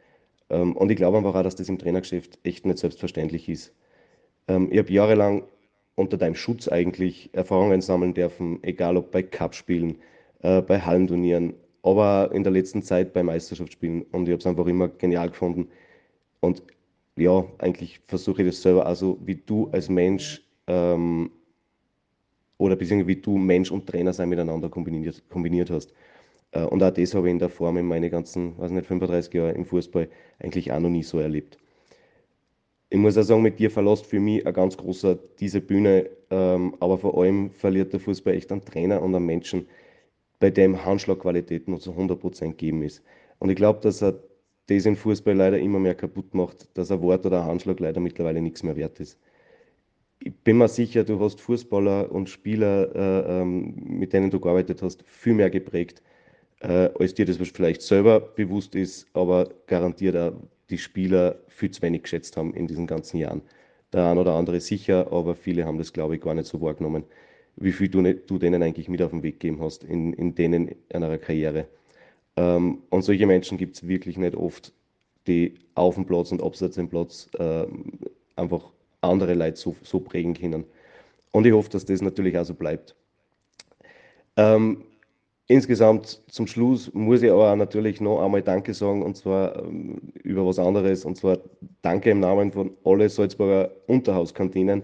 Ähm, 0.49 0.75
und 0.75 0.91
ich 0.91 0.97
glaube 0.97 1.17
einfach 1.17 1.35
auch, 1.35 1.43
dass 1.43 1.55
das 1.55 1.69
im 1.69 1.79
Trainergeschäft 1.79 2.39
echt 2.43 2.65
nicht 2.65 2.77
selbstverständlich 2.77 3.49
ist. 3.49 3.73
Ähm, 4.47 4.69
ich 4.71 4.79
habe 4.79 4.91
jahrelang 4.91 5.43
unter 5.95 6.17
deinem 6.17 6.35
Schutz 6.35 6.67
eigentlich 6.67 7.29
Erfahrungen 7.33 7.81
sammeln 7.81 8.13
dürfen, 8.13 8.59
egal 8.63 8.97
ob 8.97 9.11
bei 9.11 9.23
Cup-Spielen, 9.23 9.99
äh, 10.41 10.61
bei 10.61 10.79
Hallenturnieren, 10.79 11.53
aber 11.83 12.31
in 12.33 12.43
der 12.43 12.53
letzten 12.53 12.81
Zeit 12.81 13.13
bei 13.13 13.23
Meisterschaftsspielen. 13.23 14.03
Und 14.11 14.27
ich 14.27 14.31
habe 14.31 14.39
es 14.39 14.47
einfach 14.47 14.65
immer 14.67 14.87
genial 14.87 15.29
gefunden. 15.29 15.69
Und 16.39 16.63
ja, 17.17 17.45
eigentlich 17.59 18.01
versuche 18.07 18.41
ich 18.41 18.49
das 18.49 18.61
selber 18.61 18.85
also 18.85 19.19
wie 19.23 19.35
du 19.35 19.69
als 19.71 19.89
Mensch 19.89 20.41
ähm, 20.67 21.31
oder 22.57 22.75
beziehungsweise 22.75 23.07
wie 23.07 23.21
du 23.21 23.37
Mensch 23.37 23.71
und 23.71 23.87
Trainer 23.87 24.13
sein 24.13 24.29
miteinander 24.29 24.69
kombiniert, 24.69 25.21
kombiniert 25.29 25.69
hast. 25.69 25.93
Äh, 26.51 26.63
und 26.63 26.81
auch 26.81 26.91
das 26.91 27.13
habe 27.13 27.27
ich 27.27 27.31
in 27.31 27.39
der 27.39 27.49
Form 27.49 27.77
in 27.77 27.87
meine 27.87 28.09
ganzen, 28.09 28.57
weiß 28.57 28.71
nicht, 28.71 28.87
35 28.87 29.33
Jahre 29.33 29.51
im 29.51 29.65
Fußball 29.65 30.09
eigentlich 30.39 30.71
auch 30.71 30.79
noch 30.79 30.89
nie 30.89 31.03
so 31.03 31.19
erlebt. 31.19 31.57
ich 32.89 32.97
muss 32.99 33.17
auch 33.17 33.23
sagen, 33.23 33.41
mit 33.41 33.59
dir 33.59 33.71
verlässt 33.71 34.05
für 34.05 34.19
mich 34.19 34.45
ein 34.45 34.53
ganz 34.53 34.77
großer 34.77 35.17
diese 35.39 35.61
Bühne, 35.61 36.09
ähm, 36.29 36.75
aber 36.79 36.97
vor 36.97 37.17
allem 37.21 37.49
verliert 37.51 37.91
der 37.91 37.99
Fußball 37.99 38.35
echt 38.35 38.51
einen 38.51 38.63
Trainer 38.63 39.01
und 39.01 39.15
einen 39.15 39.25
Menschen, 39.25 39.67
bei 40.43 40.51
dem 40.51 40.83
Handschlagqualität 40.83 41.69
nur 41.69 41.79
zu 41.79 41.93
100% 41.93 42.49
gegeben 42.49 42.83
ist. 42.83 43.01
Und 43.39 43.49
ich 43.49 43.55
glaube, 43.55 43.79
dass 43.79 44.03
er 44.03 44.19
das 44.67 44.85
im 44.85 44.97
Fußball 44.97 45.33
leider 45.33 45.57
immer 45.57 45.79
mehr 45.79 45.95
kaputt 45.95 46.33
macht, 46.33 46.67
dass 46.77 46.91
ein 46.91 47.01
Wort 47.01 47.25
oder 47.25 47.43
ein 47.43 47.47
Handschlag 47.47 47.79
leider 47.79 48.01
mittlerweile 48.01 48.41
nichts 48.41 48.61
mehr 48.61 48.75
wert 48.75 48.99
ist. 48.99 49.17
Ich 50.19 50.35
bin 50.43 50.57
mir 50.57 50.67
sicher, 50.67 51.05
du 51.05 51.17
hast 51.21 51.39
Fußballer 51.39 52.11
und 52.11 52.27
Spieler, 52.27 52.93
äh, 52.93 53.41
ähm, 53.41 53.73
mit 53.85 54.11
denen 54.11 54.31
du 54.31 54.41
gearbeitet 54.41 54.81
hast, 54.81 55.05
viel 55.07 55.33
mehr 55.33 55.49
geprägt, 55.49 56.03
äh, 56.59 56.89
als 56.99 57.13
dir 57.13 57.25
das 57.25 57.37
vielleicht 57.37 57.81
selber 57.81 58.19
bewusst 58.19 58.75
ist, 58.75 59.07
aber 59.13 59.47
garantiert 59.67 60.17
auch 60.17 60.33
die 60.69 60.77
Spieler 60.77 61.39
viel 61.47 61.71
zu 61.71 61.81
wenig 61.83 62.03
geschätzt 62.03 62.35
haben 62.35 62.53
in 62.53 62.67
diesen 62.67 62.85
ganzen 62.85 63.15
Jahren. 63.15 63.43
Der 63.93 64.07
ein 64.07 64.17
oder 64.17 64.33
andere 64.33 64.59
sicher, 64.59 65.09
aber 65.09 65.35
viele 65.35 65.65
haben 65.65 65.77
das, 65.77 65.93
glaube 65.93 66.15
ich, 66.15 66.21
gar 66.21 66.33
nicht 66.33 66.47
so 66.47 66.59
wahrgenommen, 66.59 67.05
wie 67.55 67.71
viel 67.71 67.89
du, 67.89 68.01
du 68.01 68.37
denen 68.37 68.63
eigentlich 68.63 68.89
mit 68.89 69.01
auf 69.01 69.11
den 69.11 69.23
Weg 69.23 69.39
gegeben 69.39 69.61
hast 69.61 69.83
in, 69.83 70.13
in 70.13 70.35
denen 70.35 70.75
einer 70.91 71.17
Karriere. 71.17 71.67
Ähm, 72.35 72.79
und 72.89 73.03
solche 73.03 73.27
Menschen 73.27 73.57
gibt 73.57 73.75
es 73.75 73.87
wirklich 73.87 74.17
nicht 74.17 74.35
oft, 74.35 74.73
die 75.27 75.55
auf 75.75 75.95
dem 75.95 76.05
Platz 76.05 76.31
und 76.31 76.41
abseits 76.41 76.75
dem 76.75 76.89
Platz 76.89 77.29
äh, 77.37 77.65
einfach 78.35 78.71
andere 79.01 79.33
Leute 79.33 79.57
so, 79.57 79.75
so 79.83 79.99
prägen 79.99 80.33
können. 80.33 80.65
Und 81.31 81.45
ich 81.45 81.53
hoffe, 81.53 81.69
dass 81.69 81.85
das 81.85 82.01
natürlich 82.01 82.37
auch 82.37 82.45
so 82.45 82.53
bleibt. 82.53 82.95
Ähm, 84.35 84.83
Insgesamt 85.47 86.21
zum 86.31 86.47
Schluss 86.47 86.93
muss 86.93 87.21
ich 87.21 87.29
aber 87.29 87.53
natürlich 87.57 87.99
noch 87.99 88.23
einmal 88.23 88.41
Danke 88.41 88.73
sagen 88.73 89.03
und 89.03 89.17
zwar 89.17 89.61
ähm, 89.61 89.97
über 90.23 90.45
was 90.45 90.57
anderes 90.57 91.03
und 91.03 91.17
zwar 91.17 91.37
Danke 91.81 92.11
im 92.11 92.21
Namen 92.21 92.53
von 92.53 92.71
alle 92.85 93.09
Salzburger 93.09 93.71
Unterhauskantinen, 93.87 94.83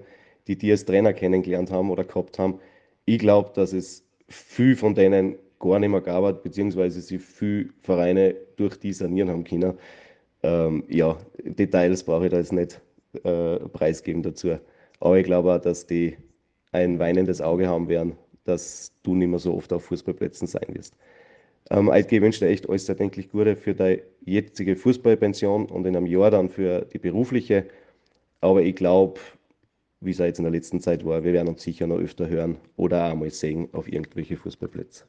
die 0.50 0.58
die 0.58 0.72
als 0.72 0.84
Trainer 0.84 1.14
kennengelernt 1.14 1.72
haben 1.72 1.92
oder 1.92 2.04
gehabt 2.04 2.40
haben. 2.40 2.60
Ich 3.06 3.20
glaube, 3.20 3.52
dass 3.54 3.72
es 3.72 4.04
viel 4.28 4.76
von 4.76 4.96
denen 4.96 5.36
gar 5.60 5.78
nicht 5.78 5.90
mehr 5.90 6.02
gab, 6.02 6.42
beziehungsweise 6.42 7.02
sie 7.02 7.20
viel 7.20 7.72
Vereine 7.84 8.36
durch 8.56 8.76
die 8.78 8.92
sanieren 8.92 9.30
haben 9.30 9.44
können. 9.44 9.76
Ähm, 10.42 10.84
ja, 10.90 11.18
Details 11.44 12.04
brauche 12.04 12.26
ich 12.26 12.32
da 12.32 12.38
jetzt 12.38 12.54
nicht 12.54 12.82
äh, 13.24 13.58
preisgeben 13.60 14.24
dazu. 14.24 14.58
Aber 15.00 15.20
ich 15.20 15.26
glaube 15.26 15.54
auch, 15.54 15.62
dass 15.62 15.86
die 15.86 16.18
ein 16.72 16.98
weinendes 16.98 17.42
Auge 17.42 17.68
haben 17.68 17.88
werden, 17.88 18.14
dass 18.46 18.92
du 19.04 19.14
nicht 19.14 19.28
mehr 19.28 19.40
so 19.40 19.54
oft 19.54 19.72
auf 19.72 19.84
Fußballplätzen 19.86 20.48
sein 20.48 20.66
wirst. 20.70 20.96
Ähm, 21.70 21.92
ich 21.96 22.10
wünsche 22.22 22.40
dir 22.46 22.52
echt 22.52 22.68
alles 22.68 22.90
erdenklich 22.90 23.30
Gute 23.30 23.56
für 23.56 23.76
deine 23.76 24.02
jetzige 24.26 24.76
Fußballpension 24.76 25.68
und 25.68 25.86
in 25.86 25.96
einem 25.96 26.08
Jahr 26.08 26.32
dann 26.32 26.50
für 26.50 26.86
die 26.92 26.98
berufliche. 26.98 27.66
Aber 28.42 28.62
ich 28.64 28.76
glaube, 28.76 29.20
wie 30.02 30.12
es 30.12 30.18
jetzt 30.18 30.40
in 30.40 30.44
der 30.44 30.52
letzten 30.52 30.80
Zeit 30.80 31.06
war, 31.06 31.24
wir 31.24 31.34
werden 31.34 31.50
uns 31.50 31.64
sicher 31.64 31.88
noch 31.88 31.98
öfter 31.98 32.30
hören 32.30 32.58
oder 32.76 33.12
auch 33.12 33.16
mal 33.16 33.30
sehen 33.30 33.70
auf 33.74 33.88
irgendwelche 33.88 34.38
Fußballplätze. 34.38 35.06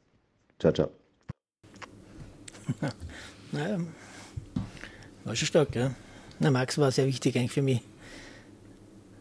Ciao, 0.59 0.73
ciao. 0.73 0.89
Naja, 3.53 3.79
war 5.25 5.35
schon 5.35 5.45
stark, 5.45 5.75
ja. 5.75 5.93
Na, 6.39 6.51
Max 6.51 6.77
war 6.77 6.89
sehr 6.89 7.05
wichtig 7.05 7.35
eigentlich 7.35 7.51
für 7.51 7.61
mich. 7.61 7.81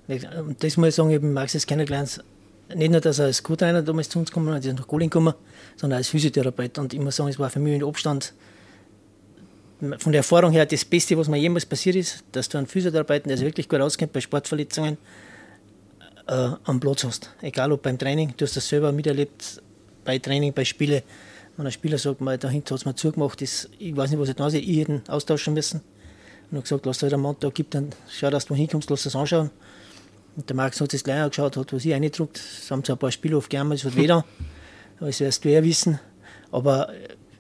Und 0.07 0.63
das 0.63 0.77
muss 0.77 0.91
ich 0.91 0.95
sagen, 0.95 1.13
habe 1.13 1.27
Max 1.27 1.55
jetzt 1.55 1.67
kennengelernt 1.67 2.23
nicht 2.75 2.91
nur, 2.91 3.01
dass 3.01 3.19
er 3.19 3.27
als 3.27 3.43
Co-Trainer 3.43 3.83
damals 3.83 4.09
zu 4.09 4.19
uns 4.19 4.31
gekommen 4.31 4.57
ist, 4.57 4.65
ist 4.65 4.79
nach 4.79 4.87
Golin 4.87 5.11
gekommen, 5.11 5.35
sondern 5.77 5.99
als 5.99 6.09
Physiotherapeut. 6.09 6.79
Und 6.79 6.95
ich 6.95 7.01
muss 7.01 7.17
sagen, 7.17 7.29
es 7.29 7.39
war 7.39 7.51
für 7.51 7.59
mich 7.59 7.75
in 7.75 7.85
Abstand 7.85 8.33
von 9.99 10.13
der 10.13 10.21
Erfahrung 10.21 10.53
her 10.53 10.67
das 10.67 10.85
Beste, 10.85 11.17
was 11.17 11.29
mir 11.29 11.39
jemals 11.39 11.65
passiert 11.65 11.97
ist, 11.97 12.23
dass 12.33 12.49
du 12.49 12.59
einen 12.59 12.67
Physiotherapeuten, 12.67 13.29
der 13.29 13.39
sich 13.39 13.47
wirklich 13.47 13.69
gut 13.69 13.81
auskennt 13.81 14.13
bei 14.13 14.21
Sportverletzungen, 14.21 14.99
äh, 16.31 16.51
am 16.65 16.81
Platz 16.81 17.05
hast. 17.05 17.31
Egal 17.43 17.73
ob 17.73 17.83
beim 17.83 17.99
Training, 17.99 18.33
du 18.37 18.45
hast 18.45 18.57
das 18.57 18.69
selber 18.69 18.93
miterlebt, 18.93 19.61
bei 20.05 20.19
Training, 20.19 20.53
bei 20.53 20.65
Spielen. 20.65 21.03
Wenn 21.57 21.67
ein 21.67 21.73
Spieler 21.73 21.99
sagt, 21.99 22.21
mal, 22.21 22.39
dahinter 22.39 22.75
hat 22.75 22.81
es 22.81 22.87
mir 22.87 22.95
zugemacht, 22.95 23.43
das, 23.43 23.69
ich 23.79 23.95
weiß 23.95 24.11
nicht, 24.11 24.21
was 24.21 24.29
ich 24.29 24.37
da 24.37 24.49
ich 24.49 24.79
hätte 24.79 25.03
austauschen 25.09 25.55
müssen. 25.55 25.81
Und 26.51 26.57
habe 26.57 26.63
gesagt, 26.63 26.87
lass 26.87 26.99
dir 26.99 27.13
einen 27.13 27.21
Mann 27.21 27.37
da 27.41 27.51
gibt, 27.51 27.75
dann 27.75 27.91
schau, 28.09 28.31
dass 28.31 28.47
du 28.47 28.55
hinkommst, 28.55 28.89
lass 28.91 29.07
es 29.07 29.15
anschauen. 29.15 29.51
Und 30.37 30.49
der 30.49 30.57
Max 30.57 30.81
hat 30.81 30.93
das 30.93 31.05
gleich 31.05 31.21
angeschaut, 31.21 31.57
hat 31.57 31.73
was 31.73 31.85
ich 31.85 31.93
reingedruckt. 31.93 32.39
Es 32.39 32.71
haben 32.71 32.85
zwar 32.85 32.97
ein 32.97 33.01
paar 33.01 33.11
Spiele 33.11 33.37
aufgenommen, 33.37 33.73
das 33.73 33.85
hat 33.85 33.97
weder. 33.97 34.25
Das 35.01 35.21
wirst 35.21 35.45
du 35.45 35.49
eher 35.49 35.65
wissen. 35.65 35.99
Aber 36.53 36.91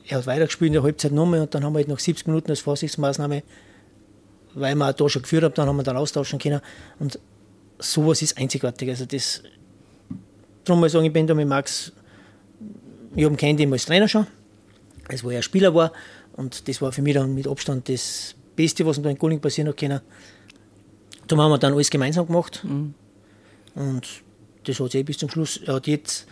er 0.06 0.18
hat 0.18 0.26
weitergespielt 0.26 0.68
in 0.68 0.72
der 0.74 0.82
Halbzeit 0.82 1.12
nochmal 1.12 1.40
und 1.40 1.54
dann 1.54 1.64
haben 1.64 1.72
wir 1.72 1.78
halt 1.78 1.88
nach 1.88 1.98
70 1.98 2.26
Minuten 2.26 2.50
als 2.50 2.60
Vorsichtsmaßnahme, 2.60 3.42
weil 4.54 4.74
wir 4.74 4.88
auch 4.88 4.92
da 4.92 5.08
schon 5.08 5.22
geführt 5.22 5.44
haben, 5.44 5.54
dann 5.54 5.68
haben 5.68 5.76
wir 5.76 5.82
dann 5.82 5.96
austauschen 5.96 6.38
können. 6.38 6.60
Und 6.98 7.18
sowas 7.80 8.22
ist 8.22 8.38
einzigartig. 8.38 8.88
Also 8.88 9.04
das, 9.04 9.42
darum 10.64 10.80
muss 10.80 10.88
ich 10.88 10.92
sagen, 10.92 11.06
ich 11.06 11.12
bin 11.12 11.26
da 11.26 11.34
mit 11.34 11.48
Max, 11.48 11.92
ich 13.14 13.24
habe 13.24 13.34
ihn 13.34 13.36
kennt 13.36 13.60
ihn 13.60 13.72
als 13.72 13.86
Trainer 13.86 14.08
schon, 14.08 14.26
als 15.08 15.24
wo 15.24 15.30
er 15.30 15.42
Spieler 15.42 15.74
war. 15.74 15.92
Und 16.36 16.68
das 16.68 16.80
war 16.80 16.92
für 16.92 17.02
mich 17.02 17.14
dann 17.14 17.34
mit 17.34 17.48
Abstand 17.48 17.88
das 17.88 18.34
Beste, 18.56 18.86
was 18.86 18.98
mir 18.98 19.04
da 19.04 19.10
in 19.10 19.18
Golling 19.18 19.40
passieren 19.40 19.68
hat 19.68 19.76
können. 19.76 20.00
Darum 21.26 21.44
haben 21.44 21.50
wir 21.52 21.58
dann 21.58 21.74
alles 21.74 21.90
gemeinsam 21.90 22.26
gemacht. 22.26 22.62
Mhm. 22.64 22.94
Und 23.74 24.06
das 24.64 24.80
hat 24.80 24.92
sich 24.92 25.00
eh 25.00 25.04
bis 25.04 25.18
zum 25.18 25.30
Schluss. 25.30 25.58
Er 25.58 25.74
hat 25.74 25.86
jetzt, 25.86 26.26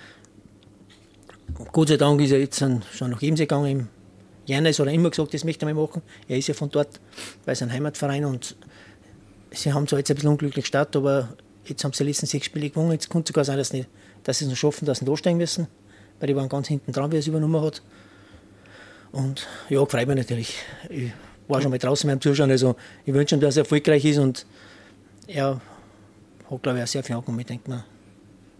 Gott 1.72 1.88
sei 1.88 1.96
Dank 1.96 2.20
ist 2.20 2.32
er 2.32 2.38
jetzt 2.38 2.58
schon 2.58 3.10
nach 3.10 3.22
Ebensee 3.22 3.44
gegangen. 3.44 3.66
Im 3.70 3.88
Jänner 4.46 4.70
hat 4.70 4.78
er 4.78 4.86
immer 4.88 5.10
gesagt, 5.10 5.34
das 5.34 5.44
möchte 5.44 5.66
er 5.66 5.74
mal 5.74 5.82
machen. 5.82 6.02
Er 6.26 6.38
ist 6.38 6.48
ja 6.48 6.54
von 6.54 6.70
dort 6.70 7.00
bei 7.44 7.54
seinem 7.54 7.72
Heimatverein 7.72 8.24
und 8.24 8.56
sie 9.50 9.72
haben 9.72 9.86
zwar 9.86 9.98
jetzt 9.98 10.10
ein 10.10 10.14
bisschen 10.14 10.30
unglücklich 10.30 10.64
gestartet, 10.64 10.96
aber 10.96 11.30
jetzt 11.64 11.84
haben 11.84 11.92
sie 11.92 12.04
die 12.04 12.10
letzten 12.10 12.26
sechs 12.26 12.46
Spiele 12.46 12.70
gewonnen. 12.70 12.92
Jetzt 12.92 13.10
könnte 13.10 13.30
es 13.30 13.34
sogar 13.34 13.44
sein, 13.44 13.58
dass, 13.58 13.72
nicht, 13.72 13.88
dass 14.24 14.38
sie 14.38 14.44
es 14.44 14.50
noch 14.50 14.56
schaffen, 14.56 14.86
dass 14.86 14.98
sie 14.98 15.04
da 15.04 15.16
steigen 15.16 15.38
müssen, 15.38 15.68
weil 16.20 16.28
die 16.28 16.36
waren 16.36 16.48
ganz 16.48 16.68
hinten 16.68 16.92
dran, 16.92 17.12
wie 17.12 17.16
es 17.16 17.26
übernommen 17.26 17.62
hat. 17.62 17.82
Und 19.12 19.46
ja, 19.68 19.84
freut 19.86 20.06
mich 20.06 20.16
natürlich. 20.16 20.54
Ich 20.90 21.12
war 21.48 21.62
schon 21.62 21.70
mal 21.70 21.78
draußen 21.78 22.08
beim 22.08 22.20
Zuschauen, 22.20 22.50
also 22.50 22.76
ich 23.06 23.14
wünsche 23.14 23.34
ihm, 23.34 23.40
dass 23.40 23.56
er 23.56 23.62
erfolgreich 23.62 24.04
ist 24.04 24.18
und 24.18 24.46
er 25.26 25.60
hat, 26.50 26.62
glaube 26.62 26.78
ich, 26.78 26.84
auch 26.84 26.88
sehr 26.88 27.02
viel 27.02 27.16
angenommen. 27.16 27.40
Ich 27.40 27.46
denke 27.46 27.70
mir, 27.70 27.84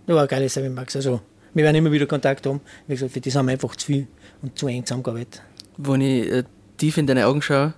das 0.07 0.14
war 0.14 0.22
ein 0.22 0.29
geiles 0.29 0.57
mit 0.57 0.74
Max. 0.74 0.96
Also, 0.96 1.20
wir 1.55 1.64
werden 1.64 1.77
immer 1.77 1.92
wieder 1.92 2.07
Kontakt 2.07 2.46
haben. 2.46 2.61
Wie 2.87 2.94
gesagt, 2.94 3.12
für 3.12 3.20
das 3.20 3.35
haben 3.35 3.46
wir 3.46 3.53
einfach 3.53 3.74
zu 3.77 3.87
viel 3.87 4.07
und 4.42 4.59
zu 4.59 4.66
eng 4.68 4.85
zusammengearbeitet. 4.85 5.42
Wenn 5.77 6.01
ich 6.01 6.31
äh, 6.31 6.44
tief 6.77 6.96
in 6.96 7.07
deine 7.07 7.27
Augen 7.27 7.42
schaue, 7.42 7.74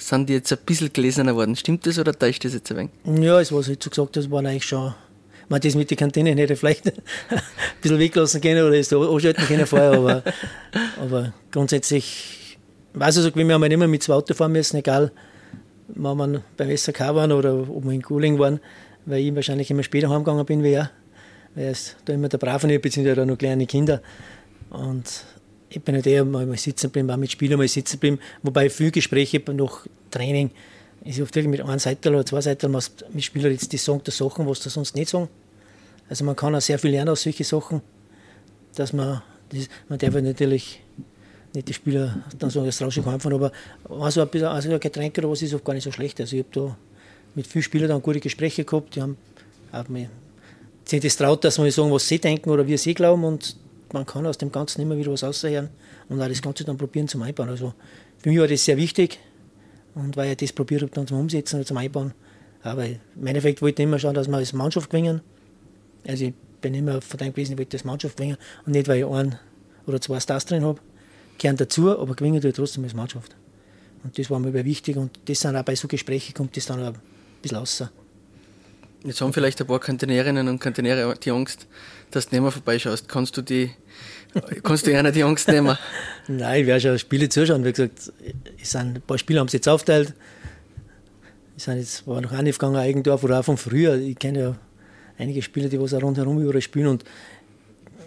sind 0.00 0.28
die 0.28 0.34
jetzt 0.34 0.52
ein 0.52 0.58
bisschen 0.64 0.92
gelesener 0.92 1.34
worden. 1.34 1.56
Stimmt 1.56 1.86
das 1.86 1.98
oder 1.98 2.12
täuscht 2.12 2.44
das 2.44 2.54
jetzt 2.54 2.70
ein 2.72 2.90
wenig? 3.04 3.22
Ja, 3.22 3.40
es, 3.40 3.52
was 3.52 3.66
du 3.66 3.76
so 3.80 3.90
gesagt 3.90 4.16
hast, 4.16 4.30
war 4.30 4.40
eigentlich 4.40 4.64
schon. 4.64 4.94
Man 5.48 5.60
das 5.60 5.74
mit 5.74 5.90
der 5.90 5.96
Kantine 5.96 6.30
hätte 6.30 6.54
vielleicht 6.56 6.86
ein 6.86 6.92
bisschen 7.82 7.98
weglassen 7.98 8.40
können 8.40 8.64
oder 8.64 8.76
ist 8.76 8.92
da 8.92 8.98
anschalten 8.98 9.44
können 9.46 9.66
vorher, 9.66 9.92
aber, 9.92 10.22
aber 11.00 11.32
grundsätzlich, 11.50 12.56
weiß 12.94 13.16
ich, 13.16 13.22
so, 13.24 13.34
wir 13.34 13.54
haben 13.54 13.62
immer 13.64 13.88
mit 13.88 14.02
zwei 14.02 14.14
Autos 14.14 14.36
fahren 14.36 14.52
müssen, 14.52 14.76
egal 14.76 15.10
wenn 15.94 16.16
wir 16.16 16.42
beim 16.56 16.76
SAK 16.76 17.00
waren 17.14 17.32
oder 17.32 17.68
ob 17.68 17.84
wir 17.84 17.92
in 17.92 18.02
Guling 18.02 18.38
waren, 18.38 18.60
weil 19.06 19.20
ich 19.20 19.34
wahrscheinlich 19.34 19.70
immer 19.70 19.82
später 19.82 20.08
heimgegangen 20.08 20.46
bin 20.46 20.62
wie 20.62 20.72
er. 20.72 20.90
Weil 21.54 21.64
er 21.64 21.70
ist 21.72 21.96
da 22.04 22.12
immer 22.12 22.28
der 22.28 22.38
Brave 22.38 22.78
beziehungsweise 22.78 23.26
noch 23.26 23.38
kleine 23.38 23.66
Kinder. 23.66 24.00
Und 24.70 25.24
ich 25.70 25.80
bin 25.82 25.94
halt 25.94 26.06
eher 26.06 26.24
mal 26.24 26.56
sitzen 26.56 26.88
geblieben, 26.88 27.10
auch 27.10 27.16
mit 27.16 27.30
Spielern 27.30 27.58
mal 27.58 27.68
sitzen 27.68 27.96
geblieben. 27.96 28.18
Wobei 28.42 28.68
viele 28.68 28.90
Gespräche 28.90 29.40
nach 29.52 29.86
Training 30.10 30.50
ist 31.04 31.20
oft 31.20 31.34
wirklich 31.34 31.50
mit 31.50 31.60
einer 31.60 31.78
Seite 31.78 32.10
oder 32.10 32.26
zwei 32.26 32.40
Seiten 32.40 32.70
mit 33.12 33.24
Spielern 33.24 33.52
jetzt 33.52 33.72
die 33.72 33.78
sagen 33.78 34.02
die 34.04 34.10
Sachen, 34.10 34.46
was 34.46 34.62
sie 34.62 34.68
sonst 34.68 34.96
nicht 34.96 35.08
sagen. 35.08 35.28
Also 36.08 36.24
man 36.24 36.34
kann 36.34 36.54
auch 36.54 36.60
sehr 36.60 36.78
viel 36.78 36.90
lernen 36.90 37.10
aus 37.10 37.22
solchen 37.22 37.44
Sachen, 37.44 37.80
dass 38.74 38.92
man, 38.92 39.22
das, 39.50 39.68
man 39.88 39.98
darf 39.98 40.14
natürlich 40.14 40.80
nicht 41.54 41.68
die 41.68 41.72
Spieler 41.72 42.24
dann 42.36 42.50
sagen, 42.50 42.66
das 42.66 42.82
rausche 42.82 43.00
ich 43.00 43.06
einfach, 43.06 43.30
aber 43.30 43.52
also 43.88 44.22
ein, 44.22 44.28
bisschen, 44.28 44.48
also 44.48 44.72
ein 44.72 44.80
Getränk 44.80 45.16
oder 45.18 45.30
was 45.30 45.42
ist 45.42 45.54
auch 45.54 45.62
gar 45.62 45.72
nicht 45.72 45.84
so 45.84 45.92
schlecht. 45.92 46.20
Also 46.20 46.36
ich 46.36 46.44
habe 46.44 46.50
da 46.52 46.76
mit 47.36 47.46
vielen 47.46 47.62
Spielern 47.62 47.88
dann 47.88 48.02
gute 48.02 48.20
Gespräche 48.20 48.64
gehabt, 48.64 48.96
die 48.96 49.02
haben 49.02 49.16
auch 49.70 49.88
mir 49.88 50.10
sich 50.84 51.00
das 51.00 51.16
traut, 51.16 51.44
dass 51.44 51.58
man 51.58 51.70
sagen, 51.70 51.92
was 51.92 52.08
sie 52.08 52.18
denken 52.18 52.50
oder 52.50 52.66
wie 52.66 52.76
sie 52.76 52.94
glauben 52.94 53.22
und 53.22 53.56
man 53.92 54.06
kann 54.06 54.26
aus 54.26 54.38
dem 54.38 54.52
Ganzen 54.52 54.80
immer 54.80 54.96
wieder 54.96 55.12
was 55.12 55.24
aushören 55.24 55.68
und 56.08 56.20
auch 56.20 56.28
das 56.28 56.42
Ganze 56.42 56.64
dann 56.64 56.76
probieren 56.76 57.08
zum 57.08 57.22
Einbauen. 57.22 57.48
Also 57.48 57.74
für 58.18 58.28
mich 58.28 58.38
war 58.38 58.48
das 58.48 58.64
sehr 58.64 58.76
wichtig 58.76 59.18
und 59.94 60.16
weil 60.16 60.30
ich 60.30 60.36
das 60.36 60.52
probiert 60.52 60.82
habe, 60.82 60.92
dann 60.92 61.06
zum 61.06 61.18
Umsetzen 61.20 61.56
oder 61.56 61.66
zum 61.66 61.76
Einbauen. 61.76 62.12
Aber 62.62 62.84
im 62.86 63.26
Endeffekt 63.26 63.62
wollte 63.62 63.82
ich 63.82 63.88
immer 63.88 63.98
schauen, 63.98 64.14
dass 64.14 64.28
wir 64.28 64.36
als 64.36 64.52
Mannschaft 64.52 64.90
gewinnen. 64.90 65.20
Also 66.06 66.24
ich 66.24 66.34
bin 66.60 66.74
immer 66.74 67.00
verdammt 67.00 67.34
gewesen, 67.34 67.52
ich 67.52 67.58
wollte 67.58 67.76
das 67.76 67.84
Mannschaft 67.84 68.16
gewinnen 68.16 68.36
und 68.66 68.72
nicht, 68.72 68.88
weil 68.88 68.98
ich 68.98 69.06
einen 69.06 69.36
oder 69.86 70.00
zwei 70.00 70.20
Stars 70.20 70.44
drin 70.44 70.64
habe 70.64 70.80
gehören 71.40 71.56
dazu, 71.56 71.98
aber 71.98 72.14
gewinnen 72.14 72.40
tue 72.40 72.52
trotzdem 72.52 72.84
als 72.84 72.94
Mannschaft. 72.94 73.34
Und 74.04 74.18
das 74.18 74.30
war 74.30 74.38
mir 74.38 74.52
wichtig 74.64 74.96
und 74.96 75.18
das 75.24 75.40
sind 75.40 75.56
auch 75.56 75.64
bei 75.64 75.74
so 75.74 75.88
Gesprächen 75.88 76.34
kommt 76.34 76.56
das 76.56 76.66
dann 76.66 76.82
auch 76.82 76.88
ein 76.88 77.00
bisschen 77.42 77.58
raus. 77.58 77.84
Jetzt 79.02 79.20
haben 79.20 79.32
vielleicht 79.32 79.60
ein 79.60 79.66
paar 79.66 79.80
Kantinärinnen 79.80 80.46
und 80.48 80.58
Kantinäre 80.58 81.14
die 81.22 81.30
Angst, 81.30 81.66
dass 82.10 82.28
du 82.28 82.34
nicht 82.34 82.42
mehr 82.42 82.50
vorbeischaust. 82.50 83.08
Kannst 83.08 83.36
du 83.36 83.42
die, 83.42 83.70
kannst 84.62 84.86
du 84.86 84.96
einer 84.96 85.10
die 85.10 85.22
Angst 85.22 85.48
nehmen? 85.48 85.76
Nein, 86.28 86.60
ich 86.60 86.66
werde 86.66 86.80
schon 86.80 86.98
Spiele 86.98 87.28
zuschauen. 87.28 87.64
Wie 87.64 87.72
gesagt, 87.72 88.12
es 88.60 88.70
sind 88.70 88.96
ein 88.96 89.02
paar 89.02 89.16
Spiele 89.16 89.40
haben 89.40 89.48
sie 89.48 89.56
jetzt 89.56 89.68
aufteilt. 89.68 90.14
Wir 91.54 91.60
sind 91.64 91.78
jetzt, 91.78 92.06
war 92.06 92.20
noch 92.20 92.30
gegangen, 92.30 92.76
Eigendorf 92.76 93.24
oder 93.24 93.40
auch 93.40 93.44
von 93.44 93.56
früher. 93.56 93.94
Ich 93.96 94.18
kenne 94.18 94.40
ja 94.40 94.56
einige 95.18 95.40
Spieler, 95.40 95.68
die 95.68 95.80
was 95.80 95.94
auch 95.94 96.02
rundherum 96.02 96.40
überall 96.40 96.60
spielen 96.60 96.88
und 96.88 97.04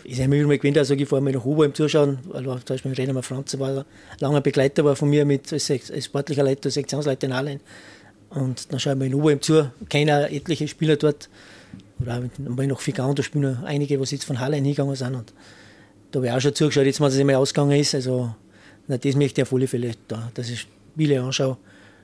ich 0.05 0.19
habe 0.19 0.29
mich 0.29 0.41
immer 0.41 0.57
gewöhnt, 0.57 0.77
also 0.77 0.93
ich 0.95 1.07
fahre 1.07 1.21
mal 1.21 1.31
nach 1.31 1.45
Oberheim 1.45 1.73
zuschauen, 1.73 2.19
weil 2.25 2.43
zum 2.43 2.63
Beispiel 2.67 2.91
René 2.91 3.21
Franz 3.21 3.57
war 3.57 3.69
ein 3.69 3.85
langer 4.19 4.41
Begleiter 4.41 4.83
war 4.83 4.97
von 4.97 5.09
mir 5.09 5.25
mit 5.25 5.53
als, 5.53 5.71
sportlicher 6.01 6.43
Leiter, 6.43 6.69
Sektionsleiter 6.69 7.27
in 7.27 7.33
Allen. 7.33 7.59
Und 8.33 8.71
dann 8.71 8.79
schaue 8.79 8.93
ich 8.93 8.99
mal 8.99 9.05
in 9.05 9.15
Oberheim 9.15 9.41
zu, 9.41 9.71
kenne 9.89 10.29
etliche 10.29 10.67
Spieler 10.67 10.95
dort, 10.95 11.29
oder 11.99 12.17
auch 12.17 12.63
noch 12.65 12.81
viel 12.81 12.93
da 12.93 13.23
spielen 13.23 13.53
noch 13.53 13.63
einige, 13.63 13.97
die 13.97 14.03
jetzt 14.03 14.23
von 14.25 14.39
Halle 14.39 14.55
hingegangen 14.55 14.95
sind. 14.95 15.15
Und 15.15 15.33
da 16.11 16.17
habe 16.17 16.27
ich 16.27 16.33
auch 16.33 16.41
schon 16.41 16.55
zugeschaut, 16.55 16.85
jetzt, 16.85 17.01
als 17.01 17.13
es 17.13 17.19
einmal 17.19 17.35
ausgegangen 17.35 17.79
ist. 17.79 17.95
Also, 17.95 18.33
na, 18.87 18.97
das 18.97 19.15
möchte 19.15 19.41
ich 19.41 19.47
auf 19.47 19.53
alle 19.53 19.67
Fälle 19.67 19.91
da, 20.07 20.31
dass 20.33 20.49
ich 20.49 20.67
Spiele 20.93 21.21
anschaue. 21.21 21.57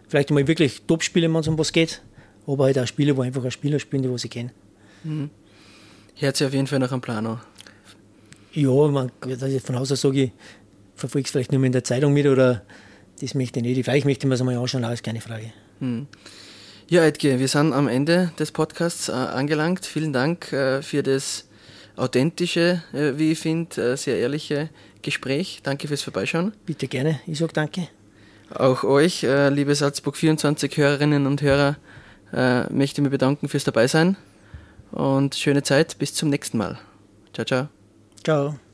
Vielleicht 0.07 0.31
mal 0.31 0.47
wirklich 0.47 0.81
Top-Spiele, 0.87 1.31
wenn 1.31 1.39
es 1.39 1.47
um 1.47 1.57
was 1.57 1.71
geht, 1.71 2.01
aber 2.47 2.65
halt 2.65 2.79
auch 2.79 2.87
Spiele, 2.87 3.15
wo 3.17 3.21
einfach 3.21 3.43
ein 3.43 3.51
Spieler 3.51 3.79
spielen, 3.79 4.03
die 4.03 4.09
ich 4.09 4.29
kenne. 4.29 4.51
Mhm. 5.03 5.29
Hört 6.15 6.37
sich 6.37 6.47
auf 6.47 6.53
jeden 6.53 6.67
Fall 6.67 6.79
nach 6.79 6.91
einem 6.91 7.01
Plan 7.01 7.25
an. 7.25 7.39
Ja, 8.53 8.87
man, 8.87 9.11
von 9.63 9.79
Haus 9.79 9.91
aus 9.91 10.01
sage 10.01 10.23
ich, 10.23 10.31
verfolge 10.95 11.25
es 11.25 11.31
vielleicht 11.31 11.51
nur 11.51 11.63
in 11.63 11.71
der 11.71 11.83
Zeitung 11.83 12.13
mit 12.13 12.25
oder 12.25 12.63
das 13.21 13.35
möchte 13.35 13.59
ich 13.59 13.65
nicht. 13.65 13.83
Vielleicht 13.83 14.05
möchte 14.05 14.25
ich 14.25 14.27
mir 14.27 14.35
es 14.35 14.41
einmal 14.41 14.57
anschauen, 14.57 14.83
ist 14.85 15.03
keine 15.03 15.21
Frage. 15.21 15.53
Mhm. 15.79 16.07
Ja, 16.87 17.03
Edge, 17.03 17.37
wir 17.39 17.47
sind 17.47 17.73
am 17.73 17.87
Ende 17.87 18.31
des 18.39 18.51
Podcasts 18.51 19.09
äh, 19.09 19.11
angelangt. 19.11 19.85
Vielen 19.85 20.11
Dank 20.11 20.51
äh, 20.51 20.81
für 20.81 21.03
das 21.03 21.45
authentische, 21.95 22.81
äh, 22.93 23.11
wie 23.17 23.33
ich 23.33 23.39
finde, 23.39 23.93
äh, 23.93 23.97
sehr 23.97 24.17
ehrliche 24.17 24.69
Gespräch. 25.01 25.59
Danke 25.63 25.87
fürs 25.87 26.01
Vorbeischauen. 26.01 26.53
Bitte 26.65 26.87
gerne, 26.87 27.19
ich 27.27 27.37
sage 27.37 27.53
danke. 27.53 27.87
Auch 28.51 28.83
euch, 28.83 29.23
äh, 29.23 29.49
liebe 29.49 29.75
Salzburg 29.75 30.17
24 30.17 30.75
Hörerinnen 30.77 31.27
und 31.27 31.41
Hörer, 31.41 31.77
äh, 32.33 32.61
möchte 32.73 33.01
ich 33.01 33.03
mich 33.03 33.11
bedanken 33.11 33.47
fürs 33.47 33.63
Dabeisein 33.63 34.17
und 34.91 35.35
schöne 35.35 35.61
Zeit. 35.61 35.97
Bis 35.99 36.15
zum 36.15 36.29
nächsten 36.29 36.57
Mal. 36.57 36.79
Ciao, 37.33 37.45
ciao. 37.45 37.67
Ciao. 38.23 38.68